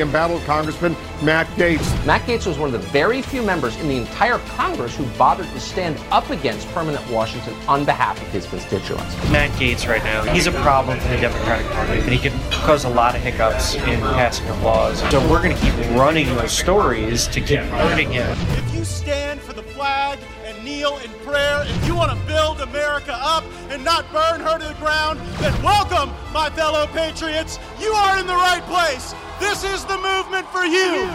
embattled 0.00 0.42
Congressman 0.42 0.96
Matt 1.22 1.46
Gaetz. 1.56 2.06
Matt 2.06 2.22
Gaetz 2.22 2.46
was 2.46 2.58
one 2.58 2.72
of 2.72 2.80
the 2.80 2.86
very 2.88 3.22
few 3.22 3.42
members 3.42 3.76
in 3.80 3.88
the 3.88 3.96
entire 3.96 4.38
Congress 4.50 4.96
who 4.96 5.04
bothered 5.18 5.46
to 5.46 5.60
stand 5.60 5.98
up 6.10 6.30
against 6.30 6.68
permanent 6.68 7.08
Washington 7.10 7.54
on 7.66 7.84
behalf 7.84 8.20
of 8.20 8.28
his 8.28 8.46
constituents. 8.46 9.16
Matt 9.30 9.50
Gaetz, 9.52 9.88
right 9.88 10.02
now, 10.04 10.22
he's 10.32 10.46
a 10.46 10.52
problem 10.52 10.98
for 11.00 11.08
the 11.08 11.16
Democratic 11.16 11.66
Party, 11.72 12.00
and 12.00 12.12
he 12.12 12.18
can 12.18 12.32
cause 12.50 12.84
a 12.84 12.88
lot 12.88 13.14
of 13.14 13.22
hiccups 13.22 13.74
in 13.74 14.00
passing 14.00 14.48
of 14.48 14.62
laws. 14.62 15.00
So 15.10 15.20
we're 15.30 15.42
going 15.42 15.56
to 15.56 15.62
keep 15.62 15.74
running 15.96 16.26
those 16.36 16.52
stories 16.52 17.26
to 17.28 17.40
keep 17.40 17.60
hurting 17.60 18.12
him. 18.12 18.36
If 18.50 18.74
you 18.74 18.84
stand 18.84 19.40
for 19.40 19.52
the 19.52 19.62
flag 19.62 20.18
and 20.44 20.64
kneel 20.64 20.98
in 20.98 21.10
prayer, 21.24 21.64
if 21.66 21.86
you 21.86 21.94
want 21.94 22.10
to 22.10 22.26
build 22.26 22.60
America 22.60 23.16
up 23.20 23.44
and 23.70 23.84
not 23.84 24.10
burn 24.12 24.40
her 24.40 24.58
to 24.58 24.68
the 24.68 24.74
ground, 24.74 25.20
then 25.38 25.62
welcome, 25.62 26.10
my 26.32 26.50
fellow 26.50 26.86
patriots. 26.88 27.58
You 27.80 27.92
are 27.92 28.18
in 28.18 28.26
the 28.26 28.34
right 28.34 28.62
place. 28.62 29.14
This 29.40 29.64
is 29.64 29.84
the 29.84 29.96
movement 29.96 30.46
for 30.48 30.64
you. 30.64 31.10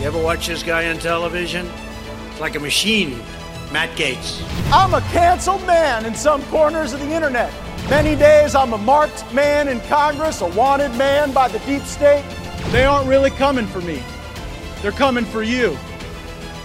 You 0.00 0.06
ever 0.06 0.22
watch 0.22 0.46
this 0.46 0.62
guy 0.62 0.88
on 0.90 0.98
television? 0.98 1.70
It's 2.30 2.40
like 2.40 2.54
a 2.54 2.60
machine. 2.60 3.18
Matt 3.72 3.90
Gaetz. 3.96 4.42
I'm 4.72 4.94
a 4.94 5.00
canceled 5.12 5.66
man 5.66 6.06
in 6.06 6.14
some 6.14 6.42
corners 6.44 6.92
of 6.92 7.00
the 7.00 7.10
internet. 7.10 7.52
Many 7.90 8.16
days 8.16 8.54
I'm 8.54 8.72
a 8.72 8.78
marked 8.78 9.32
man 9.32 9.68
in 9.68 9.80
Congress, 9.82 10.40
a 10.40 10.46
wanted 10.46 10.94
man 10.96 11.32
by 11.32 11.48
the 11.48 11.58
deep 11.60 11.82
state. 11.82 12.24
They 12.70 12.84
aren't 12.84 13.08
really 13.08 13.30
coming 13.30 13.66
for 13.66 13.80
me. 13.80 14.02
They're 14.82 14.92
coming 14.92 15.24
for 15.24 15.42
you. 15.42 15.76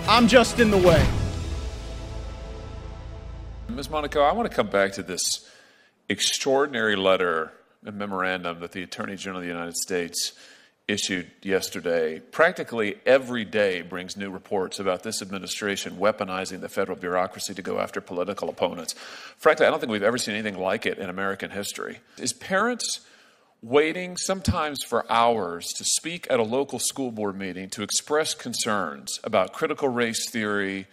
I'm 0.08 0.28
just 0.28 0.60
in 0.60 0.72
the 0.72 0.78
way. 0.78 1.06
Ms. 3.70 3.90
Monaco, 3.90 4.22
I 4.22 4.34
want 4.34 4.50
to 4.50 4.56
come 4.56 4.68
back 4.68 4.94
to 4.94 5.04
this 5.04 5.50
extraordinary 6.10 6.96
letter 6.96 7.54
and 7.86 7.98
memorandum 7.98 8.60
that 8.60 8.72
the 8.72 8.84
Attorney 8.84 9.16
General 9.16 9.40
of 9.40 9.44
the 9.44 9.52
United 9.52 9.76
States 9.76 10.34
issued 10.88 11.32
yesterday. 11.42 12.20
Practically 12.20 12.96
every 13.06 13.46
day 13.46 13.82
brings 13.82 14.18
new 14.18 14.30
reports 14.30 14.80
about 14.80 15.04
this 15.04 15.22
administration 15.22 15.98
weaponizing 15.98 16.62
the 16.62 16.70
federal 16.70 16.98
bureaucracy 16.98 17.54
to 17.54 17.62
go 17.62 17.80
after 17.80 18.02
political 18.02 18.50
opponents. 18.50 18.94
Frankly, 19.38 19.66
I 19.66 19.70
don't 19.70 19.80
think 19.80 19.92
we've 19.92 20.04
ever 20.04 20.18
seen 20.18 20.36
anything 20.36 20.60
like 20.60 20.86
it 20.86 20.98
in 20.98 21.10
American 21.10 21.52
history. 21.52 22.00
Is 22.18 22.34
parents 22.34 23.02
waiting 23.62 24.18
sometimes 24.18 24.84
for 24.84 25.10
hours 25.10 25.68
to 25.78 25.86
speak 25.86 26.28
at 26.30 26.40
a 26.40 26.44
local 26.44 26.80
school 26.80 27.12
board 27.12 27.38
meeting 27.38 27.70
to 27.70 27.82
express 27.82 28.34
concerns 28.34 29.22
about 29.24 29.54
critical 29.54 29.88
race 29.88 30.30
theory 30.30 30.86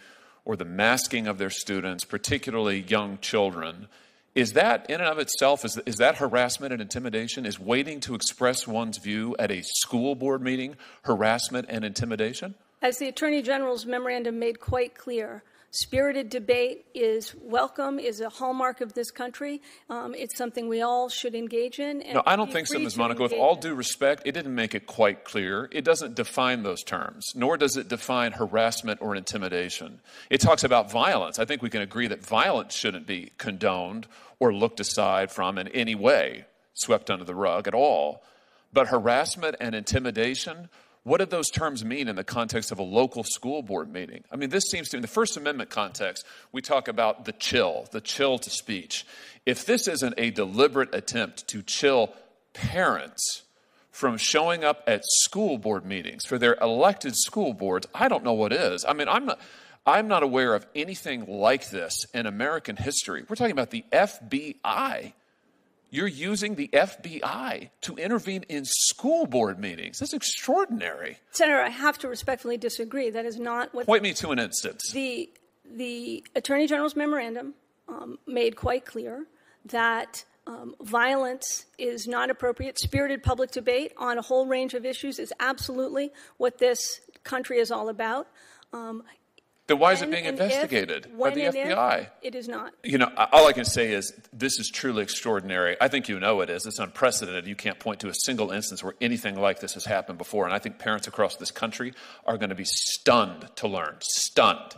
or 0.45 0.55
the 0.55 0.65
masking 0.65 1.27
of 1.27 1.37
their 1.37 1.49
students, 1.49 2.05
particularly 2.05 2.79
young 2.87 3.17
children, 3.19 3.87
is 4.33 4.53
that 4.53 4.89
in 4.89 5.01
and 5.01 5.09
of 5.09 5.19
itself 5.19 5.65
is, 5.65 5.77
is 5.85 5.97
that 5.97 6.17
harassment 6.17 6.71
and 6.71 6.81
intimidation? 6.81 7.45
Is 7.45 7.59
waiting 7.59 7.99
to 8.01 8.15
express 8.15 8.67
one's 8.67 8.97
view 8.97 9.35
at 9.37 9.51
a 9.51 9.61
school 9.61 10.15
board 10.15 10.41
meeting 10.41 10.75
harassment 11.03 11.67
and 11.69 11.83
intimidation? 11.83 12.55
As 12.81 12.97
the 12.97 13.07
attorney 13.07 13.41
general's 13.41 13.85
memorandum 13.85 14.39
made 14.39 14.59
quite 14.59 14.95
clear 14.95 15.43
spirited 15.71 16.29
debate 16.29 16.85
is 16.93 17.33
welcome 17.41 17.97
is 17.97 18.19
a 18.19 18.27
hallmark 18.27 18.81
of 18.81 18.93
this 18.93 19.09
country. 19.09 19.61
Um, 19.89 20.13
it's 20.13 20.37
something 20.37 20.67
we 20.67 20.81
all 20.81 21.07
should 21.07 21.33
engage 21.33 21.79
in 21.79 22.03
no 22.13 22.21
i 22.25 22.35
don't 22.35 22.51
think 22.51 22.67
so 22.67 22.77
ms. 22.77 22.97
monaco. 22.97 23.23
With 23.23 23.33
all 23.33 23.55
due 23.55 23.73
respect 23.73 24.23
it 24.25 24.33
didn't 24.33 24.53
make 24.53 24.75
it 24.75 24.85
quite 24.85 25.23
clear. 25.23 25.69
It 25.71 25.85
doesn't 25.85 26.15
define 26.15 26.63
those 26.63 26.83
terms 26.83 27.31
nor 27.35 27.57
does 27.57 27.77
it 27.77 27.87
define 27.87 28.33
harassment 28.33 29.01
or 29.01 29.15
intimidation. 29.15 30.01
It 30.29 30.41
talks 30.41 30.63
about 30.63 30.91
violence. 30.91 31.39
I 31.39 31.45
think 31.45 31.61
we 31.61 31.69
can 31.69 31.81
agree 31.81 32.07
that 32.07 32.25
violence 32.25 32.75
shouldn't 32.75 33.07
be 33.07 33.31
condoned 33.37 34.07
or 34.39 34.53
looked 34.53 34.81
aside 34.81 35.31
from 35.31 35.57
in 35.57 35.69
any 35.69 35.95
way 35.95 36.45
swept 36.73 37.09
under 37.09 37.23
the 37.23 37.35
rug 37.35 37.67
at 37.67 37.73
all. 37.73 38.23
But 38.73 38.87
harassment 38.87 39.55
and 39.59 39.73
intimidation 39.75 40.69
what 41.03 41.17
do 41.17 41.25
those 41.25 41.49
terms 41.49 41.83
mean 41.83 42.07
in 42.07 42.15
the 42.15 42.23
context 42.23 42.71
of 42.71 42.77
a 42.77 42.83
local 42.83 43.23
school 43.23 43.63
board 43.63 43.91
meeting? 43.91 44.23
I 44.31 44.35
mean, 44.35 44.49
this 44.49 44.65
seems 44.69 44.89
to, 44.89 44.97
in 44.97 45.01
the 45.01 45.07
First 45.07 45.35
Amendment 45.35 45.71
context, 45.71 46.25
we 46.51 46.61
talk 46.61 46.87
about 46.87 47.25
the 47.25 47.31
chill, 47.31 47.87
the 47.91 48.01
chill 48.01 48.37
to 48.37 48.49
speech. 48.49 49.05
If 49.45 49.65
this 49.65 49.87
isn't 49.87 50.13
a 50.17 50.29
deliberate 50.29 50.93
attempt 50.93 51.47
to 51.47 51.63
chill 51.63 52.13
parents 52.53 53.43
from 53.89 54.17
showing 54.17 54.63
up 54.63 54.83
at 54.85 55.01
school 55.05 55.57
board 55.57 55.85
meetings 55.85 56.25
for 56.25 56.37
their 56.37 56.55
elected 56.61 57.15
school 57.15 57.53
boards, 57.53 57.87
I 57.95 58.07
don't 58.07 58.23
know 58.23 58.33
what 58.33 58.53
is. 58.53 58.85
I 58.85 58.93
mean, 58.93 59.07
I'm 59.07 59.25
not. 59.25 59.39
I'm 59.83 60.07
not 60.07 60.21
aware 60.21 60.53
of 60.53 60.67
anything 60.75 61.25
like 61.25 61.71
this 61.71 62.05
in 62.13 62.27
American 62.27 62.75
history. 62.75 63.23
We're 63.27 63.35
talking 63.35 63.51
about 63.51 63.71
the 63.71 63.83
FBI 63.91 65.13
you're 65.91 66.07
using 66.07 66.55
the 66.55 66.69
FBI 66.69 67.69
to 67.81 67.95
intervene 67.97 68.43
in 68.49 68.63
school 68.65 69.27
board 69.27 69.59
meetings. 69.59 69.99
That's 69.99 70.13
extraordinary. 70.13 71.19
Senator, 71.31 71.61
I 71.61 71.69
have 71.69 71.99
to 71.99 72.07
respectfully 72.07 72.57
disagree. 72.57 73.09
That 73.11 73.25
is 73.25 73.37
not 73.37 73.73
what. 73.73 73.85
Point 73.85 74.03
me 74.03 74.13
to 74.13 74.31
an 74.31 74.39
instance. 74.39 74.91
The 74.91 75.29
the 75.69 76.25
Attorney 76.35 76.65
General's 76.65 76.95
memorandum 76.95 77.53
um, 77.87 78.17
made 78.25 78.55
quite 78.55 78.85
clear 78.85 79.25
that 79.65 80.23
um, 80.47 80.75
violence 80.81 81.65
is 81.77 82.07
not 82.07 82.29
appropriate. 82.29 82.79
Spirited 82.79 83.21
public 83.21 83.51
debate 83.51 83.93
on 83.97 84.17
a 84.17 84.21
whole 84.21 84.47
range 84.47 84.73
of 84.73 84.85
issues 84.85 85.19
is 85.19 85.33
absolutely 85.39 86.11
what 86.37 86.57
this 86.57 87.01
country 87.23 87.59
is 87.59 87.69
all 87.69 87.89
about. 87.89 88.27
Um, 88.73 89.03
then 89.71 89.79
why 89.79 89.93
is 89.93 90.01
it 90.01 90.11
being 90.11 90.25
investigated 90.25 91.07
if, 91.07 91.17
by 91.17 91.29
the 91.29 91.41
FBI? 91.41 92.07
It 92.21 92.35
is 92.35 92.47
not. 92.47 92.73
You 92.83 92.97
know, 92.97 93.09
all 93.31 93.47
I 93.47 93.53
can 93.53 93.65
say 93.65 93.93
is 93.93 94.13
this 94.33 94.59
is 94.59 94.69
truly 94.69 95.01
extraordinary. 95.01 95.77
I 95.79 95.87
think 95.87 96.09
you 96.09 96.19
know 96.19 96.41
it 96.41 96.49
is. 96.49 96.65
It's 96.65 96.79
unprecedented. 96.79 97.47
You 97.47 97.55
can't 97.55 97.79
point 97.79 98.01
to 98.01 98.09
a 98.09 98.13
single 98.13 98.51
instance 98.51 98.83
where 98.83 98.95
anything 98.99 99.39
like 99.39 99.61
this 99.61 99.73
has 99.75 99.85
happened 99.85 100.17
before. 100.17 100.45
And 100.45 100.53
I 100.53 100.59
think 100.59 100.77
parents 100.77 101.07
across 101.07 101.37
this 101.37 101.51
country 101.51 101.93
are 102.25 102.37
going 102.37 102.49
to 102.49 102.55
be 102.55 102.65
stunned 102.65 103.47
to 103.57 103.67
learn, 103.67 103.95
stunned 104.01 104.75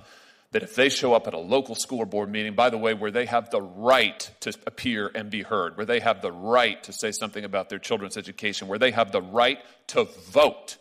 that 0.52 0.62
if 0.62 0.76
they 0.76 0.90
show 0.90 1.14
up 1.14 1.25
at 1.28 1.34
a 1.34 1.40
local 1.40 1.74
school 1.74 2.06
board 2.06 2.30
meeting, 2.30 2.54
by 2.54 2.70
the 2.70 2.78
way, 2.78 2.94
where 2.94 3.10
they 3.10 3.25
have 3.25 3.50
the 3.50 3.62
right 3.62 4.30
to 4.42 4.54
appear 4.68 5.12
and 5.16 5.31
be 5.31 5.42
heard, 5.42 5.75
where 5.75 5.86
they 5.86 6.00
have 6.00 6.22
the 6.22 6.31
right 6.31 6.84
to 6.84 6.94
say 6.94 7.12
something 7.12 7.44
about 7.44 7.70
their 7.70 7.80
children's 7.80 8.18
education, 8.18 8.68
where 8.68 8.78
they 8.78 8.92
have 8.92 9.12
the 9.12 9.22
right 9.22 9.58
to 9.88 10.04
vote 10.30 10.78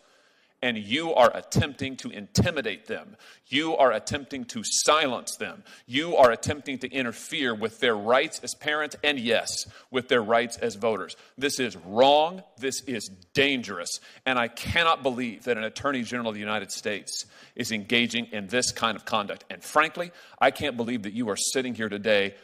and 0.63 0.77
you 0.77 1.13
are 1.13 1.29
attempting 1.35 1.97
to 1.97 2.09
intimidate 2.09 2.87
them. 2.87 3.17
You 3.47 3.75
are 3.75 3.91
attempting 3.91 4.45
to 4.45 4.63
silence 4.63 5.35
them. 5.35 5.61
You 5.87 6.15
are 6.15 6.31
attempting 6.31 6.79
to 6.79 6.89
interfere 6.89 7.53
with 7.53 7.81
their 7.81 7.97
rights 7.97 8.39
as 8.41 8.55
parents 8.55 8.95
and, 9.03 9.19
yes, 9.19 9.67
with 9.91 10.07
their 10.07 10.23
rights 10.23 10.55
as 10.55 10.75
voters. 10.75 11.17
This 11.37 11.59
is 11.59 11.75
wrong. 11.75 12.43
This 12.57 12.81
is 12.83 13.09
dangerous. 13.33 13.99
And 14.25 14.39
I 14.39 14.47
cannot 14.47 15.03
believe 15.03 15.43
that 15.43 15.57
an 15.57 15.65
Attorney 15.65 16.03
General 16.03 16.29
of 16.29 16.35
the 16.35 16.39
United 16.39 16.71
States 16.71 17.25
is 17.57 17.73
engaging 17.73 18.27
in 18.27 18.47
this 18.47 18.71
kind 18.71 18.95
of 18.95 19.03
conduct. 19.03 19.43
And 19.49 19.61
frankly, 19.61 20.13
I 20.39 20.51
can't 20.51 20.77
believe 20.77 21.03
that 21.03 21.11
you 21.11 21.29
are 21.29 21.37
sitting 21.37 21.75
here 21.75 21.89
today 21.89 22.35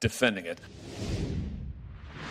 defending 0.00 0.46
it. 0.46 0.62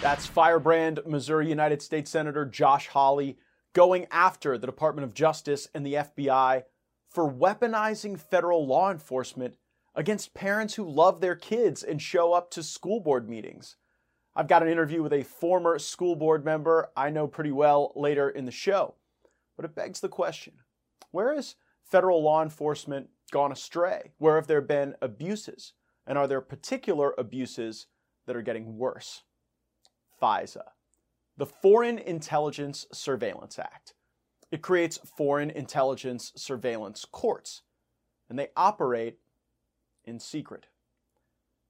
That's 0.01 0.25
Firebrand, 0.25 1.01
Missouri 1.05 1.49
United 1.49 1.83
States 1.83 2.09
Senator 2.09 2.45
Josh 2.45 2.87
Hawley 2.87 3.37
going 3.75 4.07
after 4.09 4.57
the 4.57 4.65
Department 4.65 5.05
of 5.05 5.13
Justice 5.13 5.67
and 5.75 5.85
the 5.85 5.95
FBI 5.95 6.63
for 7.09 7.31
weaponizing 7.31 8.17
federal 8.17 8.65
law 8.65 8.89
enforcement 8.89 9.57
against 9.93 10.33
parents 10.33 10.75
who 10.75 10.89
love 10.89 11.19
their 11.19 11.35
kids 11.35 11.83
and 11.83 12.01
show 12.01 12.33
up 12.33 12.49
to 12.51 12.63
school 12.63 13.01
board 13.01 13.29
meetings. 13.29 13.75
I've 14.33 14.47
got 14.47 14.63
an 14.63 14.69
interview 14.69 15.03
with 15.03 15.13
a 15.13 15.23
former 15.23 15.77
school 15.77 16.15
board 16.15 16.43
member 16.43 16.89
I 16.95 17.09
know 17.09 17.27
pretty 17.27 17.51
well 17.51 17.91
later 17.95 18.29
in 18.29 18.45
the 18.45 18.51
show. 18.51 18.95
But 19.57 19.65
it 19.65 19.75
begs 19.75 19.99
the 19.99 20.09
question 20.09 20.53
where 21.11 21.33
has 21.35 21.55
federal 21.83 22.23
law 22.23 22.41
enforcement 22.41 23.09
gone 23.31 23.51
astray? 23.51 24.13
Where 24.17 24.35
have 24.35 24.47
there 24.47 24.61
been 24.61 24.95
abuses? 25.01 25.73
And 26.07 26.17
are 26.17 26.27
there 26.27 26.41
particular 26.41 27.13
abuses 27.17 27.87
that 28.25 28.35
are 28.35 28.41
getting 28.41 28.77
worse? 28.77 29.23
FISA 30.21 30.63
the 31.37 31.45
Foreign 31.45 31.97
Intelligence 31.97 32.85
Surveillance 32.93 33.59
Act. 33.59 33.93
It 34.51 34.61
creates 34.61 34.99
foreign 35.17 35.49
intelligence 35.49 36.31
surveillance 36.35 37.03
courts, 37.03 37.63
and 38.29 38.39
they 38.39 38.49
operate 38.55 39.19
in 40.05 40.19
secret. 40.19 40.67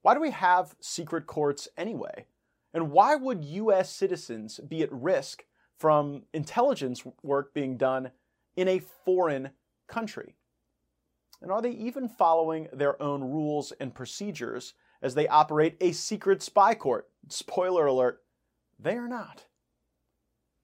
Why 0.03 0.13
do 0.13 0.19
we 0.19 0.31
have 0.31 0.75
secret 0.79 1.25
courts 1.25 1.67
anyway? 1.77 2.27
And 2.73 2.91
why 2.91 3.15
would 3.15 3.43
US 3.43 3.89
citizens 3.89 4.59
be 4.59 4.83
at 4.83 4.91
risk 4.91 5.45
from 5.79 6.23
intelligence 6.33 7.03
work 7.23 7.53
being 7.53 7.75
done 7.75 8.11
in 8.55 8.67
a 8.67 8.83
foreign 9.03 9.49
country? 9.87 10.35
And 11.41 11.51
are 11.51 11.61
they 11.61 11.71
even 11.71 12.07
following 12.07 12.67
their 12.71 13.01
own 13.01 13.23
rules 13.23 13.71
and 13.79 13.95
procedures 13.95 14.75
as 15.01 15.15
they 15.15 15.27
operate 15.27 15.75
a 15.81 15.91
secret 15.91 16.43
spy 16.43 16.75
court? 16.75 17.09
Spoiler 17.29 17.87
alert, 17.87 18.21
they 18.77 18.95
are 18.95 19.07
not. 19.07 19.45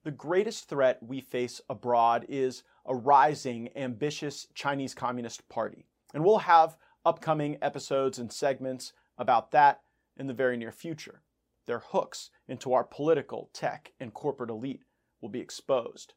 The 0.04 0.12
greatest 0.12 0.68
threat 0.68 0.98
we 1.02 1.22
face 1.22 1.62
abroad 1.70 2.26
is 2.28 2.64
a 2.86 2.96
rising, 2.96 3.70
ambitious 3.76 4.48
Chinese 4.56 4.96
Communist 4.96 5.48
Party. 5.48 5.86
And 6.14 6.24
we'll 6.24 6.40
have 6.40 6.78
upcoming 7.06 7.58
episodes 7.62 8.18
and 8.18 8.34
segments 8.34 8.94
about 9.18 9.52
that 9.52 9.82
in 10.18 10.26
the 10.26 10.34
very 10.34 10.58
near 10.58 10.72
future. 10.72 11.22
Their 11.68 11.80
hooks 11.80 12.32
into 12.48 12.74
our 12.74 12.84
political, 12.84 13.52
tech, 13.54 13.94
and 14.00 14.14
corporate 14.14 14.50
elite 14.50 14.84
will 15.22 15.30
be 15.30 15.40
exposed. 15.40 16.16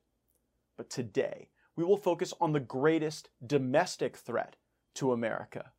But 0.78 0.88
today, 0.88 1.50
we 1.76 1.84
will 1.84 1.98
focus 1.98 2.32
on 2.40 2.52
the 2.52 2.60
greatest 2.60 3.28
domestic 3.46 4.16
threat 4.16 4.56
to 4.94 5.12
America, 5.12 5.72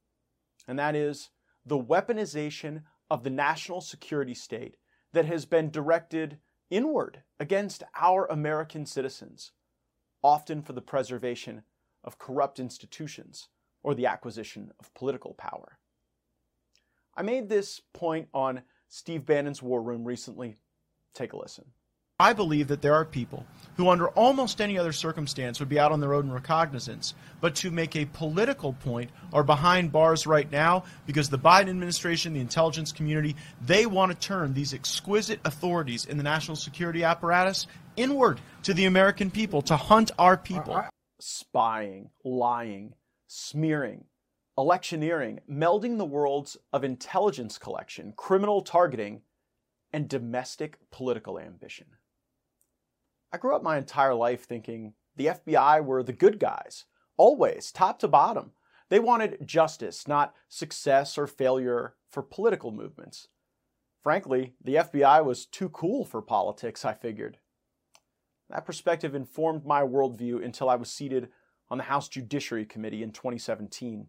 and 0.67 0.77
that 0.77 0.95
is 0.95 1.29
the 1.65 1.81
weaponization 1.81 2.83
of 3.09 3.23
the 3.23 3.29
national 3.29 3.81
security 3.81 4.35
state 4.35 4.75
that 5.13 5.25
has 5.25 5.45
been 5.45 5.71
directed 5.71 6.37
inward 6.69 7.23
against 7.39 7.83
our 7.99 8.25
American 8.25 8.85
citizens, 8.85 9.51
often 10.23 10.61
for 10.61 10.73
the 10.73 10.81
preservation 10.81 11.63
of 12.03 12.17
corrupt 12.17 12.59
institutions 12.59 13.49
or 13.83 13.93
the 13.93 14.05
acquisition 14.05 14.71
of 14.79 14.93
political 14.93 15.33
power. 15.33 15.77
I 17.15 17.21
made 17.21 17.49
this 17.49 17.81
point 17.93 18.27
on 18.33 18.63
Steve 18.89 19.25
Bannon's 19.25 19.61
War 19.61 19.81
Room 19.81 20.03
recently. 20.03 20.55
Take 21.13 21.33
a 21.33 21.37
listen. 21.37 21.65
I 22.17 22.31
believe 22.31 22.69
that 22.69 22.81
there 22.81 22.93
are 22.93 23.03
people 23.03 23.45
who, 23.75 23.89
under 23.89 24.07
almost 24.07 24.61
any 24.61 24.77
other 24.77 24.93
circumstance, 24.93 25.59
would 25.59 25.67
be 25.67 25.79
out 25.79 25.91
on 25.91 25.99
the 25.99 26.07
road 26.07 26.23
in 26.23 26.31
recognizance, 26.31 27.13
but 27.41 27.55
to 27.55 27.71
make 27.71 27.93
a 27.93 28.05
political 28.05 28.71
point 28.71 29.11
are 29.33 29.43
behind 29.43 29.91
bars 29.91 30.25
right 30.25 30.49
now 30.49 30.85
because 31.05 31.29
the 31.29 31.37
Biden 31.37 31.67
administration, 31.67 32.31
the 32.31 32.39
intelligence 32.39 32.93
community, 32.93 33.35
they 33.61 33.85
want 33.85 34.13
to 34.13 34.17
turn 34.17 34.53
these 34.53 34.73
exquisite 34.73 35.41
authorities 35.43 36.05
in 36.05 36.15
the 36.15 36.23
national 36.23 36.55
security 36.55 37.03
apparatus 37.03 37.67
inward 37.97 38.39
to 38.63 38.73
the 38.73 38.85
American 38.85 39.29
people 39.29 39.61
to 39.63 39.75
hunt 39.75 40.11
our 40.17 40.37
people. 40.37 40.85
Spying, 41.19 42.11
lying, 42.23 42.93
smearing, 43.27 44.05
electioneering, 44.57 45.39
melding 45.51 45.97
the 45.97 46.05
worlds 46.05 46.55
of 46.71 46.85
intelligence 46.85 47.57
collection, 47.57 48.13
criminal 48.15 48.61
targeting, 48.61 49.21
and 49.91 50.07
domestic 50.07 50.77
political 50.91 51.37
ambition. 51.37 51.87
I 53.35 53.37
grew 53.37 53.53
up 53.53 53.63
my 53.63 53.77
entire 53.77 54.13
life 54.13 54.45
thinking 54.45 54.93
the 55.17 55.25
FBI 55.25 55.83
were 55.83 56.01
the 56.01 56.13
good 56.13 56.39
guys, 56.39 56.85
always, 57.17 57.69
top 57.69 57.99
to 57.99 58.07
bottom. 58.07 58.51
They 58.87 58.97
wanted 58.97 59.45
justice, 59.45 60.07
not 60.07 60.33
success 60.47 61.17
or 61.17 61.27
failure 61.27 61.95
for 62.09 62.23
political 62.23 62.71
movements. 62.71 63.27
Frankly, 64.01 64.53
the 64.63 64.75
FBI 64.75 65.25
was 65.25 65.45
too 65.45 65.67
cool 65.67 66.05
for 66.05 66.21
politics, 66.21 66.85
I 66.85 66.93
figured. 66.93 67.37
That 68.49 68.65
perspective 68.65 69.13
informed 69.13 69.65
my 69.65 69.81
worldview 69.81 70.41
until 70.41 70.69
I 70.69 70.77
was 70.77 70.89
seated 70.89 71.27
on 71.69 71.77
the 71.77 71.83
House 71.83 72.07
Judiciary 72.07 72.63
Committee 72.63 73.03
in 73.03 73.11
2017. 73.11 74.07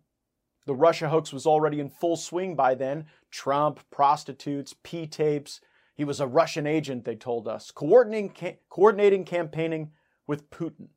The 0.67 0.75
Russia 0.77 1.09
hoax 1.09 1.33
was 1.33 1.47
already 1.47 1.81
in 1.81 1.91
full 1.91 2.17
swing 2.17 2.55
by 2.55 2.77
then 2.77 3.07
Trump, 3.33 3.81
prostitutes, 3.91 4.77
P 4.85 5.09
tapes, 5.09 5.61
he 5.97 6.05
was 6.05 6.21
a 6.21 6.27
Russian 6.27 6.67
agent, 6.67 7.05
they 7.05 7.17
told 7.17 7.49
us, 7.49 7.71
coordinating, 7.71 8.31
ca- 8.31 8.59
coordinating 8.69 9.25
campaigning 9.25 9.93
with 10.27 10.51
Putin. 10.51 10.89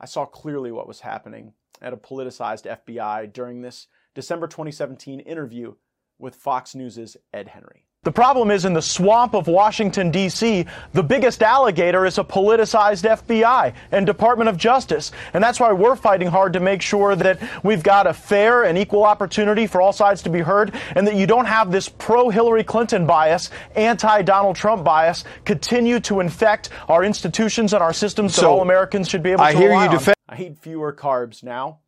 I 0.00 0.06
saw 0.06 0.24
clearly 0.24 0.70
what 0.70 0.86
was 0.86 1.00
happening 1.00 1.54
at 1.80 1.92
a 1.92 1.96
politicized 1.96 2.78
FBI 2.86 3.32
during 3.32 3.60
this 3.60 3.88
December 4.14 4.46
2017 4.46 5.20
interview 5.20 5.74
with 6.18 6.36
Fox 6.36 6.74
News' 6.76 7.16
Ed 7.34 7.48
Henry. 7.48 7.88
The 8.04 8.10
problem 8.10 8.50
is 8.50 8.64
in 8.64 8.72
the 8.72 8.82
swamp 8.82 9.32
of 9.32 9.46
Washington, 9.46 10.10
D.C., 10.10 10.66
the 10.92 11.04
biggest 11.04 11.40
alligator 11.40 12.04
is 12.04 12.18
a 12.18 12.24
politicized 12.24 13.08
FBI 13.08 13.72
and 13.92 14.04
Department 14.04 14.48
of 14.48 14.56
Justice. 14.56 15.12
And 15.32 15.44
that's 15.44 15.60
why 15.60 15.70
we're 15.70 15.94
fighting 15.94 16.26
hard 16.26 16.52
to 16.54 16.58
make 16.58 16.82
sure 16.82 17.14
that 17.14 17.40
we've 17.62 17.84
got 17.84 18.08
a 18.08 18.12
fair 18.12 18.64
and 18.64 18.76
equal 18.76 19.04
opportunity 19.04 19.68
for 19.68 19.80
all 19.80 19.92
sides 19.92 20.20
to 20.22 20.30
be 20.30 20.40
heard 20.40 20.74
and 20.96 21.06
that 21.06 21.14
you 21.14 21.28
don't 21.28 21.44
have 21.44 21.70
this 21.70 21.88
pro 21.88 22.28
Hillary 22.28 22.64
Clinton 22.64 23.06
bias, 23.06 23.50
anti 23.76 24.22
Donald 24.22 24.56
Trump 24.56 24.82
bias 24.82 25.22
continue 25.44 26.00
to 26.00 26.18
infect 26.18 26.70
our 26.88 27.04
institutions 27.04 27.72
and 27.72 27.84
our 27.84 27.92
systems 27.92 28.34
so, 28.34 28.40
that 28.40 28.48
all 28.48 28.62
Americans 28.62 29.08
should 29.08 29.22
be 29.22 29.30
able 29.30 29.42
I 29.42 29.52
to 29.52 29.58
hear 29.58 29.68
rely 29.68 29.84
you 29.84 29.90
on. 29.90 29.94
defend- 29.96 30.16
I 30.28 30.42
eat 30.42 30.58
fewer 30.58 30.92
carbs 30.92 31.44
now. 31.44 31.78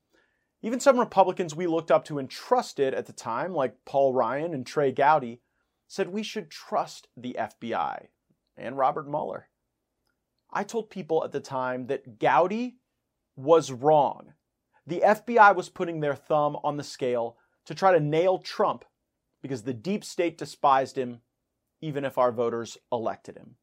Even 0.62 0.78
some 0.78 0.96
Republicans 1.00 1.56
we 1.56 1.66
looked 1.66 1.90
up 1.90 2.04
to 2.04 2.20
and 2.20 2.30
trusted 2.30 2.94
at 2.94 3.06
the 3.06 3.12
time, 3.12 3.52
like 3.52 3.84
Paul 3.84 4.12
Ryan 4.12 4.54
and 4.54 4.64
Trey 4.64 4.92
Gowdy, 4.92 5.40
said 5.94 6.08
we 6.08 6.24
should 6.24 6.50
trust 6.50 7.06
the 7.16 7.36
FBI 7.38 8.06
and 8.56 8.76
Robert 8.76 9.08
Mueller. 9.08 9.48
I 10.52 10.64
told 10.64 10.90
people 10.90 11.22
at 11.24 11.30
the 11.30 11.40
time 11.40 11.86
that 11.86 12.18
Gowdy 12.18 12.78
was 13.36 13.70
wrong. 13.70 14.34
The 14.86 15.02
FBI 15.04 15.54
was 15.54 15.68
putting 15.68 16.00
their 16.00 16.16
thumb 16.16 16.56
on 16.64 16.76
the 16.76 16.82
scale 16.82 17.36
to 17.66 17.74
try 17.74 17.92
to 17.92 18.00
nail 18.00 18.38
Trump 18.38 18.84
because 19.40 19.62
the 19.62 19.72
deep 19.72 20.04
state 20.04 20.36
despised 20.36 20.98
him, 20.98 21.20
even 21.80 22.04
if 22.04 22.18
our 22.18 22.32
voters 22.32 22.76
elected 22.90 23.36
him. 23.36 23.54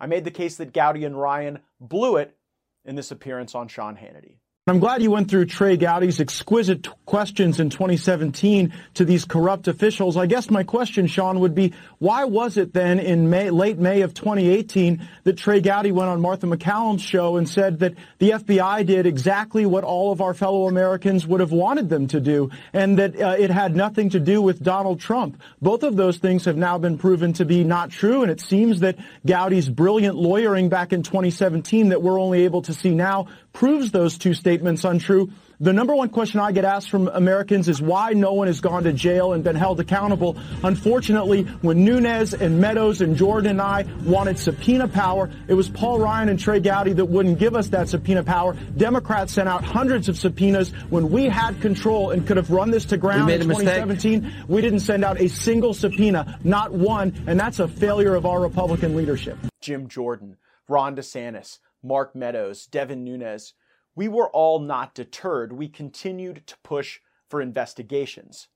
I 0.00 0.06
made 0.06 0.24
the 0.24 0.30
case 0.32 0.56
that 0.56 0.72
Gowdy 0.72 1.04
and 1.04 1.18
Ryan 1.18 1.60
blew 1.80 2.16
it 2.16 2.36
in 2.84 2.96
this 2.96 3.12
appearance 3.12 3.54
on 3.54 3.68
Sean 3.68 3.96
Hannity. 3.96 4.38
I'm 4.68 4.78
glad 4.78 5.02
you 5.02 5.10
went 5.10 5.28
through 5.28 5.46
Trey 5.46 5.76
Gowdy's 5.76 6.20
exquisite 6.20 6.86
questions 7.04 7.58
in 7.58 7.68
2017 7.68 8.72
to 8.94 9.04
these 9.04 9.24
corrupt 9.24 9.66
officials. 9.66 10.16
I 10.16 10.26
guess 10.26 10.50
my 10.50 10.62
question, 10.62 11.08
Sean, 11.08 11.40
would 11.40 11.52
be 11.52 11.72
why 11.98 12.26
was 12.26 12.56
it 12.56 12.72
then 12.72 13.00
in 13.00 13.28
May, 13.28 13.50
late 13.50 13.80
May 13.80 14.02
of 14.02 14.14
2018 14.14 15.08
that 15.24 15.36
Trey 15.36 15.60
Gowdy 15.60 15.90
went 15.90 16.10
on 16.10 16.20
Martha 16.20 16.46
MacCallum's 16.46 17.02
show 17.02 17.38
and 17.38 17.48
said 17.48 17.80
that 17.80 17.96
the 18.20 18.30
FBI 18.30 18.86
did 18.86 19.04
exactly 19.04 19.66
what 19.66 19.82
all 19.82 20.12
of 20.12 20.20
our 20.20 20.32
fellow 20.32 20.68
Americans 20.68 21.26
would 21.26 21.40
have 21.40 21.50
wanted 21.50 21.88
them 21.88 22.06
to 22.06 22.20
do 22.20 22.48
and 22.72 23.00
that 23.00 23.20
uh, 23.20 23.34
it 23.36 23.50
had 23.50 23.74
nothing 23.74 24.10
to 24.10 24.20
do 24.20 24.40
with 24.40 24.62
Donald 24.62 25.00
Trump? 25.00 25.42
Both 25.60 25.82
of 25.82 25.96
those 25.96 26.18
things 26.18 26.44
have 26.44 26.56
now 26.56 26.78
been 26.78 26.98
proven 26.98 27.32
to 27.32 27.44
be 27.44 27.64
not 27.64 27.90
true, 27.90 28.22
and 28.22 28.30
it 28.30 28.40
seems 28.40 28.78
that 28.78 28.96
Gowdy's 29.26 29.68
brilliant 29.68 30.14
lawyering 30.14 30.68
back 30.68 30.92
in 30.92 31.02
2017 31.02 31.88
that 31.88 32.00
we're 32.00 32.20
only 32.20 32.44
able 32.44 32.62
to 32.62 32.72
see 32.72 32.94
now 32.94 33.26
proves 33.52 33.90
those 33.90 34.18
two 34.18 34.34
statements 34.34 34.84
untrue. 34.84 35.30
The 35.60 35.72
number 35.72 35.94
one 35.94 36.08
question 36.08 36.40
I 36.40 36.50
get 36.50 36.64
asked 36.64 36.90
from 36.90 37.06
Americans 37.06 37.68
is 37.68 37.80
why 37.80 38.14
no 38.14 38.32
one 38.32 38.48
has 38.48 38.60
gone 38.60 38.82
to 38.82 38.92
jail 38.92 39.32
and 39.32 39.44
been 39.44 39.54
held 39.54 39.78
accountable. 39.78 40.36
Unfortunately, 40.64 41.44
when 41.60 41.84
Nunes 41.84 42.34
and 42.34 42.60
Meadows 42.60 43.00
and 43.00 43.16
Jordan 43.16 43.52
and 43.52 43.62
I 43.62 43.84
wanted 44.04 44.38
subpoena 44.38 44.88
power, 44.88 45.30
it 45.46 45.54
was 45.54 45.68
Paul 45.68 46.00
Ryan 46.00 46.30
and 46.30 46.38
Trey 46.38 46.58
Gowdy 46.58 46.94
that 46.94 47.04
wouldn't 47.04 47.38
give 47.38 47.54
us 47.54 47.68
that 47.68 47.88
subpoena 47.88 48.24
power. 48.24 48.56
Democrats 48.76 49.34
sent 49.34 49.48
out 49.48 49.62
hundreds 49.62 50.08
of 50.08 50.18
subpoenas 50.18 50.70
when 50.90 51.10
we 51.10 51.26
had 51.26 51.60
control 51.60 52.10
and 52.10 52.26
could 52.26 52.38
have 52.38 52.50
run 52.50 52.72
this 52.72 52.86
to 52.86 52.96
ground 52.96 53.30
in 53.30 53.42
2017. 53.42 54.22
Mistake. 54.22 54.48
We 54.48 54.62
didn't 54.62 54.80
send 54.80 55.04
out 55.04 55.20
a 55.20 55.28
single 55.28 55.74
subpoena, 55.74 56.40
not 56.42 56.72
one, 56.72 57.22
and 57.28 57.38
that's 57.38 57.60
a 57.60 57.68
failure 57.68 58.16
of 58.16 58.26
our 58.26 58.40
Republican 58.40 58.96
leadership. 58.96 59.38
Jim 59.60 59.86
Jordan, 59.86 60.38
Ron 60.66 60.96
DeSantis, 60.96 61.60
Mark 61.82 62.14
Meadows, 62.14 62.66
Devin 62.66 63.04
Nunes, 63.04 63.54
we 63.94 64.08
were 64.08 64.30
all 64.30 64.58
not 64.58 64.94
deterred. 64.94 65.52
We 65.52 65.68
continued 65.68 66.46
to 66.46 66.56
push 66.62 67.00
for 67.28 67.40
investigations. 67.40 68.48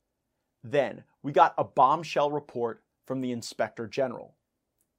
Then 0.63 1.03
we 1.21 1.31
got 1.31 1.53
a 1.57 1.63
bombshell 1.63 2.31
report 2.31 2.83
from 3.05 3.21
the 3.21 3.31
Inspector 3.31 3.85
General. 3.87 4.35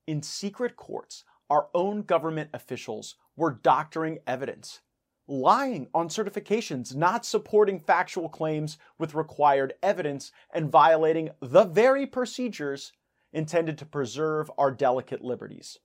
In 0.06 0.22
secret 0.22 0.76
courts, 0.76 1.24
our 1.50 1.68
own 1.74 2.02
government 2.02 2.50
officials 2.52 3.16
were 3.36 3.50
doctoring 3.62 4.18
evidence, 4.26 4.80
lying 5.26 5.88
on 5.94 6.08
certifications, 6.08 6.94
not 6.94 7.24
supporting 7.26 7.78
factual 7.78 8.28
claims 8.28 8.78
with 8.98 9.14
required 9.14 9.74
evidence, 9.82 10.32
and 10.52 10.70
violating 10.70 11.30
the 11.40 11.64
very 11.64 12.06
procedures 12.06 12.92
intended 13.32 13.76
to 13.78 13.86
preserve 13.86 14.50
our 14.56 14.70
delicate 14.70 15.22
liberties. 15.22 15.78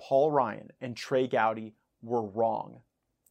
Paul 0.00 0.30
Ryan 0.30 0.70
and 0.80 0.96
Trey 0.96 1.28
Gowdy 1.28 1.74
were 2.02 2.22
wrong. 2.22 2.80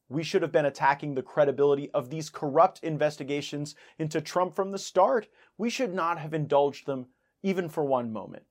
We 0.07 0.23
should 0.23 0.41
have 0.41 0.51
been 0.51 0.65
attacking 0.65 1.13
the 1.15 1.23
credibility 1.23 1.89
of 1.91 2.09
these 2.09 2.29
corrupt 2.29 2.79
investigations 2.83 3.75
into 3.97 4.21
Trump 4.21 4.55
from 4.55 4.71
the 4.71 4.77
start. 4.77 5.27
We 5.57 5.69
should 5.69 5.93
not 5.93 6.19
have 6.19 6.33
indulged 6.33 6.85
them 6.85 7.07
even 7.43 7.69
for 7.69 7.83
one 7.83 8.13
moment. 8.13 8.43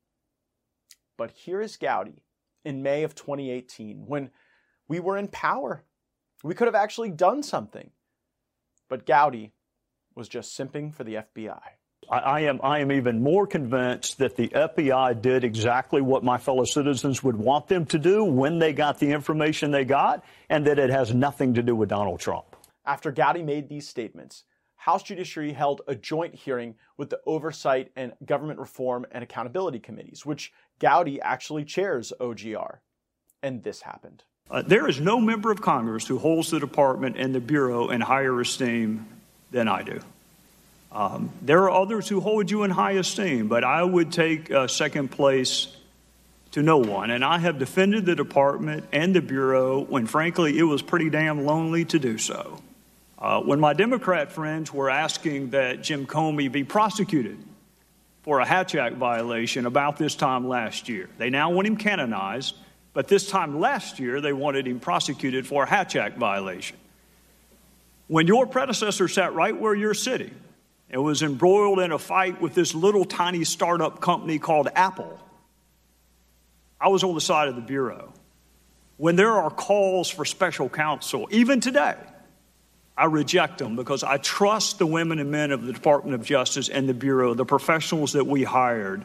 But 1.16 1.32
here 1.32 1.60
is 1.60 1.76
Gowdy 1.76 2.22
in 2.64 2.82
May 2.82 3.02
of 3.02 3.14
2018 3.14 4.04
when 4.06 4.30
we 4.88 5.00
were 5.00 5.16
in 5.16 5.28
power. 5.28 5.84
We 6.42 6.54
could 6.54 6.68
have 6.68 6.74
actually 6.74 7.10
done 7.10 7.42
something. 7.42 7.90
But 8.88 9.06
Gowdy 9.06 9.52
was 10.14 10.28
just 10.28 10.56
simping 10.56 10.92
for 10.94 11.04
the 11.04 11.14
FBI. 11.14 11.77
I, 12.10 12.18
I, 12.18 12.40
am 12.40 12.60
I 12.62 12.80
am 12.80 12.92
even 12.92 13.22
more 13.22 13.46
convinced 13.46 14.18
that 14.18 14.36
the 14.36 14.48
FBI 14.48 15.20
did 15.20 15.44
exactly 15.44 16.00
what 16.00 16.24
my 16.24 16.38
fellow 16.38 16.64
citizens 16.64 17.22
would 17.22 17.36
want 17.36 17.68
them 17.68 17.86
to 17.86 17.98
do 17.98 18.24
when 18.24 18.58
they 18.58 18.72
got 18.72 18.98
the 18.98 19.10
information 19.10 19.70
they 19.70 19.84
got, 19.84 20.24
and 20.48 20.66
that 20.66 20.78
it 20.78 20.90
has 20.90 21.14
nothing 21.14 21.54
to 21.54 21.62
do 21.62 21.74
with 21.74 21.88
Donald 21.88 22.20
Trump. 22.20 22.56
After 22.86 23.12
Gowdy 23.12 23.42
made 23.42 23.68
these 23.68 23.88
statements, 23.88 24.44
House 24.76 25.02
Judiciary 25.02 25.52
held 25.52 25.82
a 25.86 25.94
joint 25.94 26.34
hearing 26.34 26.76
with 26.96 27.10
the 27.10 27.20
Oversight 27.26 27.90
and 27.96 28.12
Government 28.24 28.58
Reform 28.58 29.04
and 29.10 29.22
Accountability 29.22 29.80
Committees, 29.80 30.24
which 30.24 30.52
Gowdy 30.78 31.20
actually 31.20 31.64
chairs 31.64 32.12
OGR. 32.20 32.78
And 33.42 33.62
this 33.62 33.82
happened. 33.82 34.24
Uh, 34.50 34.62
there 34.62 34.88
is 34.88 35.00
no 35.00 35.20
member 35.20 35.50
of 35.50 35.60
Congress 35.60 36.06
who 36.06 36.18
holds 36.18 36.50
the 36.50 36.58
department 36.58 37.16
and 37.18 37.34
the 37.34 37.40
Bureau 37.40 37.90
in 37.90 38.00
higher 38.00 38.40
esteem 38.40 39.06
than 39.50 39.68
I 39.68 39.82
do. 39.82 40.00
Um, 40.90 41.30
there 41.42 41.62
are 41.64 41.70
others 41.70 42.08
who 42.08 42.20
hold 42.20 42.50
you 42.50 42.62
in 42.62 42.70
high 42.70 42.92
esteem, 42.92 43.48
but 43.48 43.62
I 43.62 43.82
would 43.82 44.10
take 44.10 44.50
uh, 44.50 44.66
second 44.68 45.10
place 45.10 45.68
to 46.52 46.62
no 46.62 46.78
one. 46.78 47.10
And 47.10 47.24
I 47.24 47.38
have 47.38 47.58
defended 47.58 48.06
the 48.06 48.14
department 48.14 48.86
and 48.92 49.14
the 49.14 49.20
Bureau 49.20 49.80
when, 49.80 50.06
frankly, 50.06 50.58
it 50.58 50.62
was 50.62 50.80
pretty 50.80 51.10
damn 51.10 51.44
lonely 51.44 51.84
to 51.86 51.98
do 51.98 52.16
so. 52.16 52.62
Uh, 53.18 53.40
when 53.40 53.60
my 53.60 53.72
Democrat 53.72 54.32
friends 54.32 54.72
were 54.72 54.88
asking 54.88 55.50
that 55.50 55.82
Jim 55.82 56.06
Comey 56.06 56.50
be 56.50 56.64
prosecuted 56.64 57.36
for 58.22 58.40
a 58.40 58.46
Hatch 58.46 58.74
Act 58.74 58.96
violation 58.96 59.66
about 59.66 59.98
this 59.98 60.14
time 60.14 60.48
last 60.48 60.88
year, 60.88 61.10
they 61.18 61.28
now 61.28 61.50
want 61.50 61.66
him 61.66 61.76
canonized, 61.76 62.54
but 62.94 63.08
this 63.08 63.28
time 63.28 63.58
last 63.58 63.98
year 63.98 64.20
they 64.20 64.32
wanted 64.32 64.66
him 64.66 64.80
prosecuted 64.80 65.46
for 65.46 65.64
a 65.64 65.68
Hatch 65.68 65.96
Act 65.96 66.16
violation. 66.16 66.76
When 68.06 68.26
your 68.26 68.46
predecessor 68.46 69.08
sat 69.08 69.34
right 69.34 69.58
where 69.58 69.74
you're 69.74 69.94
sitting 69.94 70.34
and 70.90 71.02
was 71.02 71.22
embroiled 71.22 71.80
in 71.80 71.92
a 71.92 71.98
fight 71.98 72.40
with 72.40 72.54
this 72.54 72.74
little 72.74 73.04
tiny 73.04 73.44
startup 73.44 74.00
company 74.00 74.38
called 74.38 74.68
Apple, 74.74 75.18
I 76.80 76.88
was 76.88 77.04
on 77.04 77.14
the 77.14 77.20
side 77.20 77.48
of 77.48 77.56
the 77.56 77.62
Bureau. 77.62 78.12
When 78.96 79.16
there 79.16 79.32
are 79.32 79.50
calls 79.50 80.08
for 80.08 80.24
special 80.24 80.68
counsel, 80.68 81.28
even 81.30 81.60
today, 81.60 81.96
I 82.96 83.04
reject 83.04 83.58
them 83.58 83.76
because 83.76 84.02
I 84.02 84.16
trust 84.16 84.78
the 84.78 84.86
women 84.86 85.20
and 85.20 85.30
men 85.30 85.52
of 85.52 85.64
the 85.64 85.72
Department 85.72 86.14
of 86.14 86.24
Justice 86.24 86.68
and 86.68 86.88
the 86.88 86.94
Bureau, 86.94 87.34
the 87.34 87.44
professionals 87.44 88.12
that 88.14 88.26
we 88.26 88.42
hired 88.42 89.04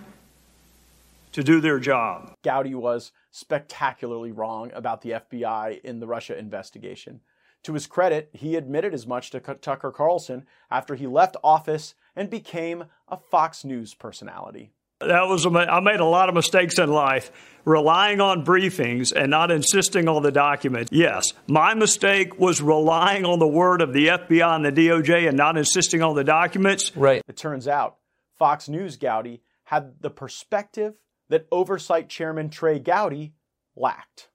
to 1.33 1.43
do 1.43 1.61
their 1.61 1.79
job. 1.79 2.33
Gowdy 2.43 2.73
was 2.73 3.11
spectacularly 3.31 4.31
wrong 4.31 4.71
about 4.73 5.01
the 5.01 5.11
FBI 5.11 5.81
in 5.83 5.99
the 5.99 6.07
Russia 6.07 6.37
investigation. 6.37 7.21
To 7.63 7.74
his 7.74 7.88
credit, 7.88 8.29
he 8.34 8.55
admitted 8.55 8.93
as 8.93 9.08
much 9.08 9.32
to 9.32 9.39
Tucker 9.39 9.91
Carlson 9.91 10.46
after 10.70 10.96
he 10.96 11.08
left 11.08 11.38
office 11.43 11.96
and 12.15 12.29
became 12.29 12.86
a 13.08 13.17
Fox 13.17 13.63
News 13.63 13.93
personality. 13.93 14.74
That 15.00 15.27
was 15.27 15.46
I 15.46 15.79
made 15.79 16.00
a 16.00 16.05
lot 16.05 16.29
of 16.29 16.36
mistakes 16.36 16.79
in 16.79 16.89
life, 16.89 17.32
relying 17.65 18.22
on 18.22 18.46
briefings 18.46 19.12
and 19.13 19.29
not 19.29 19.51
insisting 19.51 20.08
on 20.08 20.24
the 20.24 20.32
document. 20.32 20.89
Yes, 20.91 21.34
my 21.48 21.74
mistake 21.74 22.39
was 22.39 22.62
relying 22.62 23.25
on 23.25 23.39
the 23.39 23.48
word 23.48 23.82
of 23.82 23.93
the 23.93 24.08
FBI 24.08 24.55
and 24.55 24.65
the 24.65 24.72
DOJ 24.72 25.27
and 25.27 25.36
not 25.38 25.58
insisting 25.58 26.01
on 26.01 26.15
the 26.15 26.24
documents. 26.24 26.96
Right. 26.96 27.22
It 27.27 27.38
turns 27.38 27.67
out 27.67 27.98
Fox 28.38 28.70
News 28.70 28.98
Gowdy 28.98 29.41
had 29.65 30.01
the 30.01 30.10
perspective 30.10 30.96
that 31.29 31.48
oversight 31.51 32.10
chairman 32.10 32.50
Trey 32.50 32.79
Gowdy 32.79 33.34
lacked. 33.75 34.29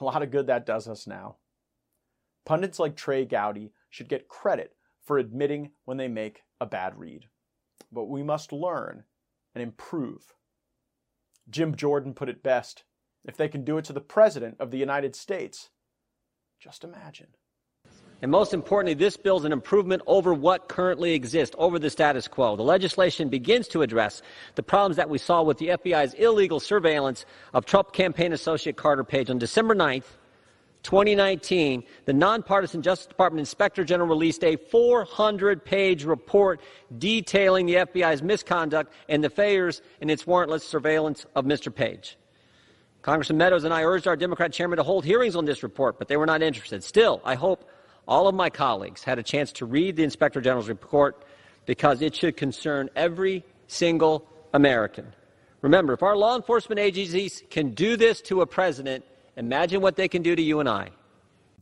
A 0.00 0.04
lot 0.04 0.22
of 0.22 0.30
good 0.30 0.46
that 0.46 0.64
does 0.64 0.88
us 0.88 1.06
now. 1.06 1.36
Pundits 2.50 2.80
like 2.80 2.96
Trey 2.96 3.24
Gowdy 3.26 3.70
should 3.90 4.08
get 4.08 4.26
credit 4.26 4.72
for 5.04 5.18
admitting 5.18 5.70
when 5.84 5.98
they 5.98 6.08
make 6.08 6.42
a 6.60 6.66
bad 6.66 6.98
read. 6.98 7.26
But 7.92 8.06
we 8.06 8.24
must 8.24 8.52
learn 8.52 9.04
and 9.54 9.62
improve. 9.62 10.34
Jim 11.48 11.76
Jordan 11.76 12.12
put 12.12 12.28
it 12.28 12.42
best 12.42 12.82
if 13.24 13.36
they 13.36 13.46
can 13.46 13.64
do 13.64 13.78
it 13.78 13.84
to 13.84 13.92
the 13.92 14.00
President 14.00 14.56
of 14.58 14.72
the 14.72 14.78
United 14.78 15.14
States, 15.14 15.70
just 16.58 16.82
imagine. 16.82 17.28
And 18.20 18.32
most 18.32 18.52
importantly, 18.52 18.94
this 18.94 19.16
bill 19.16 19.38
is 19.38 19.44
an 19.44 19.52
improvement 19.52 20.02
over 20.08 20.34
what 20.34 20.68
currently 20.68 21.12
exists, 21.14 21.54
over 21.56 21.78
the 21.78 21.88
status 21.88 22.26
quo. 22.26 22.56
The 22.56 22.64
legislation 22.64 23.28
begins 23.28 23.68
to 23.68 23.82
address 23.82 24.22
the 24.56 24.64
problems 24.64 24.96
that 24.96 25.08
we 25.08 25.18
saw 25.18 25.44
with 25.44 25.58
the 25.58 25.68
FBI's 25.68 26.14
illegal 26.14 26.58
surveillance 26.58 27.26
of 27.54 27.64
Trump 27.64 27.92
campaign 27.92 28.32
associate 28.32 28.76
Carter 28.76 29.04
Page. 29.04 29.30
On 29.30 29.38
December 29.38 29.76
9th, 29.76 30.16
2019, 30.82 31.84
the 32.06 32.12
nonpartisan 32.12 32.80
Justice 32.80 33.06
Department 33.06 33.40
Inspector 33.40 33.82
General 33.84 34.08
released 34.08 34.42
a 34.44 34.56
400 34.56 35.64
page 35.64 36.04
report 36.04 36.60
detailing 36.98 37.66
the 37.66 37.74
FBI's 37.74 38.22
misconduct 38.22 38.92
and 39.08 39.22
the 39.22 39.30
failures 39.30 39.82
in 40.00 40.08
its 40.08 40.24
warrantless 40.24 40.62
surveillance 40.62 41.26
of 41.34 41.44
Mr. 41.44 41.74
Page. 41.74 42.16
Congressman 43.02 43.38
Meadows 43.38 43.64
and 43.64 43.72
I 43.72 43.84
urged 43.84 44.06
our 44.06 44.16
Democrat 44.16 44.52
chairman 44.52 44.76
to 44.76 44.82
hold 44.82 45.04
hearings 45.04 45.36
on 45.36 45.44
this 45.44 45.62
report, 45.62 45.98
but 45.98 46.08
they 46.08 46.16
were 46.16 46.26
not 46.26 46.42
interested. 46.42 46.82
Still, 46.84 47.20
I 47.24 47.34
hope 47.34 47.68
all 48.06 48.28
of 48.28 48.34
my 48.34 48.50
colleagues 48.50 49.02
had 49.02 49.18
a 49.18 49.22
chance 49.22 49.52
to 49.52 49.66
read 49.66 49.96
the 49.96 50.04
Inspector 50.04 50.40
General's 50.40 50.68
report 50.68 51.24
because 51.66 52.02
it 52.02 52.14
should 52.14 52.36
concern 52.36 52.90
every 52.96 53.44
single 53.68 54.26
American. 54.52 55.06
Remember, 55.62 55.92
if 55.92 56.02
our 56.02 56.16
law 56.16 56.36
enforcement 56.36 56.78
agencies 56.78 57.42
can 57.50 57.70
do 57.70 57.96
this 57.96 58.20
to 58.22 58.40
a 58.40 58.46
president, 58.46 59.04
Imagine 59.40 59.80
what 59.80 59.96
they 59.96 60.06
can 60.06 60.20
do 60.20 60.36
to 60.36 60.42
you 60.42 60.60
and 60.60 60.68
I. 60.68 60.90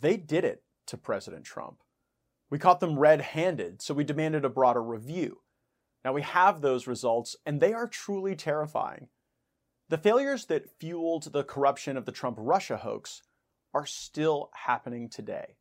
They 0.01 0.17
did 0.17 0.45
it 0.45 0.65
to 0.89 0.97
President 0.97 1.45
Trump. 1.45 1.77
We 2.51 2.59
caught 2.59 2.81
them 2.81 2.99
red 2.99 3.21
handed, 3.21 3.81
so 3.83 3.95
we 3.95 4.03
demanded 4.03 4.45
a 4.45 4.49
broader 4.49 4.83
review. 4.83 5.43
Now 6.05 6.13
we 6.13 6.23
have 6.23 6.61
those 6.61 6.89
results, 6.89 7.37
and 7.47 7.61
they 7.61 7.73
are 7.73 7.87
truly 7.87 8.35
terrifying. 8.35 9.07
The 9.91 9.97
failures 9.97 10.47
that 10.47 10.77
fueled 10.81 11.33
the 11.33 11.45
corruption 11.45 11.97
of 11.97 12.05
the 12.05 12.11
Trump 12.11 12.37
Russia 12.41 12.79
hoax 12.79 13.23
are 13.73 13.87
still 13.87 14.51
happening 14.67 15.09
today. 15.09 15.55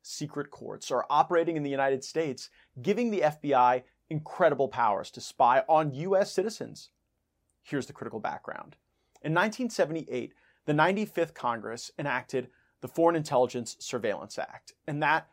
Secret 0.00 0.52
courts 0.52 0.92
are 0.92 1.06
operating 1.10 1.56
in 1.56 1.64
the 1.64 1.70
United 1.70 2.04
States, 2.04 2.50
giving 2.80 3.10
the 3.10 3.22
FBI 3.22 3.82
incredible 4.08 4.68
powers 4.68 5.10
to 5.10 5.20
spy 5.20 5.64
on 5.68 5.92
U.S. 5.92 6.30
citizens. 6.30 6.90
Here's 7.64 7.86
the 7.86 7.92
critical 7.92 8.20
background. 8.20 8.76
In 9.24 9.34
1978, 9.34 10.34
the 10.68 10.74
95th 10.74 11.32
Congress 11.32 11.90
enacted 11.98 12.48
the 12.82 12.88
Foreign 12.88 13.16
Intelligence 13.16 13.74
Surveillance 13.78 14.38
Act, 14.38 14.74
and 14.86 15.02
that 15.02 15.26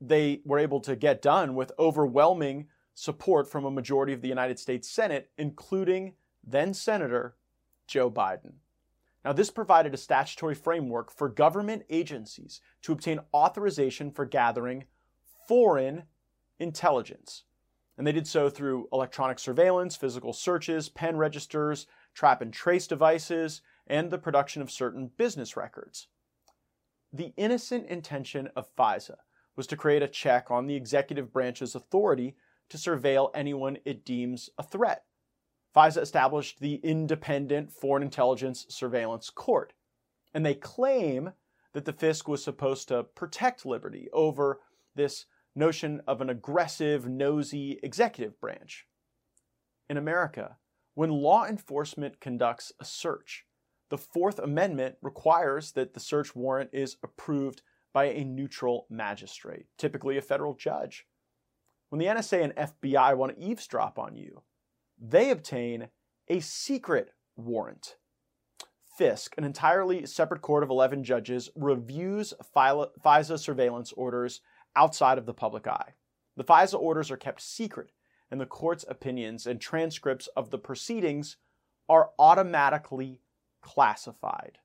they 0.00 0.40
were 0.46 0.58
able 0.58 0.80
to 0.80 0.96
get 0.96 1.20
done 1.20 1.54
with 1.54 1.72
overwhelming 1.78 2.68
support 2.94 3.46
from 3.46 3.66
a 3.66 3.70
majority 3.70 4.14
of 4.14 4.22
the 4.22 4.28
United 4.28 4.58
States 4.58 4.88
Senate, 4.88 5.30
including 5.36 6.14
then 6.42 6.72
Senator 6.72 7.36
Joe 7.86 8.10
Biden. 8.10 8.54
Now, 9.26 9.34
this 9.34 9.50
provided 9.50 9.92
a 9.92 9.98
statutory 9.98 10.54
framework 10.54 11.12
for 11.12 11.28
government 11.28 11.82
agencies 11.90 12.62
to 12.80 12.92
obtain 12.92 13.20
authorization 13.34 14.10
for 14.10 14.24
gathering 14.24 14.84
foreign 15.46 16.04
intelligence. 16.58 17.44
And 17.98 18.06
they 18.06 18.12
did 18.12 18.26
so 18.26 18.48
through 18.48 18.88
electronic 18.90 19.38
surveillance, 19.38 19.96
physical 19.96 20.32
searches, 20.32 20.88
pen 20.88 21.18
registers, 21.18 21.86
trap 22.14 22.40
and 22.40 22.54
trace 22.54 22.86
devices, 22.86 23.60
and 23.88 24.10
the 24.10 24.18
production 24.18 24.62
of 24.62 24.70
certain 24.70 25.10
business 25.16 25.56
records. 25.56 26.08
The 27.12 27.32
innocent 27.36 27.86
intention 27.88 28.50
of 28.54 28.74
FISA 28.76 29.16
was 29.56 29.66
to 29.68 29.76
create 29.76 30.02
a 30.02 30.08
check 30.08 30.50
on 30.50 30.66
the 30.66 30.76
executive 30.76 31.32
branch's 31.32 31.74
authority 31.74 32.36
to 32.68 32.76
surveil 32.76 33.30
anyone 33.34 33.78
it 33.84 34.04
deems 34.04 34.50
a 34.58 34.62
threat. 34.62 35.04
FISA 35.74 36.02
established 36.02 36.60
the 36.60 36.76
Independent 36.76 37.72
Foreign 37.72 38.02
Intelligence 38.02 38.66
Surveillance 38.68 39.30
Court, 39.30 39.72
and 40.34 40.44
they 40.44 40.54
claim 40.54 41.32
that 41.72 41.84
the 41.84 41.92
FISC 41.92 42.28
was 42.28 42.44
supposed 42.44 42.88
to 42.88 43.04
protect 43.04 43.66
liberty 43.66 44.08
over 44.12 44.60
this 44.94 45.26
notion 45.54 46.00
of 46.06 46.20
an 46.20 46.30
aggressive, 46.30 47.08
nosy 47.08 47.78
executive 47.82 48.40
branch. 48.40 48.86
In 49.88 49.96
America, 49.96 50.56
when 50.94 51.10
law 51.10 51.46
enforcement 51.46 52.20
conducts 52.20 52.72
a 52.80 52.84
search, 52.84 53.44
the 53.90 53.98
Fourth 53.98 54.38
Amendment 54.38 54.96
requires 55.02 55.72
that 55.72 55.94
the 55.94 56.00
search 56.00 56.34
warrant 56.34 56.70
is 56.72 56.96
approved 57.02 57.62
by 57.92 58.06
a 58.06 58.24
neutral 58.24 58.86
magistrate, 58.90 59.66
typically 59.76 60.18
a 60.18 60.22
federal 60.22 60.54
judge. 60.54 61.06
When 61.88 61.98
the 61.98 62.06
NSA 62.06 62.44
and 62.44 62.56
FBI 62.56 63.16
want 63.16 63.36
to 63.36 63.42
eavesdrop 63.42 63.98
on 63.98 64.16
you, 64.16 64.42
they 65.00 65.30
obtain 65.30 65.88
a 66.28 66.40
secret 66.40 67.12
warrant. 67.36 67.96
FISC, 68.98 69.38
an 69.38 69.44
entirely 69.44 70.04
separate 70.06 70.42
court 70.42 70.62
of 70.62 70.70
11 70.70 71.04
judges, 71.04 71.48
reviews 71.54 72.34
FISA 72.54 73.38
surveillance 73.38 73.92
orders 73.92 74.40
outside 74.76 75.18
of 75.18 75.24
the 75.24 75.32
public 75.32 75.66
eye. 75.66 75.94
The 76.36 76.44
FISA 76.44 76.78
orders 76.78 77.10
are 77.10 77.16
kept 77.16 77.40
secret, 77.40 77.92
and 78.30 78.40
the 78.40 78.46
court's 78.46 78.84
opinions 78.88 79.46
and 79.46 79.60
transcripts 79.60 80.26
of 80.36 80.50
the 80.50 80.58
proceedings 80.58 81.36
are 81.88 82.10
automatically 82.18 83.20
classified. 83.60 84.58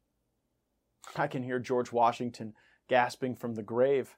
I 1.15 1.27
can 1.27 1.43
hear 1.43 1.59
George 1.59 1.91
Washington 1.91 2.53
gasping 2.87 3.35
from 3.35 3.55
the 3.55 3.63
grave. 3.63 4.15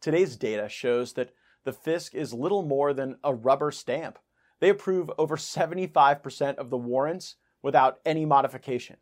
Today's 0.00 0.36
data 0.36 0.68
shows 0.68 1.14
that 1.14 1.32
the 1.64 1.72
FISC 1.72 2.14
is 2.14 2.32
little 2.32 2.62
more 2.62 2.92
than 2.92 3.16
a 3.24 3.34
rubber 3.34 3.70
stamp. 3.70 4.18
They 4.60 4.68
approve 4.68 5.10
over 5.18 5.36
75% 5.36 6.56
of 6.56 6.70
the 6.70 6.78
warrants 6.78 7.36
without 7.62 7.98
any 8.06 8.24
modification. 8.24 8.96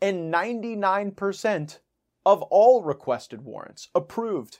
And 0.00 0.32
99% 0.32 1.78
of 2.24 2.42
all 2.42 2.82
requested 2.82 3.42
warrants 3.42 3.88
approved. 3.94 4.58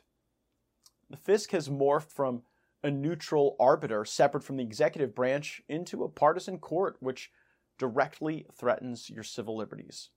The 1.11 1.16
FISC 1.16 1.50
has 1.50 1.68
morphed 1.68 2.11
from 2.11 2.42
a 2.82 2.90
neutral 2.90 3.56
arbiter 3.58 4.04
separate 4.04 4.44
from 4.44 4.56
the 4.56 4.62
executive 4.62 5.14
branch 5.14 5.61
into 5.68 6.04
a 6.04 6.08
partisan 6.08 6.58
court, 6.58 6.96
which 7.00 7.30
directly 7.78 8.47
threatens 8.54 9.11
your 9.11 9.23
civil 9.23 9.56
liberties. 9.56 10.11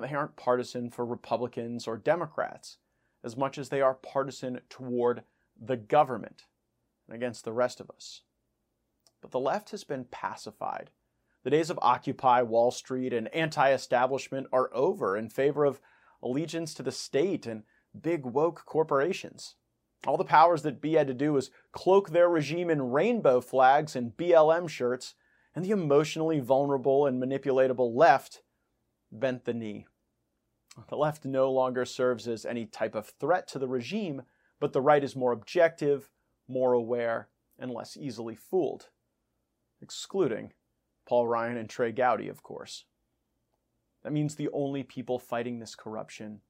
They 0.00 0.14
aren't 0.14 0.36
partisan 0.36 0.90
for 0.90 1.06
Republicans 1.06 1.86
or 1.86 1.96
Democrats 1.96 2.78
as 3.24 3.36
much 3.36 3.58
as 3.58 3.68
they 3.68 3.80
are 3.80 3.94
partisan 3.94 4.60
toward 4.68 5.22
the 5.60 5.76
government 5.76 6.44
and 7.08 7.16
against 7.16 7.44
the 7.44 7.52
rest 7.52 7.80
of 7.80 7.90
us. 7.90 8.22
But 9.20 9.30
the 9.30 9.40
left 9.40 9.70
has 9.70 9.84
been 9.84 10.04
pacified. 10.04 10.90
The 11.42 11.50
days 11.50 11.70
of 11.70 11.78
Occupy 11.80 12.42
Wall 12.42 12.70
Street 12.70 13.12
and 13.12 13.28
anti 13.34 13.72
establishment 13.72 14.48
are 14.52 14.70
over 14.74 15.16
in 15.16 15.28
favor 15.28 15.64
of 15.64 15.80
allegiance 16.22 16.74
to 16.74 16.82
the 16.82 16.92
state 16.92 17.46
and 17.46 17.62
big 18.00 18.24
woke 18.24 18.64
corporations. 18.66 19.54
All 20.06 20.16
the 20.16 20.24
powers 20.24 20.62
that 20.62 20.80
be 20.80 20.94
had 20.94 21.06
to 21.06 21.14
do 21.14 21.32
was 21.32 21.50
cloak 21.72 22.10
their 22.10 22.28
regime 22.28 22.70
in 22.70 22.90
rainbow 22.90 23.40
flags 23.40 23.96
and 23.96 24.16
BLM 24.16 24.68
shirts, 24.68 25.14
and 25.56 25.64
the 25.64 25.70
emotionally 25.70 26.38
vulnerable 26.38 27.06
and 27.06 27.20
manipulatable 27.20 27.96
left 27.96 28.42
bent 29.10 29.46
the 29.46 29.54
knee. 29.54 29.86
The 30.88 30.96
left 30.96 31.24
no 31.24 31.50
longer 31.50 31.86
serves 31.86 32.28
as 32.28 32.44
any 32.44 32.66
type 32.66 32.94
of 32.94 33.06
threat 33.18 33.48
to 33.48 33.58
the 33.58 33.66
regime, 33.66 34.22
but 34.60 34.74
the 34.74 34.82
right 34.82 35.02
is 35.02 35.16
more 35.16 35.32
objective, 35.32 36.10
more 36.46 36.74
aware, 36.74 37.28
and 37.58 37.70
less 37.70 37.96
easily 37.96 38.34
fooled. 38.34 38.90
Excluding 39.80 40.52
Paul 41.08 41.26
Ryan 41.26 41.56
and 41.56 41.70
Trey 41.70 41.90
Gowdy, 41.90 42.28
of 42.28 42.42
course. 42.42 42.84
That 44.04 44.12
means 44.12 44.34
the 44.34 44.50
only 44.52 44.82
people 44.82 45.18
fighting 45.18 45.58
this 45.58 45.74
corruption, 45.74 46.42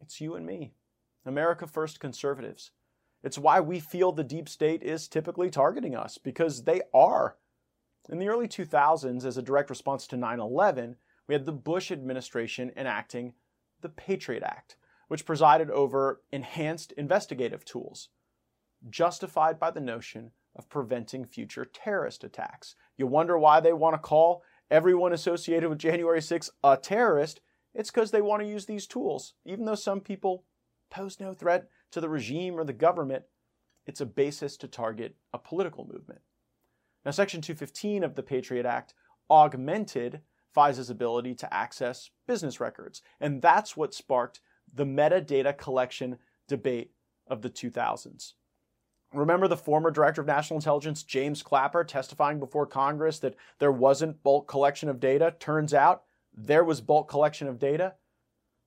it's 0.00 0.20
you 0.20 0.34
and 0.34 0.44
me, 0.44 0.72
America 1.24 1.68
First 1.68 2.00
conservatives. 2.00 2.72
It's 3.22 3.38
why 3.38 3.60
we 3.60 3.78
feel 3.78 4.10
the 4.10 4.24
deep 4.24 4.48
state 4.48 4.82
is 4.82 5.06
typically 5.06 5.50
targeting 5.50 5.94
us, 5.94 6.18
because 6.18 6.64
they 6.64 6.82
are. 6.92 7.36
In 8.10 8.18
the 8.18 8.28
early 8.28 8.48
2000s, 8.48 9.24
as 9.24 9.36
a 9.36 9.42
direct 9.42 9.68
response 9.68 10.06
to 10.06 10.16
9 10.16 10.40
11, 10.40 10.96
we 11.26 11.34
had 11.34 11.44
the 11.44 11.52
Bush 11.52 11.90
administration 11.90 12.72
enacting 12.74 13.34
the 13.82 13.90
Patriot 13.90 14.42
Act, 14.42 14.76
which 15.08 15.26
presided 15.26 15.70
over 15.70 16.22
enhanced 16.32 16.92
investigative 16.92 17.66
tools, 17.66 18.08
justified 18.88 19.58
by 19.58 19.70
the 19.70 19.80
notion 19.80 20.30
of 20.56 20.70
preventing 20.70 21.26
future 21.26 21.66
terrorist 21.66 22.24
attacks. 22.24 22.74
You 22.96 23.06
wonder 23.06 23.38
why 23.38 23.60
they 23.60 23.74
want 23.74 23.94
to 23.94 23.98
call 23.98 24.42
everyone 24.70 25.12
associated 25.12 25.68
with 25.68 25.78
January 25.78 26.22
6 26.22 26.50
a 26.64 26.78
terrorist? 26.78 27.40
It's 27.74 27.90
because 27.90 28.10
they 28.10 28.22
want 28.22 28.42
to 28.42 28.48
use 28.48 28.64
these 28.64 28.86
tools. 28.86 29.34
Even 29.44 29.66
though 29.66 29.74
some 29.74 30.00
people 30.00 30.44
pose 30.90 31.20
no 31.20 31.34
threat 31.34 31.68
to 31.90 32.00
the 32.00 32.08
regime 32.08 32.58
or 32.58 32.64
the 32.64 32.72
government, 32.72 33.24
it's 33.86 34.00
a 34.00 34.06
basis 34.06 34.56
to 34.56 34.66
target 34.66 35.16
a 35.34 35.38
political 35.38 35.86
movement. 35.86 36.20
Now, 37.08 37.12
Section 37.12 37.40
215 37.40 38.04
of 38.04 38.16
the 38.16 38.22
Patriot 38.22 38.66
Act 38.66 38.92
augmented 39.30 40.20
FISA's 40.54 40.90
ability 40.90 41.34
to 41.36 41.54
access 41.54 42.10
business 42.26 42.60
records, 42.60 43.00
and 43.18 43.40
that's 43.40 43.78
what 43.78 43.94
sparked 43.94 44.42
the 44.74 44.84
metadata 44.84 45.56
collection 45.56 46.18
debate 46.48 46.90
of 47.26 47.40
the 47.40 47.48
2000s. 47.48 48.34
Remember 49.14 49.48
the 49.48 49.56
former 49.56 49.90
Director 49.90 50.20
of 50.20 50.26
National 50.26 50.58
Intelligence, 50.58 51.02
James 51.02 51.42
Clapper, 51.42 51.82
testifying 51.82 52.38
before 52.38 52.66
Congress 52.66 53.18
that 53.20 53.36
there 53.58 53.72
wasn't 53.72 54.22
bulk 54.22 54.46
collection 54.46 54.90
of 54.90 55.00
data? 55.00 55.34
Turns 55.40 55.72
out 55.72 56.02
there 56.34 56.62
was 56.62 56.82
bulk 56.82 57.08
collection 57.08 57.48
of 57.48 57.58
data. 57.58 57.94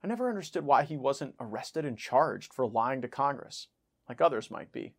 I 0.02 0.08
never 0.08 0.28
understood 0.28 0.64
why 0.66 0.82
he 0.82 0.96
wasn't 0.96 1.36
arrested 1.38 1.84
and 1.84 1.96
charged 1.96 2.52
for 2.52 2.66
lying 2.66 3.02
to 3.02 3.08
Congress, 3.08 3.68
like 4.08 4.20
others 4.20 4.50
might 4.50 4.72
be. 4.72 4.94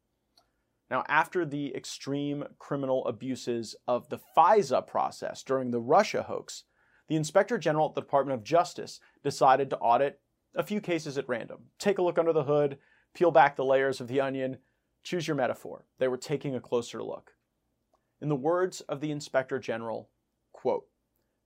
Now, 0.89 1.03
after 1.07 1.45
the 1.45 1.75
extreme 1.75 2.43
criminal 2.59 3.05
abuses 3.07 3.75
of 3.87 4.09
the 4.09 4.19
FISA 4.37 4.85
process 4.85 5.43
during 5.43 5.71
the 5.71 5.79
Russia 5.79 6.23
hoax, 6.23 6.63
the 7.07 7.15
Inspector 7.15 7.57
General 7.57 7.89
at 7.89 7.95
the 7.95 8.01
Department 8.01 8.37
of 8.37 8.43
Justice 8.43 8.99
decided 9.23 9.69
to 9.69 9.77
audit 9.77 10.19
a 10.55 10.63
few 10.63 10.79
cases 10.79 11.17
at 11.17 11.27
random. 11.27 11.69
Take 11.79 11.97
a 11.97 12.01
look 12.01 12.19
under 12.19 12.33
the 12.33 12.43
hood, 12.43 12.77
peel 13.13 13.31
back 13.31 13.55
the 13.55 13.65
layers 13.65 13.99
of 13.99 14.07
the 14.07 14.21
onion, 14.21 14.57
Choose 15.03 15.27
your 15.27 15.35
metaphor. 15.35 15.85
They 15.99 16.07
were 16.07 16.17
taking 16.17 16.55
a 16.55 16.61
closer 16.61 17.03
look. 17.03 17.33
In 18.21 18.29
the 18.29 18.35
words 18.35 18.79
of 18.81 19.01
the 19.01 19.11
Inspector 19.11 19.57
General, 19.59 20.09
quote, 20.53 20.87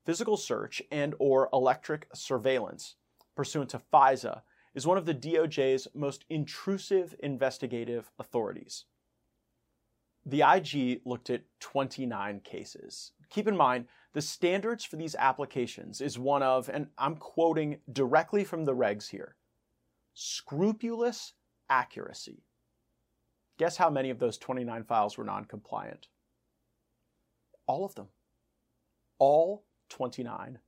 physical 0.06 0.38
search 0.38 0.82
and 0.92 1.16
or 1.18 1.50
electric 1.52 2.08
surveillance 2.14 2.96
pursuant 3.36 3.72
to 3.72 3.82
FISA 3.92 4.42
is 4.76 4.86
one 4.86 4.98
of 4.98 5.06
the 5.06 5.14
DOJ's 5.14 5.88
most 5.96 6.24
intrusive 6.30 7.16
investigative 7.20 8.12
authorities. 8.20 8.86
The 10.28 10.42
IG 10.42 11.02
looked 11.06 11.30
at 11.30 11.44
29 11.62 12.42
cases. 12.42 13.14
Keep 13.30 13.48
in 13.48 13.56
mind, 13.56 13.86
the 14.14 14.22
standards 14.22 14.84
for 14.84 14.98
these 14.98 15.16
applications 15.16 16.02
is 16.02 16.20
one 16.20 16.44
of, 16.44 16.70
and 16.70 16.88
I'm 16.98 17.16
quoting 17.16 17.80
directly 17.92 18.44
from 18.44 18.66
the 18.66 18.76
regs 18.76 19.10
here, 19.10 19.38
scrupulous 20.14 21.34
accuracy. 21.70 22.44
Guess 23.58 23.78
how 23.78 23.90
many 23.90 24.10
of 24.10 24.20
those 24.20 24.38
29 24.38 24.84
files 24.84 25.18
were 25.18 25.24
non 25.24 25.46
compliant? 25.46 26.08
All 27.66 27.86
of 27.86 27.96
them. 27.96 28.08
All 29.20 29.64
29. 29.90 30.60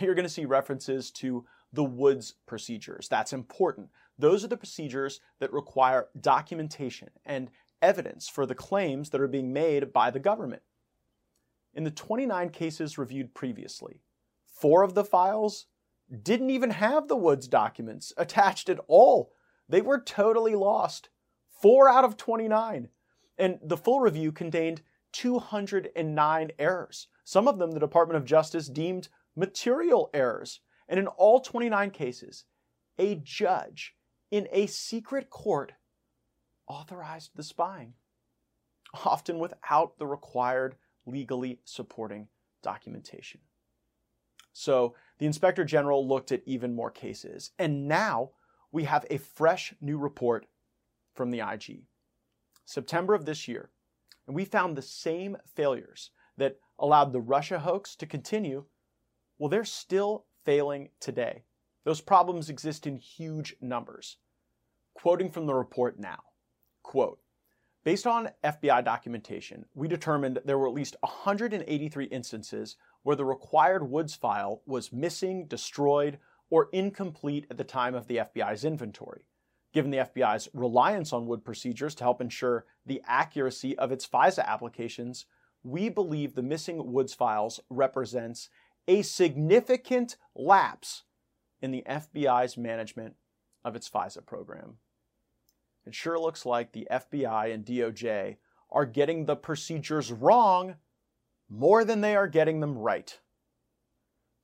You're 0.00 0.14
going 0.14 0.24
to 0.24 0.28
see 0.28 0.44
references 0.44 1.10
to 1.12 1.46
the 1.72 1.84
Woods 1.84 2.34
procedures. 2.46 3.08
That's 3.08 3.32
important. 3.32 3.88
Those 4.18 4.44
are 4.44 4.48
the 4.48 4.56
procedures 4.56 5.20
that 5.40 5.52
require 5.52 6.08
documentation 6.20 7.08
and 7.24 7.50
evidence 7.82 8.28
for 8.28 8.46
the 8.46 8.54
claims 8.54 9.10
that 9.10 9.20
are 9.20 9.28
being 9.28 9.52
made 9.52 9.92
by 9.92 10.10
the 10.10 10.20
government. 10.20 10.62
In 11.74 11.84
the 11.84 11.90
29 11.90 12.50
cases 12.50 12.96
reviewed 12.96 13.34
previously, 13.34 14.02
four 14.46 14.82
of 14.82 14.94
the 14.94 15.04
files 15.04 15.66
didn't 16.22 16.50
even 16.50 16.70
have 16.70 17.08
the 17.08 17.16
Woods 17.16 17.48
documents 17.48 18.12
attached 18.16 18.68
at 18.68 18.80
all. 18.88 19.32
They 19.68 19.80
were 19.80 20.00
totally 20.00 20.54
lost. 20.54 21.08
Four 21.60 21.88
out 21.88 22.04
of 22.04 22.16
29. 22.16 22.88
And 23.38 23.58
the 23.62 23.76
full 23.76 24.00
review 24.00 24.32
contained 24.32 24.82
209 25.12 26.50
errors. 26.58 27.08
Some 27.24 27.48
of 27.48 27.58
them 27.58 27.72
the 27.72 27.80
Department 27.80 28.16
of 28.18 28.24
Justice 28.24 28.68
deemed 28.68 29.08
material 29.34 30.10
errors. 30.12 30.60
And 30.88 30.98
in 30.98 31.06
all 31.06 31.40
29 31.40 31.90
cases, 31.90 32.44
a 32.98 33.14
judge 33.16 33.94
in 34.30 34.48
a 34.52 34.66
secret 34.66 35.30
court 35.30 35.72
authorized 36.72 37.32
the 37.34 37.42
spying, 37.42 37.92
often 39.04 39.38
without 39.38 39.98
the 39.98 40.06
required 40.06 40.76
legally 41.06 41.60
supporting 41.64 42.28
documentation. 42.62 43.40
So 44.52 44.94
the 45.18 45.26
Inspector 45.26 45.64
General 45.64 46.06
looked 46.06 46.32
at 46.32 46.42
even 46.46 46.74
more 46.74 46.90
cases, 46.90 47.50
and 47.58 47.88
now 47.88 48.30
we 48.70 48.84
have 48.84 49.04
a 49.10 49.18
fresh 49.18 49.74
new 49.80 49.98
report 49.98 50.46
from 51.14 51.30
the 51.30 51.40
IG. 51.40 51.82
September 52.64 53.14
of 53.14 53.26
this 53.26 53.46
year, 53.48 53.70
and 54.26 54.34
we 54.34 54.44
found 54.44 54.76
the 54.76 54.82
same 54.82 55.36
failures 55.54 56.10
that 56.38 56.58
allowed 56.78 57.12
the 57.12 57.20
Russia 57.20 57.58
hoax 57.58 57.94
to 57.96 58.06
continue. 58.06 58.64
Well, 59.38 59.50
they're 59.50 59.64
still 59.64 60.24
failing 60.44 60.88
today. 61.00 61.44
Those 61.84 62.00
problems 62.00 62.48
exist 62.48 62.86
in 62.86 62.96
huge 62.96 63.56
numbers. 63.60 64.16
Quoting 64.94 65.30
from 65.30 65.46
the 65.46 65.54
report 65.54 65.98
now, 65.98 66.20
quote, 66.82 67.20
Based 67.84 68.06
on 68.06 68.30
FBI 68.44 68.84
documentation, 68.84 69.64
we 69.74 69.88
determined 69.88 70.40
there 70.44 70.56
were 70.56 70.68
at 70.68 70.74
least 70.74 70.94
183 71.00 72.04
instances 72.04 72.76
where 73.02 73.16
the 73.16 73.24
required 73.24 73.90
Woods 73.90 74.14
file 74.14 74.62
was 74.66 74.92
missing, 74.92 75.46
destroyed, 75.46 76.18
or 76.48 76.68
incomplete 76.72 77.46
at 77.50 77.56
the 77.56 77.64
time 77.64 77.94
of 77.96 78.06
the 78.06 78.18
FBI's 78.18 78.64
inventory. 78.64 79.22
Given 79.72 79.90
the 79.90 79.98
FBI's 79.98 80.48
reliance 80.52 81.12
on 81.12 81.26
Wood 81.26 81.44
procedures 81.44 81.94
to 81.96 82.04
help 82.04 82.20
ensure 82.20 82.66
the 82.86 83.02
accuracy 83.06 83.76
of 83.78 83.90
its 83.90 84.06
FISA 84.06 84.44
applications, 84.46 85.26
we 85.64 85.88
believe 85.88 86.34
the 86.34 86.42
missing 86.42 86.92
Woods 86.92 87.14
files 87.14 87.58
represents 87.68 88.48
a 88.86 89.02
significant 89.02 90.16
lapse 90.36 91.02
in 91.60 91.70
the 91.70 91.84
FBI's 91.88 92.56
management 92.56 93.14
of 93.64 93.74
its 93.74 93.88
FISA 93.88 94.24
program. 94.26 94.76
It 95.86 95.94
sure 95.94 96.18
looks 96.18 96.46
like 96.46 96.72
the 96.72 96.86
FBI 96.90 97.52
and 97.52 97.64
DOJ 97.64 98.36
are 98.70 98.86
getting 98.86 99.24
the 99.24 99.36
procedures 99.36 100.12
wrong 100.12 100.76
more 101.48 101.84
than 101.84 102.00
they 102.00 102.16
are 102.16 102.28
getting 102.28 102.60
them 102.60 102.78
right. 102.78 103.18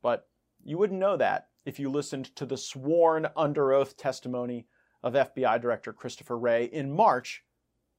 But 0.02 0.28
you 0.64 0.78
wouldn't 0.78 1.00
know 1.00 1.16
that 1.16 1.48
if 1.64 1.78
you 1.78 1.90
listened 1.90 2.34
to 2.36 2.46
the 2.46 2.56
sworn 2.56 3.28
under 3.36 3.72
oath 3.72 3.96
testimony 3.96 4.66
of 5.02 5.14
FBI 5.14 5.60
Director 5.60 5.92
Christopher 5.92 6.36
Wray 6.36 6.64
in 6.64 6.90
March 6.90 7.44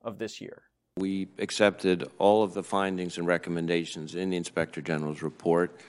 of 0.01 0.17
this 0.17 0.41
year. 0.41 0.63
We 0.97 1.29
accepted 1.37 2.09
all 2.17 2.43
of 2.43 2.53
the 2.53 2.63
findings 2.63 3.17
and 3.17 3.25
recommendations 3.25 4.15
in 4.15 4.31
the 4.31 4.37
Inspector 4.37 4.81
General's 4.81 5.21
report. 5.21 5.79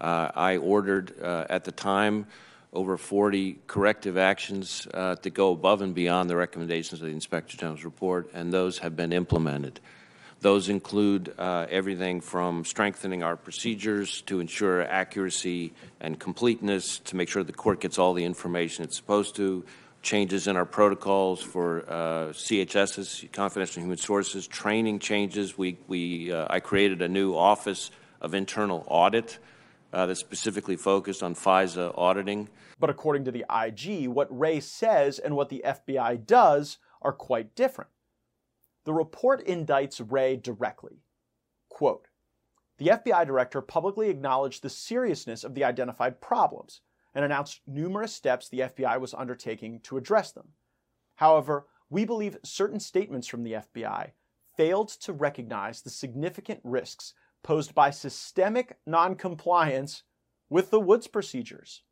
Uh, 0.00 0.30
I 0.34 0.56
ordered 0.56 1.14
uh, 1.22 1.46
at 1.48 1.64
the 1.64 1.72
time 1.72 2.26
over 2.76 2.98
40 2.98 3.58
corrective 3.66 4.18
actions 4.18 4.86
uh, 4.92 5.16
to 5.16 5.30
go 5.30 5.52
above 5.52 5.80
and 5.80 5.94
beyond 5.94 6.28
the 6.28 6.36
recommendations 6.36 7.00
of 7.00 7.06
the 7.06 7.12
Inspector 7.12 7.56
General's 7.56 7.84
report, 7.84 8.30
and 8.34 8.52
those 8.52 8.78
have 8.78 8.94
been 8.94 9.14
implemented. 9.14 9.80
Those 10.42 10.68
include 10.68 11.32
uh, 11.38 11.66
everything 11.70 12.20
from 12.20 12.66
strengthening 12.66 13.22
our 13.22 13.34
procedures 13.34 14.20
to 14.22 14.40
ensure 14.40 14.82
accuracy 14.82 15.72
and 16.02 16.20
completeness, 16.20 16.98
to 16.98 17.16
make 17.16 17.30
sure 17.30 17.42
the 17.42 17.52
court 17.52 17.80
gets 17.80 17.98
all 17.98 18.12
the 18.12 18.24
information 18.24 18.84
it's 18.84 18.96
supposed 18.96 19.36
to, 19.36 19.64
changes 20.02 20.46
in 20.46 20.54
our 20.54 20.66
protocols 20.66 21.42
for 21.42 21.82
uh, 21.88 22.28
CHSs, 22.32 23.32
confidential 23.32 23.82
human 23.82 23.96
sources, 23.96 24.46
training 24.46 24.98
changes. 24.98 25.56
We, 25.56 25.78
we, 25.88 26.30
uh, 26.30 26.46
I 26.50 26.60
created 26.60 27.00
a 27.00 27.08
new 27.08 27.34
office 27.34 27.90
of 28.20 28.34
internal 28.34 28.84
audit 28.86 29.38
uh, 29.96 30.04
that's 30.04 30.20
specifically 30.20 30.76
focused 30.76 31.22
on 31.22 31.34
FISA 31.34 31.96
auditing. 31.96 32.50
But 32.78 32.90
according 32.90 33.24
to 33.24 33.32
the 33.32 33.46
IG, 33.50 34.08
what 34.08 34.28
Wray 34.30 34.60
says 34.60 35.18
and 35.18 35.34
what 35.34 35.48
the 35.48 35.62
FBI 35.64 36.26
does 36.26 36.76
are 37.00 37.14
quite 37.14 37.54
different. 37.54 37.88
The 38.84 38.92
report 38.92 39.46
indicts 39.46 40.04
Wray 40.06 40.36
directly. 40.36 41.00
Quote, 41.70 42.08
the 42.76 42.88
FBI 42.88 43.26
director 43.26 43.62
publicly 43.62 44.10
acknowledged 44.10 44.62
the 44.62 44.68
seriousness 44.68 45.44
of 45.44 45.54
the 45.54 45.64
identified 45.64 46.20
problems 46.20 46.82
and 47.14 47.24
announced 47.24 47.62
numerous 47.66 48.12
steps 48.12 48.50
the 48.50 48.60
FBI 48.60 49.00
was 49.00 49.14
undertaking 49.14 49.80
to 49.84 49.96
address 49.96 50.30
them. 50.30 50.48
However, 51.14 51.68
we 51.88 52.04
believe 52.04 52.36
certain 52.44 52.80
statements 52.80 53.26
from 53.26 53.44
the 53.44 53.52
FBI 53.52 54.10
failed 54.58 54.88
to 54.88 55.14
recognize 55.14 55.80
the 55.80 55.88
significant 55.88 56.60
risks 56.64 57.14
posed 57.46 57.76
by 57.76 57.90
systemic 57.90 58.76
noncompliance 58.86 60.02
with 60.50 60.70
the 60.70 60.80
Woods 60.80 61.06
procedures. 61.06 61.82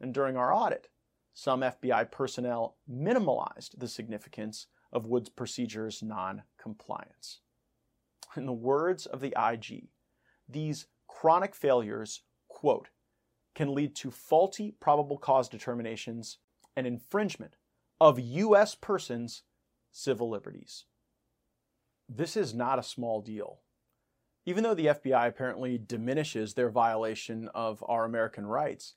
And 0.00 0.12
during 0.12 0.36
our 0.36 0.52
audit, 0.52 0.88
some 1.32 1.60
FBI 1.60 2.10
personnel 2.10 2.76
minimalized 2.90 3.78
the 3.78 3.86
significance 3.86 4.66
of 4.92 5.06
Woods 5.06 5.28
procedures 5.28 6.02
noncompliance. 6.02 7.38
In 8.36 8.46
the 8.46 8.52
words 8.52 9.06
of 9.06 9.20
the 9.20 9.32
IG, 9.38 9.90
these 10.48 10.86
chronic 11.06 11.54
failures, 11.54 12.22
quote, 12.48 12.88
can 13.54 13.72
lead 13.72 13.94
to 13.94 14.10
faulty 14.10 14.74
probable 14.80 15.18
cause 15.18 15.48
determinations 15.48 16.38
and 16.76 16.84
infringement 16.84 17.54
of 18.00 18.18
U.S. 18.18 18.74
persons' 18.74 19.44
civil 19.92 20.28
liberties. 20.28 20.84
This 22.08 22.36
is 22.36 22.52
not 22.52 22.80
a 22.80 22.82
small 22.82 23.22
deal. 23.22 23.60
Even 24.48 24.62
though 24.62 24.74
the 24.74 24.86
FBI 24.86 25.26
apparently 25.26 25.76
diminishes 25.76 26.54
their 26.54 26.70
violation 26.70 27.48
of 27.52 27.82
our 27.88 28.04
American 28.04 28.46
rights, 28.46 28.94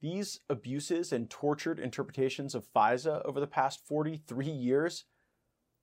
these 0.00 0.40
abuses 0.48 1.12
and 1.12 1.28
tortured 1.28 1.78
interpretations 1.78 2.54
of 2.54 2.66
FISA 2.74 3.22
over 3.26 3.38
the 3.38 3.46
past 3.46 3.86
43 3.86 4.46
years 4.46 5.04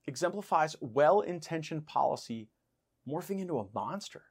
exemplifies 0.08 0.76
well-intentioned 0.82 1.86
policy 1.86 2.49
morphing 3.08 3.39
into 3.39 3.60
a 3.60 3.67
monster. 3.73 4.23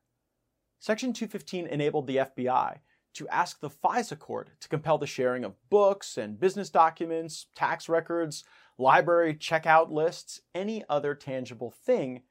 Section 0.81 1.13
215 1.13 1.69
enabled 1.69 2.09
the 2.09 2.17
FBI 2.17 2.79
to 3.15 3.29
ask 3.29 3.61
the 3.61 3.71
FISA 3.71 4.19
court 4.19 4.51
to 4.61 4.69
compel 4.69 4.99
the 4.99 5.07
sharing 5.07 5.45
of 5.45 5.55
books 5.71 6.17
and 6.17 6.41
business 6.41 6.71
documents, 6.71 7.47
tax 7.55 7.89
records, 7.89 8.43
library 8.79 9.35
checkout 9.35 9.93
lists, 9.93 10.41
any 10.55 10.83
other 10.89 11.15
tangible 11.15 11.71
thing 11.71 12.23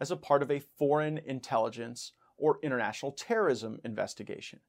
as 0.00 0.10
a 0.10 0.16
part 0.16 0.42
of 0.42 0.50
a 0.50 0.62
foreign 0.78 1.18
intelligence 1.18 2.12
or 2.36 2.58
international 2.62 3.12
terrorism 3.12 3.78
investigation. 3.84 4.60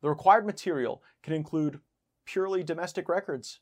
The 0.00 0.08
required 0.08 0.46
material 0.46 1.02
can 1.22 1.34
include 1.34 1.80
purely 2.24 2.62
domestic 2.62 3.08
records. 3.08 3.60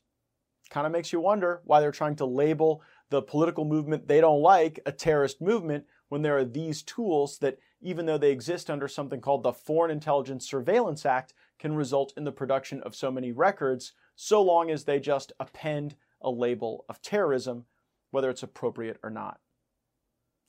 Kind 0.69 0.85
of 0.85 0.91
makes 0.91 1.13
you 1.13 1.19
wonder 1.19 1.61
why 1.65 1.79
they're 1.79 1.91
trying 1.91 2.15
to 2.17 2.25
label 2.25 2.81
the 3.09 3.21
political 3.21 3.63
movement 3.65 4.07
they 4.07 4.21
don't 4.21 4.41
like 4.41 4.79
a 4.85 4.91
terrorist 4.91 5.41
movement 5.41 5.85
when 6.09 6.21
there 6.21 6.37
are 6.37 6.45
these 6.45 6.83
tools 6.83 7.37
that, 7.39 7.57
even 7.81 8.05
though 8.05 8.17
they 8.17 8.31
exist 8.31 8.69
under 8.69 8.87
something 8.87 9.21
called 9.21 9.43
the 9.43 9.53
Foreign 9.53 9.91
Intelligence 9.91 10.47
Surveillance 10.47 11.05
Act, 11.05 11.33
can 11.59 11.75
result 11.75 12.13
in 12.17 12.23
the 12.23 12.31
production 12.31 12.81
of 12.81 12.95
so 12.95 13.11
many 13.11 13.31
records, 13.31 13.93
so 14.15 14.41
long 14.41 14.69
as 14.69 14.83
they 14.83 14.99
just 14.99 15.31
append 15.39 15.95
a 16.21 16.29
label 16.29 16.85
of 16.89 17.01
terrorism, 17.01 17.65
whether 18.11 18.29
it's 18.29 18.43
appropriate 18.43 18.97
or 19.03 19.09
not. 19.09 19.39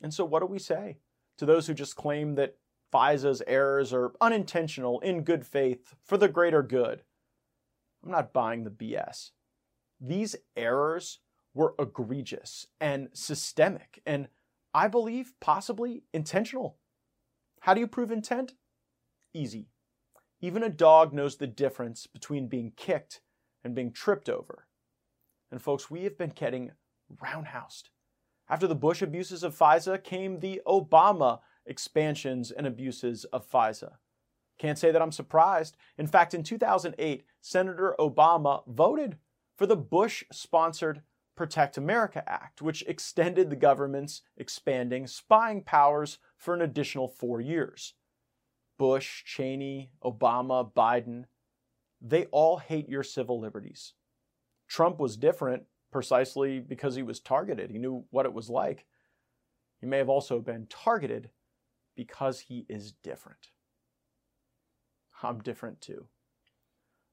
And 0.00 0.12
so, 0.12 0.24
what 0.24 0.40
do 0.40 0.46
we 0.46 0.58
say 0.58 0.98
to 1.38 1.46
those 1.46 1.66
who 1.66 1.74
just 1.74 1.96
claim 1.96 2.34
that 2.36 2.56
FISA's 2.92 3.42
errors 3.46 3.92
are 3.92 4.12
unintentional, 4.20 5.00
in 5.00 5.22
good 5.22 5.46
faith, 5.46 5.94
for 6.04 6.16
the 6.16 6.28
greater 6.28 6.62
good? 6.62 7.02
I'm 8.04 8.10
not 8.10 8.32
buying 8.32 8.64
the 8.64 8.70
BS. 8.70 9.30
These 10.00 10.36
errors 10.56 11.18
were 11.54 11.74
egregious 11.78 12.66
and 12.80 13.08
systemic, 13.12 14.00
and 14.06 14.28
I 14.72 14.88
believe 14.88 15.32
possibly 15.40 16.04
intentional. 16.12 16.78
How 17.60 17.74
do 17.74 17.80
you 17.80 17.88
prove 17.88 18.12
intent? 18.12 18.54
Easy. 19.34 19.68
Even 20.40 20.62
a 20.62 20.68
dog 20.68 21.12
knows 21.12 21.36
the 21.36 21.48
difference 21.48 22.06
between 22.06 22.46
being 22.46 22.72
kicked 22.76 23.20
and 23.64 23.74
being 23.74 23.92
tripped 23.92 24.28
over. 24.28 24.68
And 25.50 25.60
folks, 25.60 25.90
we 25.90 26.04
have 26.04 26.16
been 26.16 26.30
getting 26.30 26.70
roundhoused. 27.20 27.90
After 28.50 28.66
the 28.66 28.74
Bush 28.74 29.02
abuses 29.02 29.42
of 29.42 29.56
FISA 29.56 30.02
came 30.02 30.40
the 30.40 30.62
Obama 30.66 31.40
expansions 31.66 32.50
and 32.50 32.66
abuses 32.66 33.24
of 33.26 33.48
FISA. 33.48 33.92
Can't 34.58 34.78
say 34.78 34.90
that 34.90 35.02
I'm 35.02 35.12
surprised. 35.12 35.76
In 35.98 36.06
fact, 36.06 36.34
in 36.34 36.42
2008, 36.42 37.24
Senator 37.40 37.94
Obama 37.98 38.62
voted 38.66 39.18
for 39.56 39.66
the 39.66 39.76
Bush 39.76 40.24
sponsored 40.32 41.02
Protect 41.36 41.76
America 41.76 42.24
Act, 42.26 42.60
which 42.60 42.82
extended 42.88 43.48
the 43.48 43.56
government's 43.56 44.22
expanding 44.36 45.06
spying 45.06 45.62
powers 45.62 46.18
for 46.36 46.54
an 46.54 46.62
additional 46.62 47.06
four 47.06 47.40
years. 47.40 47.94
Bush, 48.76 49.22
Cheney, 49.24 49.92
Obama, 50.04 50.72
Biden, 50.72 51.26
they 52.00 52.26
all 52.26 52.58
hate 52.58 52.88
your 52.88 53.04
civil 53.04 53.38
liberties. 53.38 53.92
Trump 54.68 54.98
was 54.98 55.16
different 55.16 55.64
precisely 55.90 56.60
because 56.60 56.94
he 56.94 57.02
was 57.02 57.20
targeted. 57.20 57.70
He 57.70 57.78
knew 57.78 58.04
what 58.10 58.26
it 58.26 58.32
was 58.32 58.50
like. 58.50 58.86
He 59.80 59.86
may 59.86 59.98
have 59.98 60.08
also 60.08 60.40
been 60.40 60.66
targeted 60.68 61.30
because 61.96 62.40
he 62.40 62.66
is 62.68 62.92
different. 62.92 63.48
I'm 65.22 65.40
different 65.40 65.80
too. 65.80 66.06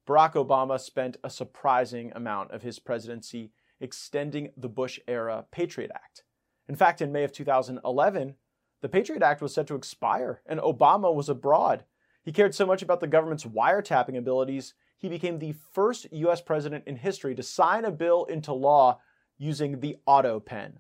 Barack 0.08 0.34
Obama 0.34 0.80
spent 0.80 1.18
a 1.24 1.30
surprising 1.30 2.12
amount 2.16 2.52
of 2.52 2.62
his 2.62 2.78
presidency 2.78 3.52
extending 3.80 4.52
the 4.56 4.70
Bush 4.70 5.00
era 5.08 5.46
Patriot 5.52 5.92
Act. 5.94 6.24
In 6.70 6.76
fact, 6.76 7.02
in 7.02 7.12
May 7.12 7.24
of 7.24 7.32
2011, 7.32 8.36
the 8.82 8.90
Patriot 8.90 9.24
Act 9.24 9.42
was 9.42 9.54
set 9.54 9.68
to 9.68 9.76
expire 9.76 10.42
and 10.46 10.60
Obama 10.60 11.14
was 11.14 11.30
abroad. 11.30 11.86
He 12.24 12.32
cared 12.32 12.54
so 12.54 12.66
much 12.66 12.82
about 12.82 13.00
the 13.00 13.08
government's 13.08 13.46
wiretapping 13.46 14.18
abilities 14.18 14.74
he 15.06 15.10
became 15.10 15.38
the 15.38 15.54
first 15.72 16.08
US 16.12 16.42
president 16.42 16.86
in 16.88 16.96
history 16.96 17.36
to 17.36 17.44
sign 17.44 17.86
a 17.86 17.92
bill 17.92 18.26
into 18.26 18.52
law 18.54 19.00
using 19.38 19.80
the 19.80 19.98
auto 20.08 20.40
pen. 20.40 20.80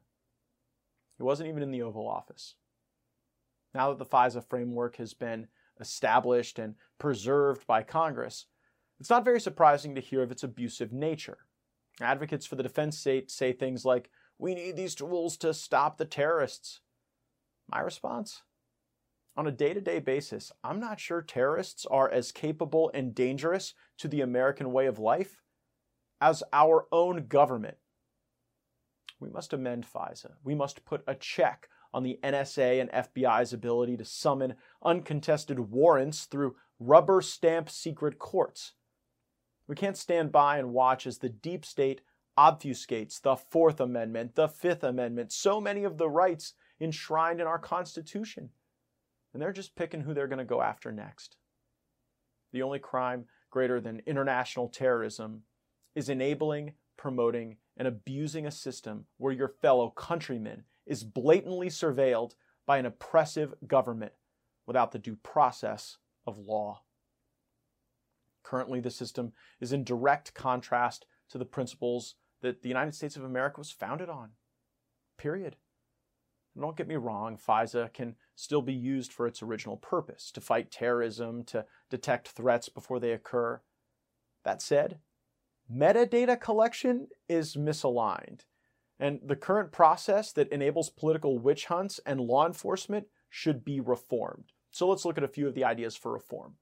He 1.17 1.23
wasn't 1.23 1.49
even 1.49 1.61
in 1.61 1.69
the 1.69 1.83
Oval 1.83 2.07
Office. 2.07 2.55
Now 3.75 3.89
that 3.89 3.99
the 3.99 4.05
FISA 4.05 4.43
framework 4.49 4.95
has 4.95 5.13
been 5.13 5.47
established 5.79 6.57
and 6.57 6.73
preserved 6.97 7.67
by 7.67 7.83
Congress, 7.83 8.47
it's 8.99 9.11
not 9.11 9.23
very 9.23 9.39
surprising 9.39 9.93
to 9.93 10.01
hear 10.01 10.23
of 10.23 10.31
its 10.31 10.41
abusive 10.41 10.91
nature. 10.91 11.37
Advocates 12.01 12.47
for 12.47 12.55
the 12.55 12.63
defense 12.63 12.97
state 12.97 13.29
say 13.29 13.53
things 13.53 13.85
like, 13.85 14.09
we 14.39 14.55
need 14.55 14.75
these 14.75 14.95
tools 14.95 15.37
to 15.37 15.53
stop 15.53 15.99
the 15.99 16.05
terrorists. 16.05 16.79
My 17.69 17.79
response? 17.79 18.41
On 19.37 19.47
a 19.47 19.51
day 19.51 19.73
to 19.73 19.81
day 19.81 19.99
basis, 19.99 20.51
I'm 20.63 20.79
not 20.79 20.99
sure 20.99 21.21
terrorists 21.21 21.85
are 21.85 22.09
as 22.09 22.31
capable 22.31 22.89
and 22.93 23.13
dangerous 23.13 23.73
to 23.97 24.07
the 24.07 24.21
American 24.21 24.71
way 24.71 24.85
of 24.85 24.99
life 24.99 25.41
as 26.21 26.43
our 26.53 26.87
own 26.91 27.27
government. 27.27 27.77
We 29.19 29.29
must 29.29 29.53
amend 29.53 29.85
FISA. 29.91 30.31
We 30.43 30.55
must 30.55 30.85
put 30.85 31.03
a 31.07 31.15
check 31.15 31.67
on 31.93 32.03
the 32.03 32.19
NSA 32.23 32.81
and 32.81 32.91
FBI's 32.91 33.53
ability 33.53 33.97
to 33.97 34.05
summon 34.05 34.55
uncontested 34.83 35.59
warrants 35.59 36.25
through 36.25 36.55
rubber 36.79 37.21
stamp 37.21 37.69
secret 37.69 38.19
courts. 38.19 38.73
We 39.67 39.75
can't 39.75 39.97
stand 39.97 40.31
by 40.31 40.57
and 40.57 40.73
watch 40.73 41.07
as 41.07 41.17
the 41.17 41.29
deep 41.29 41.65
state 41.65 42.01
obfuscates 42.37 43.21
the 43.21 43.35
Fourth 43.35 43.79
Amendment, 43.79 44.35
the 44.35 44.49
Fifth 44.49 44.83
Amendment, 44.83 45.31
so 45.31 45.61
many 45.61 45.85
of 45.85 45.97
the 45.97 46.09
rights 46.09 46.53
enshrined 46.79 47.39
in 47.39 47.47
our 47.47 47.59
Constitution 47.59 48.49
and 49.35 49.41
they're 49.41 49.51
just 49.51 49.75
picking 49.75 49.99
who 49.99 50.13
they're 50.13 50.29
going 50.29 50.39
to 50.39 50.45
go 50.45 50.61
after 50.61 50.93
next. 50.93 51.35
The 52.53 52.61
only 52.61 52.79
crime 52.79 53.25
greater 53.49 53.81
than 53.81 54.01
international 54.05 54.69
terrorism 54.69 55.41
is 55.93 56.07
enabling, 56.07 56.75
promoting, 56.95 57.57
and 57.75 57.85
abusing 57.85 58.47
a 58.47 58.51
system 58.51 59.07
where 59.17 59.33
your 59.33 59.49
fellow 59.49 59.89
countrymen 59.89 60.63
is 60.85 61.03
blatantly 61.03 61.67
surveilled 61.67 62.35
by 62.65 62.77
an 62.77 62.85
oppressive 62.85 63.53
government 63.67 64.13
without 64.65 64.93
the 64.93 64.99
due 64.99 65.17
process 65.17 65.97
of 66.25 66.37
law. 66.39 66.83
Currently, 68.41 68.79
the 68.79 68.89
system 68.89 69.33
is 69.59 69.73
in 69.73 69.83
direct 69.83 70.33
contrast 70.33 71.07
to 71.31 71.37
the 71.37 71.43
principles 71.43 72.15
that 72.41 72.61
the 72.61 72.69
United 72.69 72.95
States 72.95 73.17
of 73.17 73.25
America 73.25 73.59
was 73.59 73.69
founded 73.69 74.07
on. 74.07 74.29
Period. 75.17 75.57
Don't 76.57 76.77
get 76.77 76.87
me 76.87 76.95
wrong, 76.95 77.37
FISA 77.37 77.91
can 77.91 78.15
still 78.35 78.61
be 78.61 78.73
used 78.73 79.11
for 79.11 79.27
its 79.27 79.41
original 79.41 79.77
purpose 79.77 80.31
to 80.31 80.41
fight 80.41 80.71
terrorism, 80.71 81.43
to 81.45 81.65
detect 81.89 82.29
threats 82.29 82.69
before 82.69 82.99
they 82.99 83.11
occur. 83.11 83.61
That 84.43 84.61
said, 84.61 84.99
metadata 85.73 86.39
collection 86.39 87.07
is 87.27 87.55
misaligned, 87.55 88.41
and 88.99 89.19
the 89.25 89.35
current 89.35 89.71
process 89.71 90.31
that 90.33 90.51
enables 90.51 90.89
political 90.89 91.39
witch 91.39 91.65
hunts 91.65 91.99
and 92.05 92.21
law 92.21 92.45
enforcement 92.45 93.07
should 93.29 93.65
be 93.65 93.79
reformed. 93.79 94.51
So 94.71 94.87
let's 94.87 95.05
look 95.05 95.17
at 95.17 95.23
a 95.23 95.29
few 95.29 95.47
of 95.47 95.55
the 95.55 95.63
ideas 95.63 95.95
for 95.95 96.11
reform. 96.11 96.55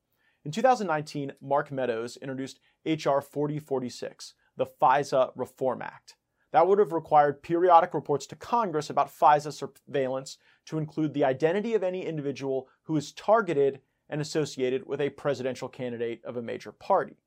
In 0.46 0.52
2019, 0.52 1.34
Mark 1.42 1.72
Meadows 1.72 2.18
introduced 2.18 2.60
H.R. 2.86 3.22
4046, 3.22 4.34
the 4.58 4.66
FISA 4.66 5.32
Reform 5.36 5.82
Act. 5.82 6.16
That 6.52 6.68
would 6.68 6.80
have 6.80 6.92
required 6.92 7.42
periodic 7.42 7.94
reports 7.94 8.28
to 8.28 8.36
Congress 8.36 8.90
about 8.90 9.10
FISA 9.10 9.54
surveillance 9.54 10.38
to 10.66 10.78
include 10.78 11.14
the 11.14 11.26
identity 11.26 11.74
of 11.74 11.84
any 11.84 12.06
individual 12.06 12.68
who 12.84 12.96
is 12.96 13.12
targeted 13.12 13.82
and 14.10 14.22
associated 14.22 14.86
with 14.86 15.02
a 15.02 15.10
presidential 15.10 15.68
candidate 15.68 16.22
of 16.24 16.38
a 16.38 16.42
major 16.42 16.72
party. 16.72 17.18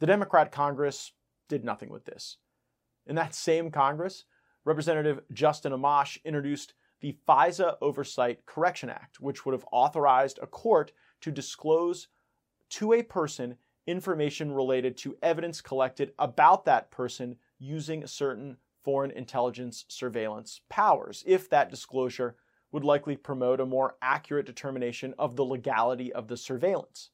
The 0.00 0.06
Democrat 0.06 0.50
Congress 0.50 1.12
did 1.48 1.64
nothing 1.64 1.90
with 1.90 2.04
this. 2.04 2.38
In 3.06 3.16
that 3.16 3.34
same 3.34 3.70
Congress, 3.70 4.24
Representative 4.64 5.20
Justin 5.32 5.72
Amash 5.72 6.18
introduced 6.24 6.72
the 7.00 7.16
FISA 7.28 7.76
Oversight 7.82 8.46
Correction 8.46 8.88
Act, 8.88 9.20
which 9.20 9.44
would 9.44 9.52
have 9.52 9.66
authorized 9.70 10.38
a 10.40 10.46
court 10.46 10.92
to 11.20 11.30
disclose 11.30 12.08
to 12.70 12.94
a 12.94 13.02
person 13.02 13.56
information 13.86 14.52
related 14.52 14.96
to 14.96 15.16
evidence 15.22 15.60
collected 15.60 16.12
about 16.18 16.64
that 16.64 16.90
person 16.90 17.36
using 17.58 18.06
certain 18.06 18.56
foreign 18.82 19.10
intelligence 19.10 19.84
surveillance 19.88 20.60
powers, 20.68 21.22
if 21.26 21.48
that 21.50 21.70
disclosure 21.70 22.36
would 22.74 22.82
likely 22.82 23.16
promote 23.16 23.60
a 23.60 23.64
more 23.66 23.94
accurate 24.02 24.44
determination 24.44 25.14
of 25.16 25.36
the 25.36 25.44
legality 25.44 26.12
of 26.12 26.26
the 26.26 26.36
surveillance. 26.36 27.10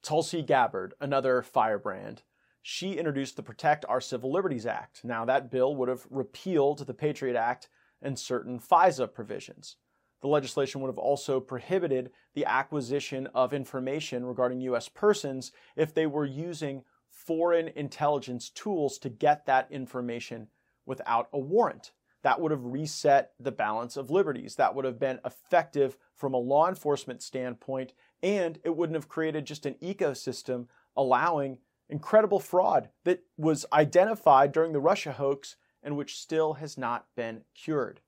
Tulsi 0.00 0.42
Gabbard, 0.42 0.94
another 1.00 1.42
firebrand, 1.42 2.22
she 2.62 2.92
introduced 2.92 3.34
the 3.34 3.42
Protect 3.42 3.84
Our 3.88 4.00
Civil 4.00 4.30
Liberties 4.30 4.64
Act. 4.64 5.04
Now, 5.04 5.24
that 5.24 5.50
bill 5.50 5.74
would 5.74 5.88
have 5.88 6.06
repealed 6.08 6.86
the 6.86 6.94
Patriot 6.94 7.36
Act 7.36 7.68
and 8.00 8.16
certain 8.16 8.60
FISA 8.60 9.12
provisions. 9.12 9.74
The 10.20 10.28
legislation 10.28 10.80
would 10.80 10.88
have 10.88 10.98
also 10.98 11.40
prohibited 11.40 12.12
the 12.34 12.44
acquisition 12.44 13.26
of 13.34 13.52
information 13.52 14.24
regarding 14.24 14.60
U.S. 14.60 14.88
persons 14.88 15.50
if 15.74 15.92
they 15.92 16.06
were 16.06 16.26
using 16.26 16.84
foreign 17.10 17.66
intelligence 17.74 18.50
tools 18.50 18.98
to 18.98 19.08
get 19.08 19.46
that 19.46 19.66
information 19.68 20.46
without 20.86 21.28
a 21.32 21.40
warrant. 21.40 21.90
That 22.22 22.40
would 22.40 22.52
have 22.52 22.64
reset 22.64 23.32
the 23.40 23.52
balance 23.52 23.96
of 23.96 24.10
liberties. 24.10 24.56
That 24.56 24.74
would 24.74 24.84
have 24.84 24.98
been 24.98 25.20
effective 25.24 25.96
from 26.14 26.34
a 26.34 26.38
law 26.38 26.68
enforcement 26.68 27.22
standpoint, 27.22 27.92
and 28.22 28.58
it 28.64 28.76
wouldn't 28.76 28.96
have 28.96 29.08
created 29.08 29.44
just 29.44 29.66
an 29.66 29.74
ecosystem 29.82 30.66
allowing 30.96 31.58
incredible 31.88 32.40
fraud 32.40 32.88
that 33.04 33.22
was 33.36 33.66
identified 33.72 34.52
during 34.52 34.72
the 34.72 34.80
Russia 34.80 35.12
hoax 35.12 35.56
and 35.82 35.96
which 35.96 36.18
still 36.18 36.54
has 36.54 36.78
not 36.78 37.06
been 37.16 37.42
cured. 37.54 38.00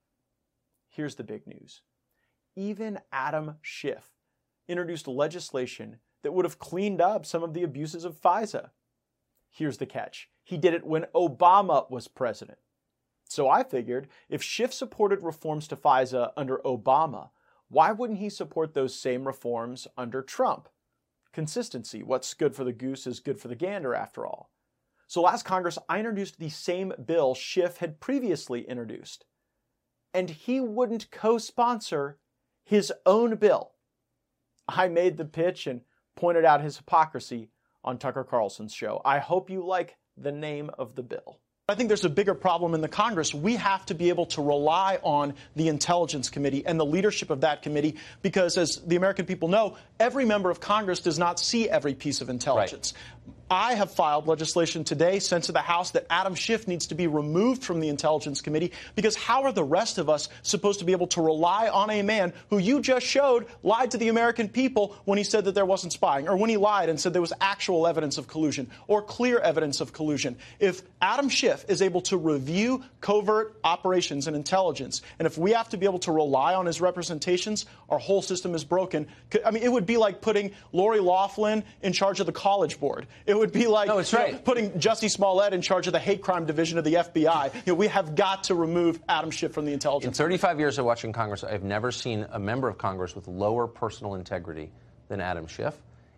Here's 0.89 1.17
the 1.17 1.25
big 1.25 1.47
news. 1.47 1.83
Even 2.55 3.01
Adam 3.13 3.57
Schiff 3.63 4.11
introduced 4.69 5.09
legislation 5.09 5.99
that 6.23 6.33
would 6.33 6.45
have 6.45 6.59
cleaned 6.59 7.01
up 7.01 7.27
some 7.27 7.43
of 7.43 7.53
the 7.53 7.63
abuses 7.63 8.05
of 8.05 8.21
FISA. 8.21 8.71
Here's 9.51 9.79
the 9.79 9.87
catch. 9.87 10.31
He 10.43 10.57
did 10.57 10.73
it 10.73 10.87
when 10.87 11.07
Obama 11.15 11.91
was 11.91 12.09
president. 12.09 12.59
So 13.35 13.49
I 13.49 13.65
figured 13.65 14.07
if 14.29 14.45
Schiff 14.45 14.73
supported 14.73 15.25
reforms 15.25 15.67
to 15.67 15.77
FISA 15.77 16.31
under 16.37 16.59
Obama, 16.59 17.31
why 17.69 17.91
wouldn't 17.91 18.21
he 18.21 18.31
support 18.31 18.75
those 18.75 18.95
same 18.95 19.27
reforms 19.27 19.89
under 19.99 20.23
Trump? 20.23 20.69
Consistency. 21.33 22.05
What's 22.05 22.33
good 22.33 22.55
for 22.55 22.63
the 22.63 22.73
goose 22.73 23.09
is 23.09 23.19
good 23.19 23.41
for 23.41 23.49
the 23.49 23.57
gander, 23.57 23.93
after 23.93 24.25
all. 24.25 24.53
So 25.09 25.21
last 25.21 25.43
Congress, 25.43 25.79
I 25.89 25.99
introduced 25.99 26.39
the 26.39 26.49
same 26.49 26.93
bill 27.05 27.35
Schiff 27.35 27.79
had 27.79 27.99
previously 27.99 28.69
introduced. 28.69 29.25
And 30.13 30.31
he 30.31 30.61
wouldn't 30.61 31.11
co 31.11 31.39
sponsor 31.39 32.19
his 32.63 32.93
own 33.05 33.35
bill. 33.35 33.73
I 34.69 34.87
made 34.87 35.17
the 35.17 35.25
pitch 35.25 35.67
and 35.67 35.81
pointed 36.15 36.45
out 36.45 36.63
his 36.63 36.77
hypocrisy 36.77 37.51
on 37.83 37.99
Tucker 37.99 38.23
Carlson's 38.23 38.73
show. 38.73 39.03
I 39.05 39.19
hope 39.19 39.51
you 39.51 39.67
like 39.67 39.97
the 40.17 40.31
name 40.31 40.71
of 40.79 40.95
the 40.95 41.03
bill. 41.03 41.41
I 41.67 41.75
think 41.75 41.89
there's 41.89 42.05
a 42.05 42.11
bigger 42.11 42.35
problem 42.35 42.75
in 42.75 42.83
the 42.83 42.89
Congress. 42.89 43.33
We 43.33 43.57
have 43.57 43.87
to 43.87 43.95
be 43.95 44.11
able 44.11 44.27
to 44.27 44.43
rely 44.43 44.99
on 45.03 45.33
the 45.57 45.69
Intelligence 45.69 46.29
Committee 46.29 46.67
and 46.67 46.79
the 46.79 46.85
leadership 46.85 47.31
of 47.31 47.41
that 47.41 47.63
committee 47.63 47.97
because, 48.21 48.59
as 48.59 48.83
the 48.87 48.97
American 48.97 49.25
people 49.25 49.49
know, 49.49 49.79
every 49.99 50.27
member 50.27 50.51
of 50.51 50.61
Congress 50.61 51.01
does 51.01 51.19
not 51.19 51.41
see 51.41 51.71
every 51.71 51.95
piece 51.95 52.21
of 52.21 52.29
intelligence. 52.29 52.93
Right. 52.95 53.24
I 53.51 53.75
have 53.75 53.93
filed 53.93 54.27
legislation 54.27 54.85
today 54.85 55.21
sent 55.21 55.45
to 55.45 55.53
the 55.53 55.61
House 55.61 55.93
that 55.93 56.07
Adam 56.11 56.35
Schiff 56.35 56.67
needs 56.67 56.89
to 56.89 56.95
be 56.95 57.07
removed 57.07 57.63
from 57.63 57.79
the 57.79 57.89
Intelligence 57.89 58.41
Committee 58.41 58.73
because 58.97 59.15
how 59.15 59.45
are 59.45 59.53
the 59.53 59.63
rest 59.63 59.99
of 59.99 60.11
us 60.11 60.29
supposed 60.43 60.81
to 60.81 60.85
be 60.85 60.93
able 60.93 61.07
to 61.09 61.21
rely 61.21 61.69
on 61.69 61.91
a 61.91 62.03
man 62.03 62.33
who 62.51 62.59
you 62.59 62.81
just 62.81 63.07
showed 63.07 63.47
lied 63.63 63.91
to 63.93 63.99
the 63.99 64.09
American 64.09 64.49
people 64.49 64.97
when 65.05 65.19
he 65.19 65.25
said 65.25 65.45
that 65.45 65.55
there 65.55 65.67
wasn't 65.67 65.93
spying 65.93 66.27
or 66.27 66.37
when 66.37 66.51
he 66.51 66.57
lied 66.57 66.89
and 66.89 66.99
said 66.99 67.13
there 67.13 67.21
was 67.21 67.35
actual 67.41 67.87
evidence 67.87 68.19
of 68.19 68.27
collusion 68.27 68.69
or 68.89 69.03
clear 69.03 69.39
evidence 69.39 69.81
of 69.81 69.93
collusion? 69.93 70.37
If 70.59 70.83
Adam 71.01 71.29
Schiff 71.29 71.65
is 71.69 71.81
able 71.81 72.01
to 72.03 72.17
review 72.17 72.83
covert 73.03 73.57
operations 73.63 74.27
and 74.27 74.35
intelligence, 74.35 75.03
and 75.19 75.27
if 75.27 75.37
we 75.37 75.53
have 75.53 75.69
to 75.69 75.77
be 75.77 75.87
able 75.87 76.01
to 76.01 76.13
rely 76.13 76.55
on 76.55 76.65
his 76.67 76.81
representations, 76.81 77.67
our 77.91 77.99
whole 77.99 78.23
system 78.23 78.55
is 78.55 78.65
broken. 78.65 79.07
I 79.45 79.51
mean, 79.51 79.63
it 79.63 79.71
would 79.71 79.87
be 79.87 79.99
like 79.99 80.23
putting 80.23 80.51
Lori 80.73 80.99
Loughlin 80.99 81.63
in 81.83 81.93
charge 81.93 82.21
of 82.21 82.27
the 82.27 82.33
College 82.33 82.81
Board. 82.81 83.07
It 83.27 83.39
would 83.39 83.53
be 83.53 83.67
like 83.67 83.89
no, 83.89 83.97
right. 83.97 84.33
know, 84.33 84.39
putting 84.39 84.71
Jussie 84.73 85.11
Smollett 85.11 85.55
in 85.55 85.63
charge 85.63 85.87
of 85.87 85.93
the 85.93 85.99
hate 85.99 86.21
crime 86.23 86.45
division 86.45 86.79
of 86.79 86.85
the 86.85 86.95
FBI. 86.95 87.55
You 87.55 87.73
know, 87.73 87.75
we 87.75 87.89
have 87.89 88.15
got 88.15 88.45
to 88.45 88.55
remove 88.55 89.01
Adam 89.09 89.31
Schiff 89.31 89.53
from 89.53 89.65
the 89.65 89.73
intelligence. 89.73 90.19
In 90.19 90.25
35 90.25 90.59
years 90.59 90.79
of 90.79 90.85
watching 90.85 91.13
Congress, 91.13 91.43
I've 91.45 91.65
never 91.65 91.91
seen 91.91 92.27
a 92.31 92.39
member 92.39 92.69
of 92.69 92.79
Congress 92.79 93.15
with 93.15 93.27
lower 93.27 93.67
personal 93.67 94.15
integrity 94.15 94.71
than 95.09 95.21
Adam 95.21 95.47
Schiff 95.47 95.75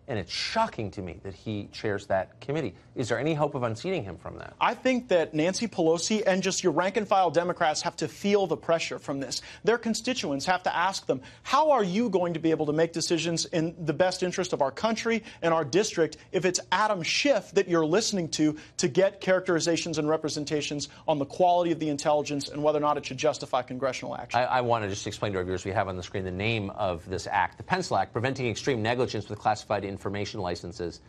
and 0.07 0.17
it's 0.17 0.31
shocking 0.31 0.89
to 0.91 1.01
me 1.01 1.19
that 1.23 1.33
he 1.33 1.67
chairs 1.71 2.05
that 2.07 2.39
committee. 2.39 2.73
Is 2.95 3.09
there 3.09 3.19
any 3.19 3.33
hope 3.33 3.55
of 3.55 3.63
unseating 3.63 4.03
him 4.03 4.17
from 4.17 4.37
that? 4.37 4.53
I 4.59 4.73
think 4.73 5.09
that 5.09 5.33
Nancy 5.33 5.67
Pelosi 5.67 6.23
and 6.25 6.41
just 6.41 6.63
your 6.63 6.71
rank 6.71 6.95
and 6.95 7.07
file 7.07 7.29
Democrats 7.29 7.81
have 7.81 7.95
to 7.97 8.07
feel 8.07 8.47
the 8.47 8.55
pressure 8.55 8.99
from 8.99 9.19
this. 9.19 9.41
Their 9.65 9.77
constituents 9.77 10.45
have 10.45 10.63
to 10.63 10.75
ask 10.75 11.05
them, 11.05 11.21
how 11.43 11.71
are 11.71 11.83
you 11.83 12.09
going 12.09 12.33
to 12.33 12.39
be 12.39 12.51
able 12.51 12.65
to 12.67 12.73
make 12.73 12.93
decisions 12.93 13.45
in 13.47 13.75
the 13.85 13.93
best 13.93 14.23
interest 14.23 14.53
of 14.53 14.61
our 14.61 14.71
country 14.71 15.23
and 15.41 15.53
our 15.53 15.65
district 15.65 16.17
if 16.31 16.45
it's 16.45 16.59
Adam 16.71 17.03
Schiff 17.03 17.51
that 17.51 17.67
you're 17.67 17.85
listening 17.85 18.29
to 18.29 18.55
to 18.77 18.87
get 18.87 19.19
characterizations 19.19 19.97
and 19.97 20.07
representations 20.07 20.87
on 21.07 21.19
the 21.19 21.25
quality 21.25 21.71
of 21.71 21.79
the 21.79 21.89
intelligence 21.89 22.47
and 22.47 22.63
whether 22.63 22.77
or 22.77 22.81
not 22.81 22.97
it 22.97 23.05
should 23.05 23.17
justify 23.17 23.61
congressional 23.61 24.15
action? 24.15 24.39
I, 24.39 24.45
I 24.45 24.61
want 24.61 24.85
to 24.85 24.89
just 24.89 25.05
explain 25.05 25.33
to 25.33 25.37
our 25.39 25.43
viewers 25.43 25.65
we 25.65 25.71
have 25.71 25.89
on 25.89 25.97
the 25.97 26.03
screen 26.03 26.23
the 26.23 26.31
name 26.31 26.69
of 26.71 27.07
this 27.09 27.27
act, 27.29 27.57
the 27.57 27.63
Pencil 27.63 27.97
Act, 27.97 28.13
Preventing 28.13 28.47
Extreme 28.47 28.81
Negligence 28.81 29.27
with 29.27 29.37
Classified 29.37 29.83
Information 29.83 29.96
information 29.97 30.39
licenses. 30.39 31.01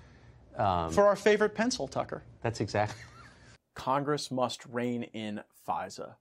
Um, 0.56 0.90
For 0.90 1.06
our 1.06 1.14
favorite 1.14 1.54
pencil, 1.54 1.86
Tucker. 1.86 2.22
That's 2.42 2.62
exactly. 2.62 3.02
Congress 3.74 4.30
must 4.30 4.64
rein 4.64 5.02
in 5.12 5.42
FISA. 5.68 6.14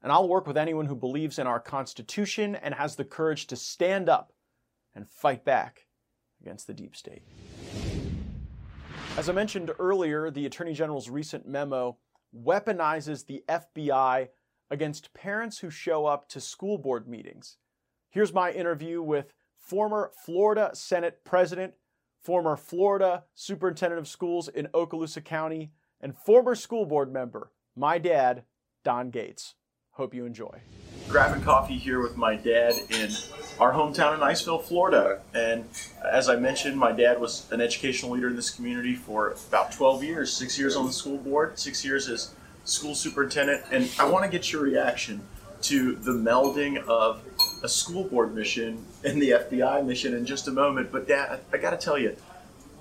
And 0.00 0.12
I'll 0.12 0.28
work 0.28 0.46
with 0.46 0.56
anyone 0.56 0.86
who 0.86 0.94
believes 0.94 1.40
in 1.40 1.48
our 1.48 1.58
Constitution 1.58 2.54
and 2.54 2.72
has 2.72 2.94
the 2.94 3.04
courage 3.04 3.48
to 3.48 3.56
stand 3.56 4.08
up 4.08 4.32
and 4.94 5.08
fight 5.08 5.44
back 5.44 5.86
against 6.40 6.68
the 6.68 6.72
deep 6.72 6.94
state. 6.94 7.22
As 9.16 9.28
I 9.28 9.32
mentioned 9.32 9.72
earlier, 9.80 10.30
the 10.30 10.46
Attorney 10.46 10.72
General's 10.72 11.10
recent 11.10 11.48
memo 11.48 11.98
weaponizes 12.32 13.26
the 13.26 13.42
FBI 13.48 14.28
against 14.70 15.12
parents 15.14 15.58
who 15.58 15.68
show 15.68 16.06
up 16.06 16.28
to 16.28 16.40
school 16.40 16.78
board 16.78 17.08
meetings. 17.08 17.56
Here's 18.08 18.32
my 18.32 18.52
interview 18.52 19.02
with 19.02 19.34
former 19.58 20.12
Florida 20.24 20.70
Senate 20.74 21.24
President 21.24 21.74
former 22.28 22.58
Florida 22.58 23.24
Superintendent 23.34 23.98
of 23.98 24.06
Schools 24.06 24.48
in 24.48 24.66
Okaloosa 24.74 25.24
County, 25.24 25.70
and 25.98 26.14
former 26.14 26.54
school 26.54 26.84
board 26.84 27.10
member, 27.10 27.52
my 27.74 27.96
dad, 27.96 28.42
Don 28.84 29.10
Gaetz. 29.10 29.54
Hope 29.92 30.12
you 30.12 30.26
enjoy. 30.26 30.60
Grabbing 31.08 31.42
coffee 31.42 31.78
here 31.78 32.02
with 32.02 32.18
my 32.18 32.36
dad 32.36 32.74
in 32.90 33.08
our 33.58 33.72
hometown 33.72 34.12
in 34.12 34.20
Niceville, 34.20 34.62
Florida. 34.62 35.22
And 35.32 35.64
as 36.04 36.28
I 36.28 36.36
mentioned, 36.36 36.76
my 36.76 36.92
dad 36.92 37.18
was 37.18 37.50
an 37.50 37.62
educational 37.62 38.10
leader 38.12 38.28
in 38.28 38.36
this 38.36 38.50
community 38.50 38.94
for 38.94 39.34
about 39.48 39.72
12 39.72 40.04
years, 40.04 40.30
six 40.30 40.58
years 40.58 40.76
on 40.76 40.84
the 40.84 40.92
school 40.92 41.16
board, 41.16 41.58
six 41.58 41.82
years 41.82 42.10
as 42.10 42.34
school 42.64 42.94
superintendent. 42.94 43.64
And 43.72 43.90
I 43.98 44.06
want 44.06 44.26
to 44.26 44.30
get 44.30 44.52
your 44.52 44.60
reaction 44.60 45.22
to 45.62 45.94
the 45.94 46.12
melding 46.12 46.76
of 46.86 47.22
a 47.62 47.68
school 47.68 48.04
board 48.04 48.34
mission 48.34 48.84
and 49.04 49.20
the 49.20 49.30
FBI 49.30 49.84
mission 49.84 50.14
in 50.14 50.24
just 50.24 50.48
a 50.48 50.50
moment. 50.50 50.92
But 50.92 51.08
Dad, 51.08 51.40
I 51.52 51.58
got 51.58 51.70
to 51.70 51.76
tell 51.76 51.98
you, 51.98 52.16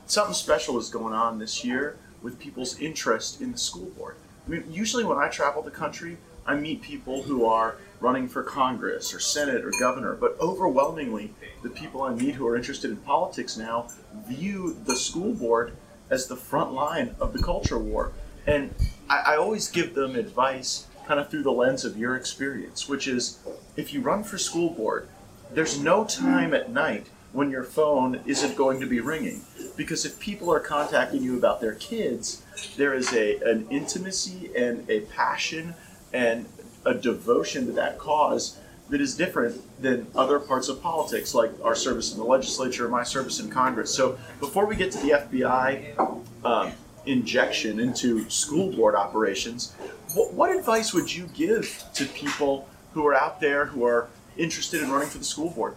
something 0.06 0.34
special 0.34 0.78
is 0.78 0.90
going 0.90 1.14
on 1.14 1.40
this 1.40 1.64
year 1.64 1.98
with 2.22 2.40
people's 2.40 2.80
interest 2.80 3.42
in 3.42 3.52
the 3.52 3.58
school 3.58 3.90
board. 3.98 4.16
I 4.46 4.50
mean, 4.50 4.64
usually 4.70 5.04
when 5.04 5.18
I 5.18 5.28
travel 5.28 5.62
the 5.62 5.72
country, 5.72 6.18
I 6.46 6.56
meet 6.56 6.82
people 6.82 7.24
who 7.24 7.46
are 7.46 7.76
running 8.00 8.30
for 8.30 8.42
Congress 8.44 9.14
or 9.14 9.20
Senate 9.20 9.66
or 9.66 9.72
governor, 9.80 10.14
but 10.14 10.38
overwhelmingly, 10.40 11.34
the 11.64 11.70
people 11.70 12.04
I 12.04 12.14
meet 12.14 12.36
who 12.36 12.48
are 12.48 12.56
interested 12.56 12.90
in 12.90 12.98
politics 12.98 13.58
now 13.58 13.90
view 14.28 14.78
the 14.86 14.96
school 14.96 15.34
board 15.34 15.74
as 16.10 16.28
the 16.28 16.36
front 16.36 16.72
line 16.72 17.16
of 17.20 17.34
the 17.34 17.44
culture 17.44 17.78
war. 17.78 18.14
And 18.46 18.74
I, 19.10 19.34
I 19.34 19.36
always 19.36 19.70
give 19.70 19.94
them 19.94 20.16
advice 20.16 20.87
kind 21.08 21.20
of 21.20 21.30
through 21.30 21.44
the 21.44 21.52
lens 21.52 21.86
of 21.86 21.98
your 21.98 22.16
experience, 22.16 22.90
which 22.90 23.08
is 23.08 23.40
if 23.76 23.94
you 23.94 24.02
run 24.02 24.24
for 24.24 24.38
school 24.38 24.70
board, 24.70 25.08
there's 25.54 25.80
no 25.80 26.04
time 26.04 26.54
at 26.54 26.70
night 26.70 27.08
when 27.32 27.50
your 27.50 27.64
phone 27.64 28.20
isn't 28.26 28.56
going 28.56 28.80
to 28.80 28.86
be 28.86 29.00
ringing. 29.00 29.42
Because 29.76 30.06
if 30.06 30.20
people 30.20 30.52
are 30.52 30.60
contacting 30.60 31.24
you 31.24 31.38
about 31.38 31.62
their 31.62 31.76
kids, 31.76 32.44
there 32.76 32.94
is 32.94 33.14
a 33.14 33.38
an 33.42 33.68
intimacy 33.70 34.50
and 34.56 34.90
a 34.90 35.02
passion 35.02 35.76
and 36.12 36.46
a 36.86 36.94
devotion 36.94 37.66
to 37.68 37.72
that 37.74 37.98
cause 37.98 38.58
that 38.90 39.02
is 39.02 39.16
different 39.16 39.62
than 39.82 40.08
other 40.16 40.40
parts 40.40 40.70
of 40.70 40.82
politics, 40.82 41.34
like 41.34 41.52
our 41.64 41.76
service 41.76 42.14
in 42.14 42.18
the 42.18 42.24
legislature 42.24 42.86
or 42.86 42.90
my 42.90 43.04
service 43.04 43.40
in 43.40 43.50
Congress. 43.50 43.94
So 43.94 44.18
before 44.40 44.66
we 44.66 44.76
get 44.76 44.92
to 44.94 44.98
the 45.00 45.10
FBI 45.10 46.46
um, 46.46 46.72
injection 47.08 47.80
into 47.80 48.30
school 48.30 48.72
board 48.72 48.96
operations, 48.96 49.74
what, 50.14 50.34
what 50.34 50.56
advice 50.56 50.94
would 50.94 51.14
you 51.14 51.28
give 51.34 51.84
to 51.94 52.06
people 52.06 52.68
who 52.94 53.06
are 53.08 53.16
out 53.16 53.40
there 53.40 53.66
who 53.66 53.86
are 53.86 54.08
interested 54.38 54.82
in 54.82 54.92
running 54.92 55.10
for 55.10 55.18
the 55.18 55.26
school 55.26 55.50
board? 55.50 55.76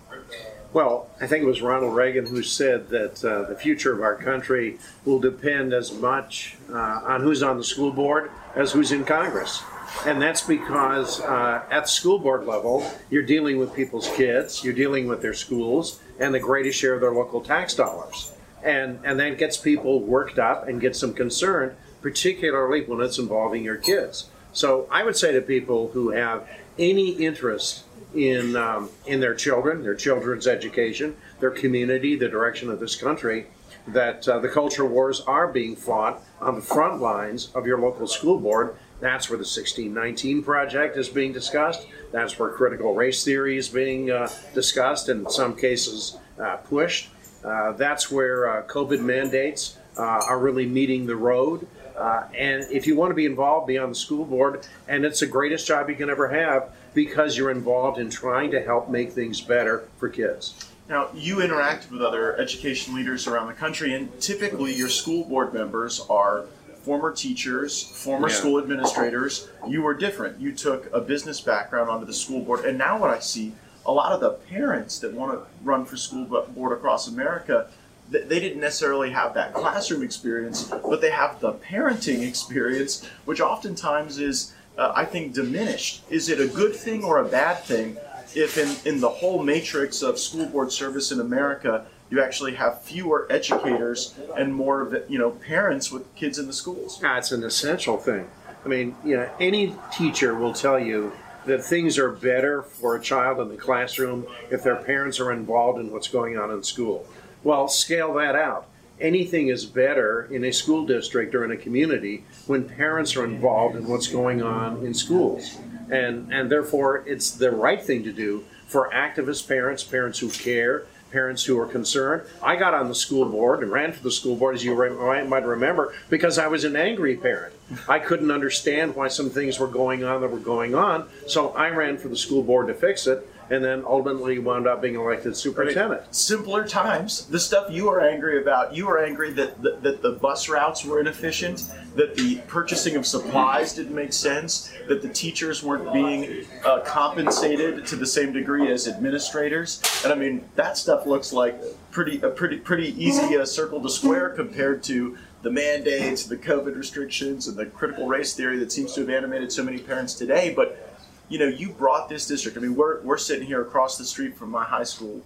Well, 0.72 1.08
I 1.20 1.26
think 1.26 1.42
it 1.42 1.46
was 1.46 1.62
Ronald 1.62 1.96
Reagan 1.96 2.26
who 2.26 2.42
said 2.42 2.88
that 2.90 3.24
uh, 3.24 3.42
the 3.48 3.56
future 3.56 3.92
of 3.92 4.02
our 4.02 4.14
country 4.14 4.78
will 5.04 5.18
depend 5.18 5.72
as 5.72 5.92
much 5.92 6.56
uh, 6.70 7.00
on 7.04 7.22
who's 7.22 7.42
on 7.42 7.56
the 7.56 7.64
school 7.64 7.90
board 7.90 8.30
as 8.54 8.70
who's 8.70 8.92
in 8.92 9.04
Congress. 9.04 9.62
And 10.06 10.22
that's 10.22 10.42
because 10.42 11.20
uh, 11.20 11.64
at 11.70 11.82
the 11.82 11.88
school 11.88 12.20
board 12.20 12.46
level, 12.46 12.88
you're 13.10 13.24
dealing 13.24 13.58
with 13.58 13.74
people's 13.74 14.08
kids, 14.10 14.62
you're 14.62 14.72
dealing 14.72 15.08
with 15.08 15.20
their 15.20 15.34
schools, 15.34 16.00
and 16.20 16.32
the 16.32 16.38
greatest 16.38 16.78
share 16.78 16.94
of 16.94 17.00
their 17.00 17.12
local 17.12 17.40
tax 17.40 17.74
dollars. 17.74 18.32
And, 18.62 19.00
and 19.04 19.18
that 19.20 19.38
gets 19.38 19.56
people 19.56 20.00
worked 20.00 20.38
up 20.38 20.68
and 20.68 20.80
gets 20.80 21.00
them 21.00 21.14
concerned, 21.14 21.76
particularly 22.02 22.84
when 22.84 23.00
it's 23.00 23.18
involving 23.18 23.64
your 23.64 23.76
kids. 23.76 24.28
So 24.52 24.88
I 24.90 25.04
would 25.04 25.16
say 25.16 25.32
to 25.32 25.40
people 25.40 25.90
who 25.92 26.10
have 26.10 26.48
any 26.78 27.10
interest 27.10 27.84
in, 28.14 28.56
um, 28.56 28.90
in 29.06 29.20
their 29.20 29.34
children, 29.34 29.82
their 29.82 29.94
children's 29.94 30.46
education, 30.46 31.16
their 31.38 31.50
community, 31.50 32.16
the 32.16 32.28
direction 32.28 32.70
of 32.70 32.80
this 32.80 32.96
country, 32.96 33.46
that 33.88 34.28
uh, 34.28 34.38
the 34.38 34.48
culture 34.48 34.84
wars 34.84 35.20
are 35.22 35.48
being 35.48 35.74
fought 35.76 36.22
on 36.40 36.54
the 36.54 36.60
front 36.60 37.00
lines 37.00 37.50
of 37.54 37.66
your 37.66 37.78
local 37.78 38.06
school 38.06 38.38
board 38.38 38.76
that's 39.00 39.30
where 39.30 39.38
the 39.38 39.42
1619 39.42 40.42
project 40.42 40.96
is 40.96 41.08
being 41.08 41.32
discussed. 41.32 41.86
That's 42.12 42.38
where 42.38 42.50
critical 42.50 42.94
race 42.94 43.24
theory 43.24 43.56
is 43.56 43.68
being 43.68 44.10
uh, 44.10 44.28
discussed 44.54 45.08
and 45.08 45.24
in 45.24 45.30
some 45.30 45.56
cases 45.56 46.18
uh, 46.38 46.56
pushed. 46.56 47.08
Uh, 47.44 47.72
that's 47.72 48.10
where 48.10 48.48
uh, 48.48 48.62
COVID 48.64 49.00
mandates 49.00 49.76
uh, 49.96 50.02
are 50.02 50.38
really 50.38 50.66
meeting 50.66 51.06
the 51.06 51.16
road. 51.16 51.66
Uh, 51.96 52.26
and 52.36 52.64
if 52.70 52.86
you 52.86 52.96
want 52.96 53.10
to 53.10 53.14
be 53.14 53.26
involved, 53.26 53.66
be 53.66 53.78
on 53.78 53.90
the 53.90 53.94
school 53.94 54.24
board. 54.24 54.66
And 54.88 55.04
it's 55.04 55.20
the 55.20 55.26
greatest 55.26 55.66
job 55.66 55.88
you 55.90 55.96
can 55.96 56.08
ever 56.08 56.28
have 56.28 56.70
because 56.94 57.36
you're 57.36 57.50
involved 57.50 57.98
in 57.98 58.10
trying 58.10 58.50
to 58.52 58.62
help 58.62 58.88
make 58.88 59.12
things 59.12 59.40
better 59.40 59.84
for 59.98 60.08
kids. 60.08 60.54
Now, 60.88 61.08
you 61.14 61.36
interacted 61.36 61.90
with 61.92 62.02
other 62.02 62.36
education 62.36 62.96
leaders 62.96 63.28
around 63.28 63.46
the 63.46 63.52
country, 63.52 63.94
and 63.94 64.20
typically 64.20 64.74
your 64.74 64.88
school 64.88 65.24
board 65.24 65.54
members 65.54 66.00
are 66.10 66.46
former 66.82 67.12
teachers, 67.12 67.84
former 67.84 68.28
yeah. 68.28 68.34
school 68.34 68.58
administrators. 68.58 69.48
You 69.68 69.82
were 69.82 69.94
different. 69.94 70.40
You 70.40 70.52
took 70.52 70.92
a 70.92 71.00
business 71.00 71.40
background 71.40 71.90
onto 71.90 72.06
the 72.06 72.12
school 72.12 72.40
board. 72.42 72.64
And 72.64 72.76
now, 72.76 72.98
what 72.98 73.10
I 73.10 73.20
see, 73.20 73.52
a 73.90 73.92
lot 73.92 74.12
of 74.12 74.20
the 74.20 74.30
parents 74.48 75.00
that 75.00 75.12
want 75.12 75.32
to 75.32 75.44
run 75.64 75.84
for 75.84 75.96
school 75.96 76.24
board 76.24 76.72
across 76.72 77.08
America, 77.08 77.68
they 78.08 78.40
didn't 78.40 78.60
necessarily 78.60 79.10
have 79.10 79.34
that 79.34 79.52
classroom 79.52 80.02
experience, 80.02 80.64
but 80.64 81.00
they 81.00 81.10
have 81.10 81.40
the 81.40 81.54
parenting 81.54 82.26
experience, 82.26 83.04
which 83.24 83.40
oftentimes 83.40 84.18
is, 84.18 84.52
uh, 84.78 84.92
I 84.94 85.04
think, 85.04 85.34
diminished. 85.34 86.02
Is 86.08 86.28
it 86.28 86.40
a 86.40 86.46
good 86.46 86.74
thing 86.74 87.02
or 87.02 87.18
a 87.18 87.24
bad 87.24 87.64
thing 87.64 87.96
if, 88.34 88.58
in, 88.58 88.94
in 88.94 89.00
the 89.00 89.08
whole 89.08 89.42
matrix 89.42 90.02
of 90.02 90.20
school 90.20 90.46
board 90.46 90.70
service 90.70 91.10
in 91.10 91.18
America, 91.18 91.84
you 92.10 92.22
actually 92.22 92.54
have 92.54 92.82
fewer 92.82 93.26
educators 93.28 94.14
and 94.36 94.54
more 94.54 95.04
you 95.08 95.18
know 95.18 95.30
parents 95.30 95.90
with 95.90 96.12
kids 96.14 96.38
in 96.38 96.46
the 96.46 96.52
schools. 96.52 96.98
That's 97.00 97.32
an 97.32 97.42
essential 97.42 97.96
thing. 97.96 98.28
I 98.64 98.68
mean, 98.68 98.94
you 99.04 99.16
know, 99.16 99.28
any 99.40 99.74
teacher 99.92 100.34
will 100.34 100.52
tell 100.52 100.78
you 100.78 101.12
that 101.46 101.64
things 101.64 101.98
are 101.98 102.10
better 102.10 102.62
for 102.62 102.96
a 102.96 103.00
child 103.00 103.40
in 103.40 103.48
the 103.48 103.56
classroom 103.56 104.26
if 104.50 104.62
their 104.62 104.76
parents 104.76 105.20
are 105.20 105.32
involved 105.32 105.80
in 105.80 105.90
what's 105.90 106.08
going 106.08 106.36
on 106.36 106.50
in 106.50 106.62
school. 106.62 107.06
Well, 107.42 107.68
scale 107.68 108.14
that 108.14 108.34
out. 108.34 108.66
Anything 109.00 109.48
is 109.48 109.64
better 109.64 110.28
in 110.30 110.44
a 110.44 110.52
school 110.52 110.84
district 110.84 111.34
or 111.34 111.44
in 111.44 111.50
a 111.50 111.56
community 111.56 112.24
when 112.46 112.68
parents 112.68 113.16
are 113.16 113.24
involved 113.24 113.76
in 113.76 113.88
what's 113.88 114.08
going 114.08 114.42
on 114.42 114.84
in 114.84 114.92
schools. 114.92 115.58
And, 115.90 116.32
and 116.32 116.50
therefore, 116.50 117.02
it's 117.06 117.30
the 117.30 117.50
right 117.50 117.82
thing 117.82 118.04
to 118.04 118.12
do 118.12 118.44
for 118.66 118.90
activist 118.90 119.48
parents, 119.48 119.82
parents 119.82 120.18
who 120.18 120.28
care, 120.28 120.84
parents 121.10 121.44
who 121.44 121.56
were 121.56 121.66
concerned. 121.66 122.22
I 122.42 122.56
got 122.56 122.74
on 122.74 122.88
the 122.88 122.94
school 122.94 123.26
board 123.26 123.62
and 123.62 123.70
ran 123.70 123.92
for 123.92 124.02
the 124.02 124.10
school 124.10 124.36
board, 124.36 124.54
as 124.54 124.64
you 124.64 124.74
might 124.74 125.44
remember, 125.44 125.94
because 126.08 126.38
I 126.38 126.46
was 126.46 126.64
an 126.64 126.76
angry 126.76 127.16
parent. 127.16 127.54
I 127.88 127.98
couldn't 127.98 128.30
understand 128.30 128.94
why 128.94 129.08
some 129.08 129.30
things 129.30 129.58
were 129.58 129.68
going 129.68 130.04
on 130.04 130.20
that 130.20 130.30
were 130.30 130.38
going 130.38 130.74
on, 130.74 131.08
so 131.26 131.50
I 131.50 131.68
ran 131.70 131.98
for 131.98 132.08
the 132.08 132.16
school 132.16 132.42
board 132.42 132.68
to 132.68 132.74
fix 132.74 133.06
it 133.06 133.26
and 133.50 133.64
then 133.64 133.84
ultimately 133.84 134.38
wound 134.38 134.66
up 134.68 134.80
being 134.80 134.94
elected 134.94 135.36
superintendent. 135.36 136.02
Right. 136.02 136.14
Simpler 136.14 136.66
times. 136.66 137.26
The 137.26 137.40
stuff 137.40 137.70
you 137.70 137.88
are 137.88 138.00
angry 138.00 138.40
about, 138.40 138.74
you 138.74 138.88
are 138.88 139.04
angry 139.04 139.32
that, 139.32 139.60
that, 139.62 139.82
that 139.82 140.02
the 140.02 140.12
bus 140.12 140.48
routes 140.48 140.84
were 140.84 141.00
inefficient, 141.00 141.70
that 141.96 142.14
the 142.14 142.36
purchasing 142.46 142.94
of 142.94 143.04
supplies 143.04 143.74
didn't 143.74 143.94
make 143.94 144.12
sense, 144.12 144.72
that 144.86 145.02
the 145.02 145.08
teachers 145.08 145.64
weren't 145.64 145.92
being 145.92 146.46
uh, 146.64 146.80
compensated 146.80 147.86
to 147.86 147.96
the 147.96 148.06
same 148.06 148.32
degree 148.32 148.70
as 148.70 148.86
administrators. 148.86 149.82
And 150.04 150.12
I 150.12 150.16
mean, 150.16 150.44
that 150.54 150.78
stuff 150.78 151.06
looks 151.06 151.32
like 151.32 151.60
pretty 151.90 152.20
a 152.22 152.30
pretty 152.30 152.56
pretty 152.56 152.94
easy 153.02 153.36
uh, 153.36 153.44
circle 153.44 153.82
to 153.82 153.90
square 153.90 154.30
compared 154.30 154.82
to 154.84 155.18
the 155.42 155.50
mandates, 155.50 156.24
the 156.24 156.36
COVID 156.36 156.76
restrictions, 156.76 157.48
and 157.48 157.56
the 157.56 157.66
critical 157.66 158.06
race 158.06 158.34
theory 158.34 158.58
that 158.58 158.70
seems 158.70 158.92
to 158.92 159.00
have 159.00 159.10
animated 159.10 159.50
so 159.50 159.64
many 159.64 159.78
parents 159.78 160.14
today. 160.14 160.52
But 160.54 160.89
you 161.30 161.38
know, 161.38 161.46
you 161.46 161.70
brought 161.70 162.08
this 162.08 162.26
district. 162.26 162.58
I 162.58 162.60
mean, 162.60 162.74
we're, 162.74 163.00
we're 163.00 163.16
sitting 163.16 163.46
here 163.46 163.62
across 163.62 163.96
the 163.96 164.04
street 164.04 164.36
from 164.36 164.50
my 164.50 164.64
high 164.64 164.82
school, 164.82 165.22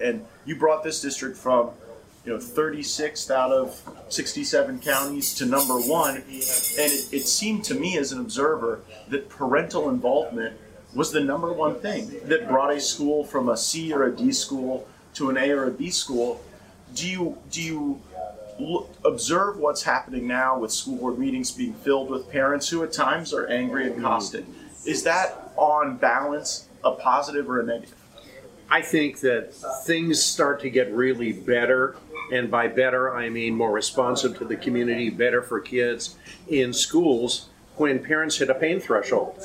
and 0.00 0.24
you 0.46 0.56
brought 0.56 0.84
this 0.84 1.02
district 1.02 1.36
from, 1.36 1.70
you 2.24 2.32
know, 2.32 2.38
36th 2.38 3.30
out 3.30 3.50
of 3.50 3.82
67 4.08 4.78
counties 4.78 5.34
to 5.34 5.46
number 5.46 5.74
one. 5.74 6.16
And 6.16 6.24
it, 6.28 7.12
it 7.12 7.26
seemed 7.26 7.64
to 7.64 7.74
me 7.74 7.98
as 7.98 8.12
an 8.12 8.20
observer 8.20 8.80
that 9.08 9.28
parental 9.28 9.90
involvement 9.90 10.56
was 10.94 11.10
the 11.10 11.20
number 11.20 11.52
one 11.52 11.74
thing 11.80 12.08
that 12.24 12.48
brought 12.48 12.72
a 12.72 12.80
school 12.80 13.24
from 13.24 13.48
a 13.48 13.56
C 13.56 13.92
or 13.92 14.04
a 14.04 14.16
D 14.16 14.32
school 14.32 14.86
to 15.14 15.28
an 15.28 15.36
A 15.36 15.50
or 15.50 15.66
a 15.66 15.70
B 15.72 15.90
school. 15.90 16.40
Do 16.94 17.08
you, 17.10 17.36
do 17.50 17.60
you 17.60 18.00
look, 18.60 18.94
observe 19.04 19.58
what's 19.58 19.82
happening 19.82 20.28
now 20.28 20.58
with 20.58 20.70
school 20.70 20.96
board 20.96 21.18
meetings 21.18 21.50
being 21.50 21.74
filled 21.74 22.10
with 22.10 22.30
parents 22.30 22.68
who 22.68 22.84
at 22.84 22.92
times 22.92 23.34
are 23.34 23.46
angry 23.48 23.90
and 23.90 24.00
caustic? 24.00 24.44
Is 24.86 25.02
that 25.02 25.47
on 25.58 25.96
balance 25.96 26.68
a 26.84 26.92
positive 26.92 27.48
or 27.50 27.60
a 27.60 27.64
negative? 27.66 27.94
I 28.70 28.82
think 28.82 29.20
that 29.20 29.54
things 29.84 30.22
start 30.22 30.60
to 30.60 30.70
get 30.70 30.92
really 30.92 31.32
better, 31.32 31.96
and 32.32 32.50
by 32.50 32.68
better, 32.68 33.14
I 33.14 33.30
mean 33.30 33.54
more 33.54 33.72
responsive 33.72 34.36
to 34.38 34.44
the 34.44 34.56
community, 34.56 35.08
better 35.10 35.42
for 35.42 35.60
kids 35.60 36.16
in 36.48 36.72
schools 36.72 37.48
when 37.76 38.02
parents 38.02 38.36
hit 38.36 38.50
a 38.50 38.54
pain 38.54 38.80
threshold 38.80 39.42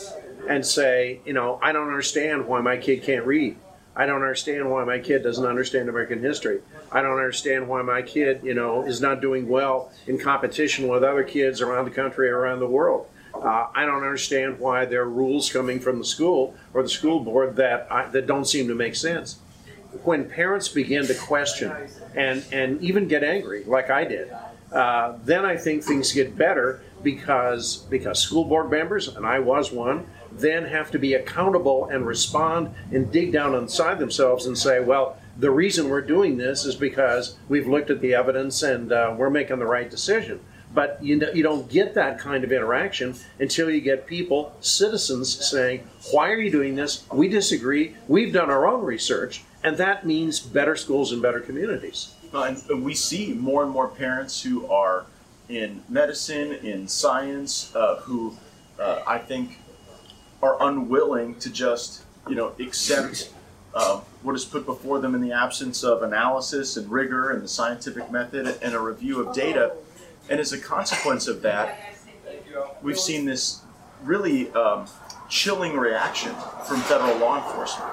and 0.49 0.65
say, 0.65 1.21
you 1.25 1.31
know, 1.31 1.57
I 1.61 1.71
don't 1.71 1.87
understand 1.87 2.47
why 2.47 2.59
my 2.59 2.75
kid 2.75 3.03
can't 3.03 3.25
read. 3.25 3.55
I 3.95 4.05
don't 4.05 4.21
understand 4.21 4.69
why 4.69 4.83
my 4.83 4.99
kid 4.99 5.23
doesn't 5.23 5.45
understand 5.45 5.87
American 5.87 6.19
history. 6.19 6.61
I 6.91 7.01
don't 7.01 7.17
understand 7.17 7.67
why 7.67 7.81
my 7.83 8.01
kid, 8.01 8.41
you 8.43 8.55
know, 8.55 8.83
is 8.83 8.99
not 8.99 9.21
doing 9.21 9.47
well 9.47 9.91
in 10.07 10.17
competition 10.17 10.87
with 10.87 11.03
other 11.03 11.23
kids 11.23 11.61
around 11.61 11.85
the 11.85 11.91
country, 11.91 12.27
around 12.29 12.59
the 12.59 12.67
world. 12.67 13.07
Uh, 13.33 13.67
I 13.73 13.85
don't 13.85 14.03
understand 14.03 14.59
why 14.59 14.85
there 14.85 15.01
are 15.01 15.09
rules 15.09 15.51
coming 15.51 15.79
from 15.79 15.99
the 15.99 16.05
school 16.05 16.55
or 16.73 16.83
the 16.83 16.89
school 16.89 17.19
board 17.19 17.55
that 17.57 17.87
I, 17.91 18.07
that 18.09 18.27
don't 18.27 18.45
seem 18.45 18.67
to 18.67 18.75
make 18.75 18.95
sense. 18.95 19.39
When 20.03 20.29
parents 20.29 20.69
begin 20.69 21.05
to 21.07 21.13
question 21.13 21.71
and 22.15 22.43
and 22.51 22.81
even 22.81 23.07
get 23.07 23.23
angry, 23.23 23.63
like 23.65 23.89
I 23.89 24.05
did, 24.05 24.31
uh, 24.71 25.17
then 25.23 25.45
I 25.45 25.57
think 25.57 25.83
things 25.83 26.11
get 26.11 26.37
better 26.37 26.81
because 27.03 27.77
because 27.89 28.19
school 28.19 28.45
board 28.45 28.71
members 28.71 29.07
and 29.07 29.25
I 29.25 29.39
was 29.39 29.71
one 29.71 30.07
then 30.39 30.65
have 30.65 30.91
to 30.91 30.99
be 30.99 31.13
accountable 31.13 31.87
and 31.89 32.05
respond 32.05 32.73
and 32.91 33.11
dig 33.11 33.31
down 33.31 33.53
inside 33.55 33.99
themselves 33.99 34.45
and 34.45 34.57
say, 34.57 34.79
well, 34.79 35.17
the 35.37 35.51
reason 35.51 35.89
we're 35.89 36.01
doing 36.01 36.37
this 36.37 36.65
is 36.65 36.75
because 36.75 37.37
we've 37.49 37.67
looked 37.67 37.89
at 37.89 38.01
the 38.01 38.13
evidence 38.13 38.63
and 38.63 38.91
uh, 38.91 39.13
we're 39.17 39.29
making 39.29 39.59
the 39.59 39.65
right 39.65 39.89
decision. 39.89 40.39
But 40.73 41.03
you, 41.03 41.17
know, 41.17 41.31
you 41.31 41.43
don't 41.43 41.69
get 41.69 41.93
that 41.95 42.17
kind 42.19 42.43
of 42.43 42.51
interaction 42.51 43.15
until 43.39 43.69
you 43.69 43.81
get 43.81 44.07
people, 44.07 44.55
citizens, 44.59 45.45
saying, 45.47 45.87
Why 46.11 46.31
are 46.31 46.39
you 46.39 46.49
doing 46.49 46.75
this? 46.75 47.05
We 47.11 47.27
disagree. 47.27 47.95
We've 48.07 48.33
done 48.33 48.49
our 48.49 48.65
own 48.67 48.83
research. 48.83 49.43
And 49.63 49.77
that 49.77 50.05
means 50.05 50.39
better 50.39 50.75
schools 50.75 51.11
and 51.11 51.21
better 51.21 51.39
communities. 51.39 52.15
Uh, 52.33 52.55
and 52.69 52.83
we 52.83 52.93
see 52.93 53.33
more 53.33 53.63
and 53.63 53.71
more 53.71 53.87
parents 53.87 54.41
who 54.41 54.69
are 54.69 55.05
in 55.47 55.83
medicine, 55.87 56.53
in 56.53 56.87
science, 56.87 57.73
uh, 57.75 57.97
who 57.97 58.35
uh, 58.79 59.03
I 59.05 59.19
think 59.19 59.59
are 60.41 60.57
unwilling 60.61 61.35
to 61.35 61.49
just, 61.49 62.03
you 62.27 62.35
know, 62.35 62.53
accept 62.59 63.31
uh, 63.73 64.01
what 64.21 64.35
is 64.35 64.45
put 64.45 64.65
before 64.65 64.99
them 64.99 65.15
in 65.15 65.21
the 65.21 65.31
absence 65.31 65.83
of 65.83 66.03
analysis 66.03 66.77
and 66.77 66.91
rigor 66.91 67.31
and 67.31 67.41
the 67.41 67.47
scientific 67.47 68.11
method 68.11 68.57
and 68.61 68.73
a 68.73 68.79
review 68.79 69.25
of 69.25 69.35
data. 69.35 69.73
And 70.29 70.39
as 70.39 70.53
a 70.53 70.59
consequence 70.59 71.27
of 71.27 71.41
that, 71.41 71.77
we've 72.81 72.99
seen 72.99 73.25
this 73.25 73.61
really 74.03 74.51
um, 74.53 74.87
chilling 75.29 75.75
reaction 75.75 76.33
from 76.65 76.81
federal 76.81 77.17
law 77.17 77.37
enforcement. 77.37 77.91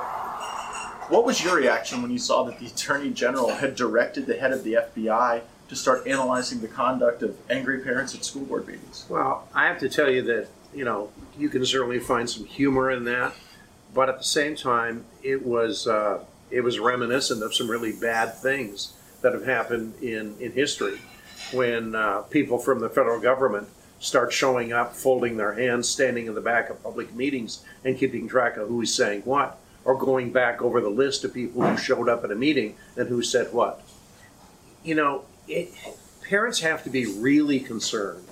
What 1.08 1.24
was 1.24 1.42
your 1.42 1.56
reaction 1.56 2.02
when 2.02 2.10
you 2.10 2.18
saw 2.18 2.44
that 2.44 2.58
the 2.58 2.66
Attorney 2.74 3.10
General 3.10 3.50
had 3.50 3.74
directed 3.74 4.26
the 4.26 4.36
head 4.36 4.52
of 4.52 4.62
the 4.64 4.74
FBI 4.74 5.42
to 5.68 5.76
start 5.76 6.06
analyzing 6.06 6.60
the 6.60 6.68
conduct 6.68 7.22
of 7.22 7.36
angry 7.48 7.80
parents 7.80 8.14
at 8.14 8.24
school 8.24 8.44
board 8.44 8.66
meetings? 8.66 9.06
Well, 9.08 9.48
I 9.54 9.66
have 9.66 9.78
to 9.80 9.88
tell 9.88 10.10
you 10.10 10.22
that, 10.22 10.48
you 10.74 10.84
know, 10.84 11.10
you 11.38 11.48
can 11.48 11.64
certainly 11.64 11.98
find 11.98 12.28
some 12.28 12.44
humor 12.44 12.90
in 12.90 13.04
that, 13.04 13.34
but 13.94 14.08
at 14.08 14.18
the 14.18 14.24
same 14.24 14.54
time, 14.54 15.04
it 15.22 15.44
was, 15.44 15.86
uh, 15.86 16.22
it 16.50 16.62
was 16.62 16.78
reminiscent 16.78 17.42
of 17.42 17.54
some 17.54 17.70
really 17.70 17.92
bad 17.92 18.34
things 18.34 18.92
that 19.22 19.32
have 19.32 19.44
happened 19.44 19.94
in, 20.02 20.36
in 20.40 20.52
history 20.52 21.00
when 21.52 21.94
uh, 21.94 22.22
people 22.22 22.58
from 22.58 22.80
the 22.80 22.88
federal 22.88 23.20
government 23.20 23.68
start 23.98 24.32
showing 24.32 24.72
up, 24.72 24.94
folding 24.94 25.36
their 25.36 25.52
hands, 25.52 25.88
standing 25.88 26.26
in 26.26 26.34
the 26.34 26.40
back 26.40 26.70
of 26.70 26.82
public 26.82 27.14
meetings, 27.14 27.64
and 27.84 27.98
keeping 27.98 28.28
track 28.28 28.56
of 28.56 28.68
who 28.68 28.80
is 28.80 28.94
saying 28.94 29.20
what, 29.22 29.58
or 29.84 29.96
going 29.96 30.32
back 30.32 30.62
over 30.62 30.80
the 30.80 30.88
list 30.88 31.24
of 31.24 31.34
people 31.34 31.62
who 31.62 31.76
showed 31.76 32.08
up 32.08 32.24
at 32.24 32.30
a 32.30 32.34
meeting 32.34 32.74
and 32.96 33.08
who 33.08 33.22
said 33.22 33.52
what. 33.52 33.82
You 34.82 34.94
know, 34.94 35.24
it, 35.46 35.70
parents 36.26 36.60
have 36.60 36.82
to 36.84 36.90
be 36.90 37.06
really 37.06 37.60
concerned 37.60 38.24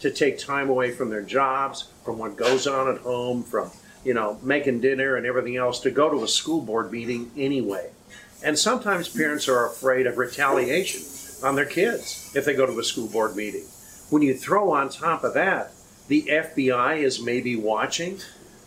to 0.00 0.10
take 0.10 0.38
time 0.38 0.68
away 0.68 0.90
from 0.90 1.08
their 1.08 1.22
jobs, 1.22 1.88
from 2.04 2.18
what 2.18 2.36
goes 2.36 2.66
on 2.66 2.94
at 2.94 3.00
home, 3.00 3.42
from 3.42 3.70
you 4.04 4.12
know 4.12 4.38
making 4.42 4.80
dinner 4.80 5.16
and 5.16 5.24
everything 5.24 5.56
else 5.56 5.80
to 5.80 5.90
go 5.90 6.10
to 6.10 6.22
a 6.22 6.28
school 6.28 6.60
board 6.60 6.92
meeting 6.92 7.30
anyway. 7.36 7.90
And 8.42 8.58
sometimes 8.58 9.08
parents 9.08 9.48
are 9.48 9.66
afraid 9.66 10.06
of 10.06 10.18
retaliation 10.18 11.02
on 11.44 11.54
their 11.54 11.66
kids 11.66 12.32
if 12.34 12.44
they 12.44 12.54
go 12.54 12.66
to 12.66 12.78
a 12.78 12.84
school 12.84 13.08
board 13.08 13.36
meeting. 13.36 13.66
When 14.10 14.22
you 14.22 14.34
throw 14.34 14.72
on 14.72 14.88
top 14.88 15.22
of 15.24 15.34
that, 15.34 15.72
the 16.08 16.22
FBI 16.22 16.98
is 16.98 17.22
maybe 17.22 17.54
watching, 17.56 18.18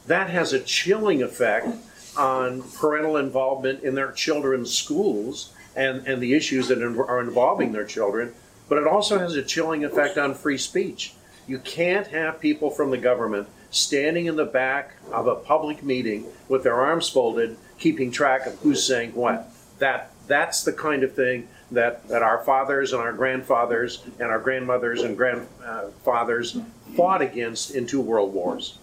that 0.05 0.29
has 0.29 0.53
a 0.53 0.59
chilling 0.59 1.21
effect 1.21 1.67
on 2.15 2.63
parental 2.71 3.17
involvement 3.17 3.83
in 3.83 3.95
their 3.95 4.11
children's 4.11 4.73
schools 4.73 5.53
and, 5.75 6.07
and 6.07 6.21
the 6.21 6.33
issues 6.33 6.67
that 6.67 6.81
are 6.81 7.21
involving 7.21 7.71
their 7.71 7.85
children, 7.85 8.33
but 8.69 8.79
it 8.79 8.87
also 8.87 9.19
has 9.19 9.35
a 9.35 9.43
chilling 9.43 9.85
effect 9.85 10.17
on 10.17 10.33
free 10.33 10.57
speech. 10.57 11.13
You 11.47 11.59
can't 11.59 12.07
have 12.07 12.39
people 12.39 12.71
from 12.71 12.89
the 12.89 12.97
government 12.97 13.47
standing 13.69 14.25
in 14.25 14.35
the 14.35 14.45
back 14.45 14.95
of 15.11 15.27
a 15.27 15.35
public 15.35 15.83
meeting 15.83 16.25
with 16.49 16.63
their 16.63 16.81
arms 16.81 17.09
folded, 17.09 17.57
keeping 17.77 18.11
track 18.11 18.45
of 18.47 18.55
who's 18.59 18.85
saying 18.85 19.13
what. 19.13 19.51
That 19.79 20.11
that's 20.27 20.63
the 20.63 20.73
kind 20.73 21.03
of 21.03 21.13
thing 21.13 21.47
that, 21.71 22.07
that 22.07 22.21
our 22.21 22.43
fathers 22.43 22.93
and 22.93 23.01
our 23.01 23.13
grandfathers 23.13 24.03
and 24.19 24.29
our 24.29 24.39
grandmothers 24.39 25.01
and 25.01 25.17
grandfathers 25.17 26.57
fought 26.95 27.21
against 27.21 27.71
in 27.75 27.85
two 27.85 28.01
world 28.01 28.33
wars. 28.33 28.77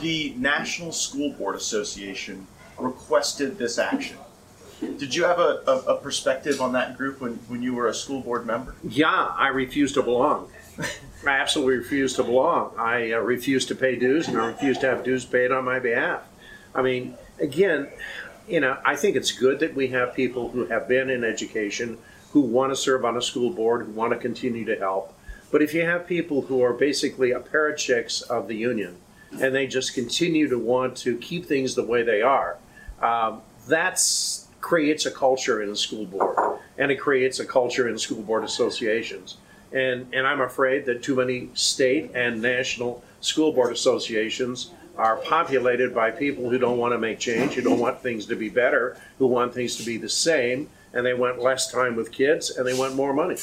The 0.00 0.34
National 0.36 0.92
School 0.92 1.32
Board 1.32 1.56
Association 1.56 2.46
requested 2.78 3.58
this 3.58 3.78
action. 3.78 4.18
Did 4.80 5.14
you 5.14 5.24
have 5.24 5.38
a, 5.38 5.62
a, 5.66 5.94
a 5.94 5.96
perspective 5.96 6.60
on 6.60 6.72
that 6.72 6.96
group 6.96 7.20
when, 7.20 7.32
when 7.48 7.62
you 7.62 7.74
were 7.74 7.88
a 7.88 7.94
school 7.94 8.20
board 8.20 8.46
member? 8.46 8.76
Yeah, 8.84 9.08
I 9.10 9.48
refused 9.48 9.94
to 9.94 10.02
belong. 10.02 10.50
I 11.26 11.30
absolutely 11.30 11.78
refused 11.78 12.16
to 12.16 12.22
belong. 12.22 12.72
I 12.78 13.12
uh, 13.12 13.18
refuse 13.18 13.66
to 13.66 13.74
pay 13.74 13.96
dues, 13.96 14.28
and 14.28 14.38
I 14.38 14.46
refused 14.46 14.80
to 14.82 14.86
have 14.86 15.02
dues 15.02 15.24
paid 15.24 15.50
on 15.50 15.64
my 15.64 15.80
behalf. 15.80 16.22
I 16.74 16.82
mean, 16.82 17.16
again, 17.40 17.88
you 18.48 18.60
know, 18.60 18.78
I 18.84 18.96
think 18.96 19.16
it's 19.16 19.32
good 19.32 19.60
that 19.60 19.74
we 19.74 19.88
have 19.88 20.14
people 20.14 20.50
who 20.50 20.66
have 20.66 20.88
been 20.88 21.10
in 21.10 21.24
education, 21.24 21.98
who 22.32 22.40
want 22.40 22.72
to 22.72 22.76
serve 22.76 23.04
on 23.04 23.16
a 23.16 23.22
school 23.22 23.50
board, 23.50 23.86
who 23.86 23.92
want 23.92 24.12
to 24.12 24.18
continue 24.18 24.64
to 24.64 24.76
help. 24.76 25.14
But 25.50 25.62
if 25.62 25.74
you 25.74 25.82
have 25.82 26.06
people 26.06 26.42
who 26.42 26.62
are 26.62 26.72
basically 26.72 27.30
a 27.30 27.40
apparatchiks 27.40 28.22
of 28.28 28.48
the 28.48 28.54
union, 28.54 28.96
and 29.40 29.54
they 29.54 29.66
just 29.66 29.94
continue 29.94 30.48
to 30.48 30.58
want 30.58 30.96
to 30.98 31.16
keep 31.18 31.46
things 31.46 31.74
the 31.74 31.84
way 31.84 32.02
they 32.02 32.22
are, 32.22 32.58
um, 33.00 33.42
that's 33.66 34.46
creates 34.60 35.06
a 35.06 35.10
culture 35.10 35.62
in 35.62 35.70
a 35.70 35.76
school 35.76 36.04
board, 36.04 36.58
and 36.76 36.90
it 36.90 36.96
creates 36.96 37.38
a 37.38 37.46
culture 37.46 37.88
in 37.88 37.96
school 37.96 38.22
board 38.22 38.44
associations. 38.44 39.36
And, 39.72 40.12
and 40.12 40.26
I'm 40.26 40.40
afraid 40.40 40.86
that 40.86 41.02
too 41.02 41.14
many 41.14 41.50
state 41.54 42.10
and 42.14 42.42
national 42.42 43.02
school 43.20 43.52
board 43.52 43.72
associations 43.72 44.72
are 44.98 45.16
populated 45.16 45.94
by 45.94 46.10
people 46.10 46.50
who 46.50 46.58
don't 46.58 46.76
want 46.76 46.92
to 46.92 46.98
make 46.98 47.20
change, 47.20 47.54
who 47.54 47.62
don't 47.62 47.78
want 47.78 48.02
things 48.02 48.26
to 48.26 48.34
be 48.34 48.48
better, 48.48 49.00
who 49.18 49.28
want 49.28 49.54
things 49.54 49.76
to 49.76 49.84
be 49.84 49.96
the 49.96 50.08
same, 50.08 50.68
and 50.92 51.06
they 51.06 51.14
want 51.14 51.38
less 51.38 51.70
time 51.70 51.94
with 51.94 52.10
kids 52.10 52.50
and 52.50 52.66
they 52.66 52.76
want 52.76 52.96
more 52.96 53.14
money. 53.14 53.36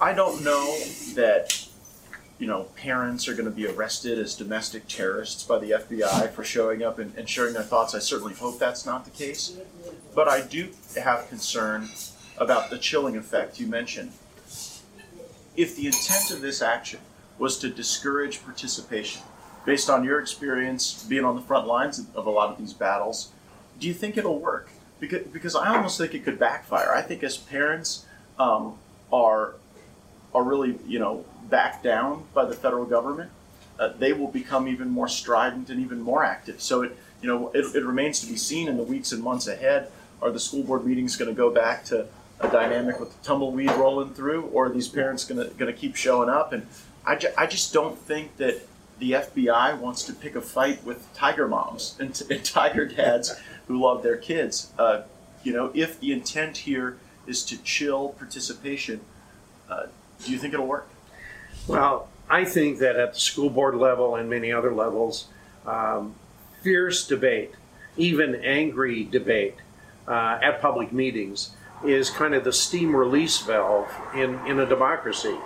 I 0.00 0.12
don't 0.12 0.44
know 0.44 0.78
that 1.14 1.66
you 2.38 2.46
know 2.46 2.64
parents 2.76 3.26
are 3.26 3.32
going 3.32 3.46
to 3.46 3.50
be 3.50 3.66
arrested 3.66 4.18
as 4.18 4.34
domestic 4.34 4.86
terrorists 4.88 5.44
by 5.44 5.58
the 5.58 5.70
FBI 5.70 6.30
for 6.32 6.44
showing 6.44 6.82
up 6.82 6.98
and, 6.98 7.14
and 7.16 7.26
sharing 7.26 7.54
their 7.54 7.62
thoughts. 7.62 7.94
I 7.94 8.00
certainly 8.00 8.34
hope 8.34 8.58
that's 8.58 8.84
not 8.84 9.06
the 9.06 9.10
case, 9.10 9.56
but 10.14 10.28
I 10.28 10.42
do 10.42 10.68
have 11.00 11.28
concern 11.30 11.88
about 12.36 12.68
the 12.68 12.78
chilling 12.78 13.16
effect 13.16 13.58
you 13.58 13.66
mentioned. 13.68 14.12
If 15.56 15.76
the 15.76 15.86
intent 15.86 16.32
of 16.32 16.40
this 16.42 16.60
action 16.60 17.00
was 17.38 17.58
to 17.58 17.68
discourage 17.68 18.44
participation, 18.44 19.22
based 19.64 19.90
on 19.90 20.04
your 20.04 20.20
experience 20.20 21.04
being 21.04 21.24
on 21.24 21.34
the 21.34 21.42
front 21.42 21.66
lines 21.66 22.06
of 22.14 22.26
a 22.26 22.30
lot 22.30 22.50
of 22.50 22.58
these 22.58 22.72
battles, 22.72 23.30
do 23.78 23.86
you 23.86 23.94
think 23.94 24.16
it'll 24.16 24.38
work? 24.38 24.68
Because, 25.00 25.26
because 25.26 25.56
I 25.56 25.74
almost 25.74 25.98
think 25.98 26.14
it 26.14 26.24
could 26.24 26.38
backfire. 26.38 26.92
I 26.94 27.02
think 27.02 27.22
as 27.22 27.36
parents 27.36 28.06
um, 28.38 28.78
are 29.12 29.54
are 30.34 30.42
really 30.42 30.78
you 30.86 30.98
know 30.98 31.24
backed 31.48 31.84
down 31.84 32.24
by 32.34 32.44
the 32.44 32.54
federal 32.54 32.84
government, 32.84 33.30
uh, 33.78 33.88
they 33.98 34.12
will 34.12 34.28
become 34.28 34.66
even 34.66 34.88
more 34.88 35.08
strident 35.08 35.70
and 35.70 35.80
even 35.80 36.00
more 36.00 36.24
active. 36.24 36.60
So 36.60 36.82
it 36.82 36.96
you 37.20 37.28
know 37.28 37.50
it, 37.54 37.74
it 37.74 37.84
remains 37.84 38.20
to 38.20 38.26
be 38.26 38.36
seen 38.36 38.68
in 38.68 38.76
the 38.76 38.82
weeks 38.82 39.12
and 39.12 39.22
months 39.22 39.46
ahead. 39.46 39.90
Are 40.22 40.30
the 40.30 40.40
school 40.40 40.62
board 40.62 40.86
meetings 40.86 41.16
going 41.16 41.28
to 41.28 41.36
go 41.36 41.50
back 41.50 41.84
to 41.86 42.06
a 42.40 42.48
dynamic 42.48 42.98
with 42.98 43.16
the 43.16 43.24
tumbleweed 43.24 43.70
rolling 43.72 44.14
through, 44.14 44.44
or 44.46 44.66
are 44.66 44.70
these 44.70 44.88
parents 44.88 45.24
going 45.24 45.46
to 45.46 45.54
going 45.54 45.72
to 45.72 45.78
keep 45.78 45.96
showing 45.96 46.28
up? 46.28 46.52
And 46.52 46.66
I, 47.06 47.16
ju- 47.16 47.32
I 47.36 47.46
just 47.46 47.72
don't 47.72 47.98
think 47.98 48.36
that 48.38 48.66
the 48.98 49.12
FBI 49.12 49.78
wants 49.78 50.04
to 50.04 50.12
pick 50.12 50.36
a 50.36 50.40
fight 50.40 50.84
with 50.84 51.12
tiger 51.14 51.48
moms 51.48 51.96
and, 51.98 52.14
t- 52.14 52.24
and 52.34 52.44
tiger 52.44 52.86
dads 52.86 53.34
who 53.66 53.80
love 53.80 54.02
their 54.02 54.16
kids. 54.16 54.72
Uh, 54.78 55.02
you 55.42 55.52
know, 55.52 55.70
if 55.74 56.00
the 56.00 56.12
intent 56.12 56.58
here 56.58 56.96
is 57.26 57.44
to 57.44 57.62
chill 57.62 58.10
participation, 58.10 59.00
uh, 59.68 59.86
do 60.24 60.32
you 60.32 60.38
think 60.38 60.54
it'll 60.54 60.66
work? 60.66 60.88
Well, 61.66 62.08
I 62.28 62.44
think 62.44 62.78
that 62.78 62.96
at 62.96 63.14
the 63.14 63.20
school 63.20 63.50
board 63.50 63.74
level 63.74 64.16
and 64.16 64.28
many 64.30 64.52
other 64.52 64.72
levels, 64.72 65.26
um, 65.66 66.14
fierce 66.62 67.06
debate, 67.06 67.52
even 67.96 68.34
angry 68.36 69.04
debate 69.04 69.56
uh, 70.08 70.38
at 70.42 70.60
public 70.60 70.92
meetings 70.92 71.50
is 71.84 72.08
kind 72.08 72.34
of 72.34 72.44
the 72.44 72.52
steam 72.52 72.96
release 72.96 73.40
valve 73.42 73.90
in, 74.14 74.38
in 74.46 74.58
a 74.58 74.66
democracy. 74.66 75.36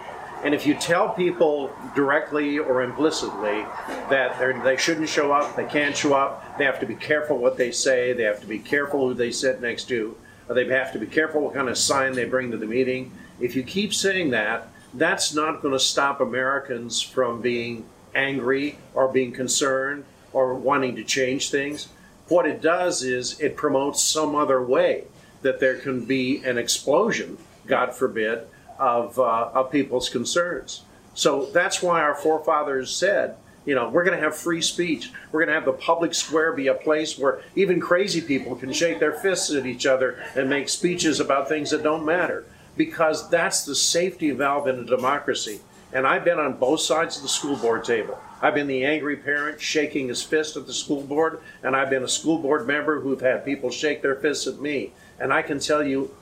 And 0.44 0.54
if 0.54 0.66
you 0.66 0.74
tell 0.74 1.08
people 1.08 1.72
directly 1.96 2.58
or 2.58 2.82
implicitly 2.82 3.66
that 4.08 4.38
they 4.62 4.76
shouldn't 4.76 5.08
show 5.08 5.32
up, 5.32 5.56
they 5.56 5.64
can't 5.64 5.96
show 5.96 6.14
up, 6.14 6.58
they 6.58 6.64
have 6.64 6.78
to 6.80 6.86
be 6.86 6.94
careful 6.94 7.38
what 7.38 7.56
they 7.56 7.72
say, 7.72 8.12
they 8.12 8.22
have 8.22 8.40
to 8.40 8.46
be 8.46 8.60
careful 8.60 9.08
who 9.08 9.14
they 9.14 9.32
sit 9.32 9.60
next 9.60 9.88
to, 9.88 10.16
they 10.48 10.64
have 10.66 10.92
to 10.92 10.98
be 10.98 11.06
careful 11.06 11.42
what 11.42 11.54
kind 11.54 11.68
of 11.68 11.76
sign 11.76 12.12
they 12.12 12.24
bring 12.24 12.52
to 12.52 12.56
the 12.56 12.66
meeting. 12.66 13.12
If 13.40 13.56
you 13.56 13.62
keep 13.64 13.92
saying 13.92 14.30
that, 14.30 14.68
that's 14.94 15.34
not 15.34 15.60
going 15.60 15.74
to 15.74 15.80
stop 15.80 16.20
Americans 16.20 17.02
from 17.02 17.40
being 17.40 17.84
angry 18.14 18.78
or 18.94 19.08
being 19.08 19.32
concerned 19.32 20.04
or 20.32 20.54
wanting 20.54 20.96
to 20.96 21.04
change 21.04 21.50
things. 21.50 21.88
What 22.28 22.46
it 22.46 22.62
does 22.62 23.02
is 23.02 23.40
it 23.40 23.56
promotes 23.56 24.02
some 24.02 24.34
other 24.34 24.62
way 24.62 25.04
that 25.42 25.60
there 25.60 25.78
can 25.78 26.04
be 26.04 26.42
an 26.44 26.58
explosion, 26.58 27.38
God 27.66 27.94
forbid, 27.94 28.46
of, 28.78 29.18
uh, 29.18 29.50
of 29.54 29.70
people's 29.70 30.08
concerns. 30.08 30.82
So 31.14 31.46
that's 31.52 31.82
why 31.82 32.00
our 32.00 32.14
forefathers 32.14 32.94
said, 32.94 33.36
you 33.66 33.74
know, 33.74 33.90
we're 33.90 34.04
going 34.04 34.16
to 34.16 34.24
have 34.24 34.36
free 34.36 34.62
speech. 34.62 35.10
We're 35.30 35.40
going 35.40 35.48
to 35.48 35.54
have 35.54 35.64
the 35.64 35.72
public 35.72 36.14
square 36.14 36.52
be 36.52 36.68
a 36.68 36.74
place 36.74 37.18
where 37.18 37.42
even 37.54 37.80
crazy 37.80 38.20
people 38.22 38.56
can 38.56 38.72
shake 38.72 38.98
their 38.98 39.12
fists 39.12 39.52
at 39.52 39.66
each 39.66 39.84
other 39.84 40.24
and 40.34 40.48
make 40.48 40.68
speeches 40.68 41.20
about 41.20 41.48
things 41.48 41.70
that 41.70 41.82
don't 41.82 42.04
matter. 42.04 42.46
Because 42.76 43.28
that's 43.28 43.64
the 43.64 43.74
safety 43.74 44.30
valve 44.30 44.68
in 44.68 44.76
a 44.76 44.84
democracy. 44.84 45.60
And 45.92 46.06
I've 46.06 46.24
been 46.24 46.38
on 46.38 46.54
both 46.54 46.80
sides 46.80 47.16
of 47.16 47.22
the 47.22 47.28
school 47.28 47.56
board 47.56 47.84
table. 47.84 48.18
I've 48.40 48.54
been 48.54 48.68
the 48.68 48.84
angry 48.84 49.16
parent 49.16 49.60
shaking 49.60 50.08
his 50.08 50.22
fist 50.22 50.56
at 50.56 50.66
the 50.66 50.72
school 50.72 51.02
board, 51.02 51.40
and 51.62 51.74
I've 51.74 51.90
been 51.90 52.04
a 52.04 52.08
school 52.08 52.38
board 52.38 52.66
member 52.66 53.00
who've 53.00 53.20
had 53.20 53.44
people 53.44 53.70
shake 53.70 54.00
their 54.00 54.14
fists 54.14 54.46
at 54.46 54.60
me. 54.60 54.92
And 55.18 55.32
I 55.32 55.42
can 55.42 55.58
tell 55.58 55.84
you, 55.84 56.14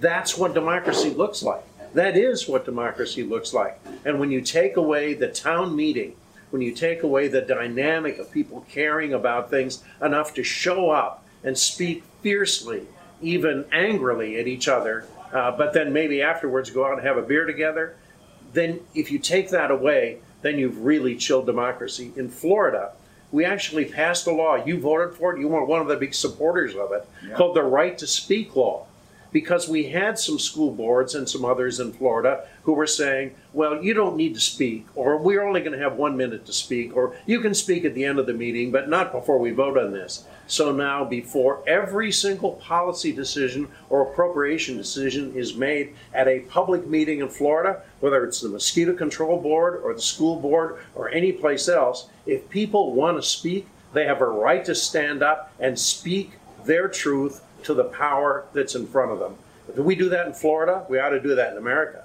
that's 0.00 0.38
what 0.38 0.54
democracy 0.54 1.10
looks 1.10 1.42
like. 1.42 1.64
That 1.94 2.16
is 2.16 2.48
what 2.48 2.64
democracy 2.64 3.22
looks 3.22 3.54
like. 3.54 3.80
And 4.04 4.20
when 4.20 4.30
you 4.30 4.40
take 4.40 4.76
away 4.76 5.14
the 5.14 5.28
town 5.28 5.74
meeting 5.74 6.14
when 6.54 6.62
you 6.62 6.70
take 6.72 7.02
away 7.02 7.26
the 7.26 7.40
dynamic 7.40 8.16
of 8.20 8.30
people 8.30 8.64
caring 8.70 9.12
about 9.12 9.50
things 9.50 9.82
enough 10.00 10.32
to 10.34 10.44
show 10.44 10.88
up 10.88 11.26
and 11.42 11.58
speak 11.58 12.04
fiercely, 12.22 12.86
even 13.20 13.64
angrily 13.72 14.38
at 14.38 14.46
each 14.46 14.68
other, 14.68 15.04
uh, 15.32 15.50
but 15.50 15.72
then 15.72 15.92
maybe 15.92 16.22
afterwards 16.22 16.70
go 16.70 16.86
out 16.86 16.92
and 16.96 17.02
have 17.04 17.16
a 17.16 17.22
beer 17.22 17.44
together, 17.44 17.96
then 18.52 18.78
if 18.94 19.10
you 19.10 19.18
take 19.18 19.50
that 19.50 19.72
away, 19.72 20.18
then 20.42 20.56
you've 20.56 20.78
really 20.84 21.16
chilled 21.16 21.44
democracy. 21.44 22.12
In 22.14 22.28
Florida, 22.28 22.92
we 23.32 23.44
actually 23.44 23.86
passed 23.86 24.24
a 24.28 24.32
law. 24.32 24.54
You 24.54 24.78
voted 24.78 25.16
for 25.16 25.34
it. 25.34 25.40
You 25.40 25.48
were 25.48 25.64
one 25.64 25.80
of 25.80 25.88
the 25.88 25.96
big 25.96 26.14
supporters 26.14 26.76
of 26.76 26.92
it, 26.92 27.04
Yeah. 27.26 27.34
called 27.34 27.56
the 27.56 27.64
Right 27.64 27.98
to 27.98 28.06
Speak 28.06 28.54
Law. 28.54 28.86
Because 29.34 29.68
we 29.68 29.90
had 29.90 30.16
some 30.16 30.38
school 30.38 30.70
boards 30.70 31.16
and 31.16 31.28
some 31.28 31.44
others 31.44 31.80
in 31.80 31.92
Florida 31.92 32.46
who 32.62 32.72
were 32.72 32.86
saying, 32.86 33.34
well, 33.52 33.82
you 33.82 33.92
don't 33.92 34.16
need 34.16 34.34
to 34.34 34.40
speak, 34.40 34.86
or 34.94 35.16
we're 35.18 35.42
only 35.42 35.60
going 35.60 35.72
to 35.72 35.84
have 35.84 35.96
one 35.96 36.16
minute 36.16 36.46
to 36.46 36.52
speak, 36.52 36.96
or 36.96 37.16
you 37.26 37.40
can 37.40 37.52
speak 37.52 37.84
at 37.84 37.94
the 37.94 38.04
end 38.04 38.20
of 38.20 38.26
the 38.26 38.32
meeting, 38.32 38.70
but 38.70 38.88
not 38.88 39.10
before 39.10 39.40
we 39.40 39.50
vote 39.50 39.76
on 39.76 39.90
this. 39.90 40.24
So 40.46 40.70
now, 40.70 41.04
before 41.04 41.64
every 41.66 42.12
single 42.12 42.52
policy 42.52 43.10
decision 43.10 43.66
or 43.90 44.02
appropriation 44.02 44.76
decision 44.76 45.34
is 45.34 45.56
made 45.56 45.96
at 46.12 46.28
a 46.28 46.40
public 46.40 46.86
meeting 46.86 47.18
in 47.18 47.28
Florida, 47.28 47.82
whether 47.98 48.24
it's 48.24 48.40
the 48.40 48.48
mosquito 48.48 48.94
control 48.94 49.40
board 49.40 49.80
or 49.82 49.94
the 49.94 50.00
school 50.00 50.38
board 50.38 50.78
or 50.94 51.08
any 51.08 51.32
place 51.32 51.68
else, 51.68 52.08
if 52.24 52.48
people 52.50 52.92
want 52.92 53.16
to 53.16 53.22
speak, 53.22 53.66
they 53.94 54.04
have 54.04 54.20
a 54.20 54.26
right 54.26 54.64
to 54.64 54.76
stand 54.76 55.24
up 55.24 55.52
and 55.58 55.76
speak 55.76 56.34
their 56.64 56.88
truth 56.88 57.42
to 57.64 57.74
the 57.74 57.84
power 57.84 58.46
that's 58.52 58.74
in 58.74 58.86
front 58.86 59.10
of 59.10 59.18
them. 59.18 59.36
If 59.68 59.78
we 59.78 59.94
do 59.94 60.08
that 60.10 60.26
in 60.26 60.34
Florida, 60.34 60.84
we 60.88 60.98
ought 60.98 61.10
to 61.10 61.20
do 61.20 61.34
that 61.34 61.52
in 61.52 61.58
America. 61.58 62.04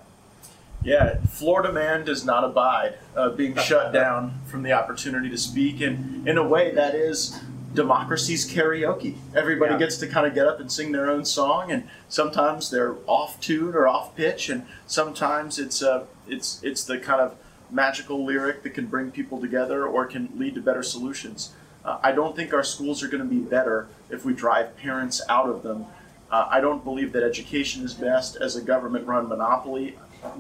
Yeah, 0.82 1.18
Florida 1.30 1.74
man 1.74 2.05
does 2.05 2.24
not 2.24 2.45
abide 2.45 2.95
uh, 3.16 3.30
being 3.32 3.55
shut 3.57 3.91
down 3.93 4.39
from 4.47 4.64
the 4.64 4.72
opportunity 4.72 5.30
to 5.30 5.38
speak, 5.38 5.82
and 5.82 6.28
in 6.28 6.38
a 6.38 6.47
way, 6.47 6.74
that 6.74 6.95
is 6.95 7.38
democracy's 7.74 8.49
karaoke. 8.49 9.16
Everybody 9.36 9.74
Yeah. 9.74 9.80
gets 9.80 9.97
to 9.97 10.07
kind 10.07 10.26
of 10.26 10.34
get 10.34 10.47
up 10.47 10.60
and 10.62 10.72
sing 10.72 10.93
their 10.93 11.10
own 11.10 11.26
song, 11.26 11.70
and 11.72 11.84
sometimes 12.07 12.72
they're 12.72 12.95
off 13.07 13.39
tune 13.41 13.76
or 13.76 13.88
off 13.88 14.16
pitch, 14.16 14.47
and 14.49 14.66
sometimes 14.88 15.60
it's 15.60 15.84
uh, 15.84 16.05
it's 16.30 16.62
it's 16.64 16.86
the 16.86 16.97
kind 16.97 17.20
of 17.22 17.36
magical 17.70 18.24
lyric 18.26 18.64
that 18.64 18.72
can 18.72 18.88
bring 18.88 19.12
people 19.12 19.39
together 19.41 19.86
or 19.86 20.05
can 20.05 20.30
lead 20.38 20.55
to 20.55 20.62
better 20.62 20.82
solutions. 20.82 21.51
Uh, 21.84 21.99
I 22.03 22.11
don't 22.11 22.36
think 22.36 22.53
our 22.53 22.63
schools 22.63 23.01
are 23.03 23.07
going 23.07 23.23
to 23.23 23.30
be 23.30 23.39
better 23.39 23.88
if 24.09 24.25
we 24.25 24.34
drive 24.34 24.75
parents 24.77 25.21
out 25.30 25.49
of 25.49 25.63
them. 25.63 25.86
Uh, 26.32 26.47
I 26.49 26.61
don't 26.61 26.84
believe 26.84 27.13
that 27.13 27.23
education 27.23 27.84
is 27.84 27.93
best 27.93 28.36
as 28.36 28.55
a 28.55 28.61
government 28.61 29.07
run 29.07 29.27
monopoly, 29.27 29.97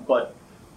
but 0.07 0.35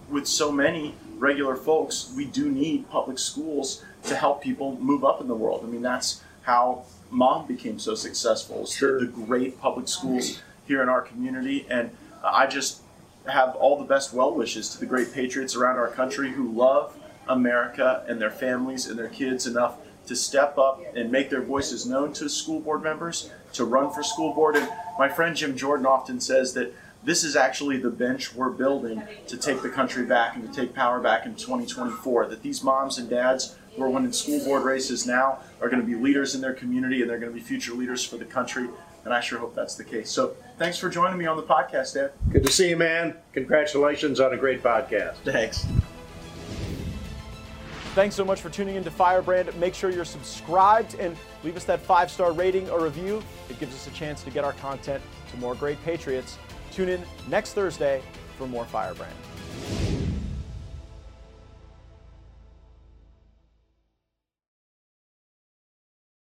with 0.09 0.27
so 0.27 0.51
many 0.51 0.95
regular 1.17 1.55
folks, 1.55 2.11
we 2.15 2.25
do 2.25 2.49
need 2.49 2.89
public 2.89 3.19
schools 3.19 3.83
to 4.03 4.15
help 4.15 4.41
people 4.41 4.77
move 4.79 5.05
up 5.05 5.21
in 5.21 5.27
the 5.27 5.35
world. 5.35 5.61
I 5.63 5.67
mean, 5.67 5.81
that's 5.81 6.21
how 6.43 6.85
mom 7.09 7.47
became 7.47 7.79
so 7.79 7.95
successful. 7.95 8.65
Sure. 8.65 8.99
The 8.99 9.07
great 9.07 9.59
public 9.61 9.87
schools 9.87 10.41
here 10.67 10.81
in 10.81 10.89
our 10.89 11.01
community. 11.01 11.65
And 11.69 11.91
I 12.23 12.47
just 12.47 12.81
have 13.27 13.55
all 13.55 13.77
the 13.77 13.85
best 13.85 14.13
well 14.13 14.33
wishes 14.33 14.69
to 14.69 14.79
the 14.79 14.85
great 14.85 15.13
patriots 15.13 15.55
around 15.55 15.77
our 15.77 15.87
country 15.87 16.31
who 16.31 16.51
love 16.51 16.97
America 17.27 18.03
and 18.07 18.19
their 18.19 18.31
families 18.31 18.87
and 18.87 18.99
their 18.99 19.07
kids 19.07 19.47
enough 19.47 19.77
to 20.07 20.15
step 20.15 20.57
up 20.57 20.81
and 20.95 21.11
make 21.11 21.29
their 21.29 21.41
voices 21.41 21.85
known 21.85 22.13
to 22.13 22.29
school 22.29 22.59
board 22.59 22.83
members, 22.83 23.29
to 23.53 23.65
run 23.65 23.91
for 23.91 24.03
school 24.03 24.33
board. 24.33 24.55
And 24.55 24.69
my 24.97 25.09
friend 25.09 25.35
Jim 25.35 25.55
Jordan 25.55 25.85
often 25.85 26.19
says 26.19 26.53
that 26.53 26.73
this 27.03 27.23
is 27.23 27.35
actually 27.35 27.77
the 27.77 27.89
bench 27.89 28.33
we're 28.33 28.49
building 28.49 29.03
to 29.27 29.37
take 29.37 29.61
the 29.61 29.69
country 29.69 30.05
back 30.05 30.35
and 30.35 30.47
to 30.47 30.61
take 30.61 30.73
power 30.73 30.99
back 30.99 31.25
in 31.25 31.35
2024. 31.35 32.27
That 32.27 32.41
these 32.41 32.63
moms 32.63 32.97
and 32.97 33.09
dads 33.09 33.57
who 33.75 33.83
are 33.83 33.89
winning 33.89 34.13
school 34.13 34.43
board 34.43 34.63
races 34.63 35.05
now 35.05 35.39
are 35.61 35.69
going 35.69 35.81
to 35.81 35.87
be 35.87 35.95
leaders 35.95 36.35
in 36.35 36.41
their 36.41 36.53
community 36.53 37.01
and 37.01 37.09
they're 37.09 37.19
going 37.19 37.31
to 37.31 37.37
be 37.37 37.43
future 37.43 37.73
leaders 37.73 38.05
for 38.05 38.17
the 38.17 38.25
country. 38.25 38.67
And 39.05 39.13
I 39.13 39.19
sure 39.19 39.39
hope 39.39 39.53
that's 39.53 39.75
the 39.75 39.83
case. 39.83 40.09
So 40.09 40.35
thanks 40.57 40.77
for 40.77 40.87
joining 40.89 41.17
me 41.17 41.25
on 41.25 41.35
the 41.35 41.43
podcast, 41.43 41.95
Dad. 41.95 42.11
Good 42.31 42.45
to 42.45 42.51
see 42.51 42.69
you, 42.69 42.77
man. 42.77 43.15
Congratulations 43.33 44.21
on 44.21 44.33
a 44.33 44.37
great 44.37 44.63
podcast. 44.63 45.15
Thanks. 45.25 45.65
Thanks 47.93 48.15
so 48.15 48.25
much 48.25 48.41
for 48.41 48.49
tuning 48.49 48.75
in 48.75 48.83
to 48.85 48.89
Firebrand. 48.89 49.55
Make 49.59 49.75
sure 49.75 49.91
you're 49.91 50.03
subscribed 50.03 50.95
and 50.95 51.15
leave 51.43 51.55
us 51.55 51.63
that 51.65 51.79
five 51.79 52.09
star 52.09 52.31
rating 52.31 52.67
or 52.71 52.81
review. 52.81 53.21
It 53.51 53.59
gives 53.59 53.75
us 53.75 53.85
a 53.85 53.91
chance 53.91 54.23
to 54.23 54.31
get 54.31 54.43
our 54.43 54.53
content 54.53 55.03
to 55.29 55.37
more 55.37 55.53
great 55.53 55.79
patriots. 55.83 56.39
Tune 56.71 56.89
in 56.89 57.03
next 57.29 57.53
Thursday 57.53 58.01
for 58.35 58.47
more 58.47 58.65
Firebrand. 58.65 59.13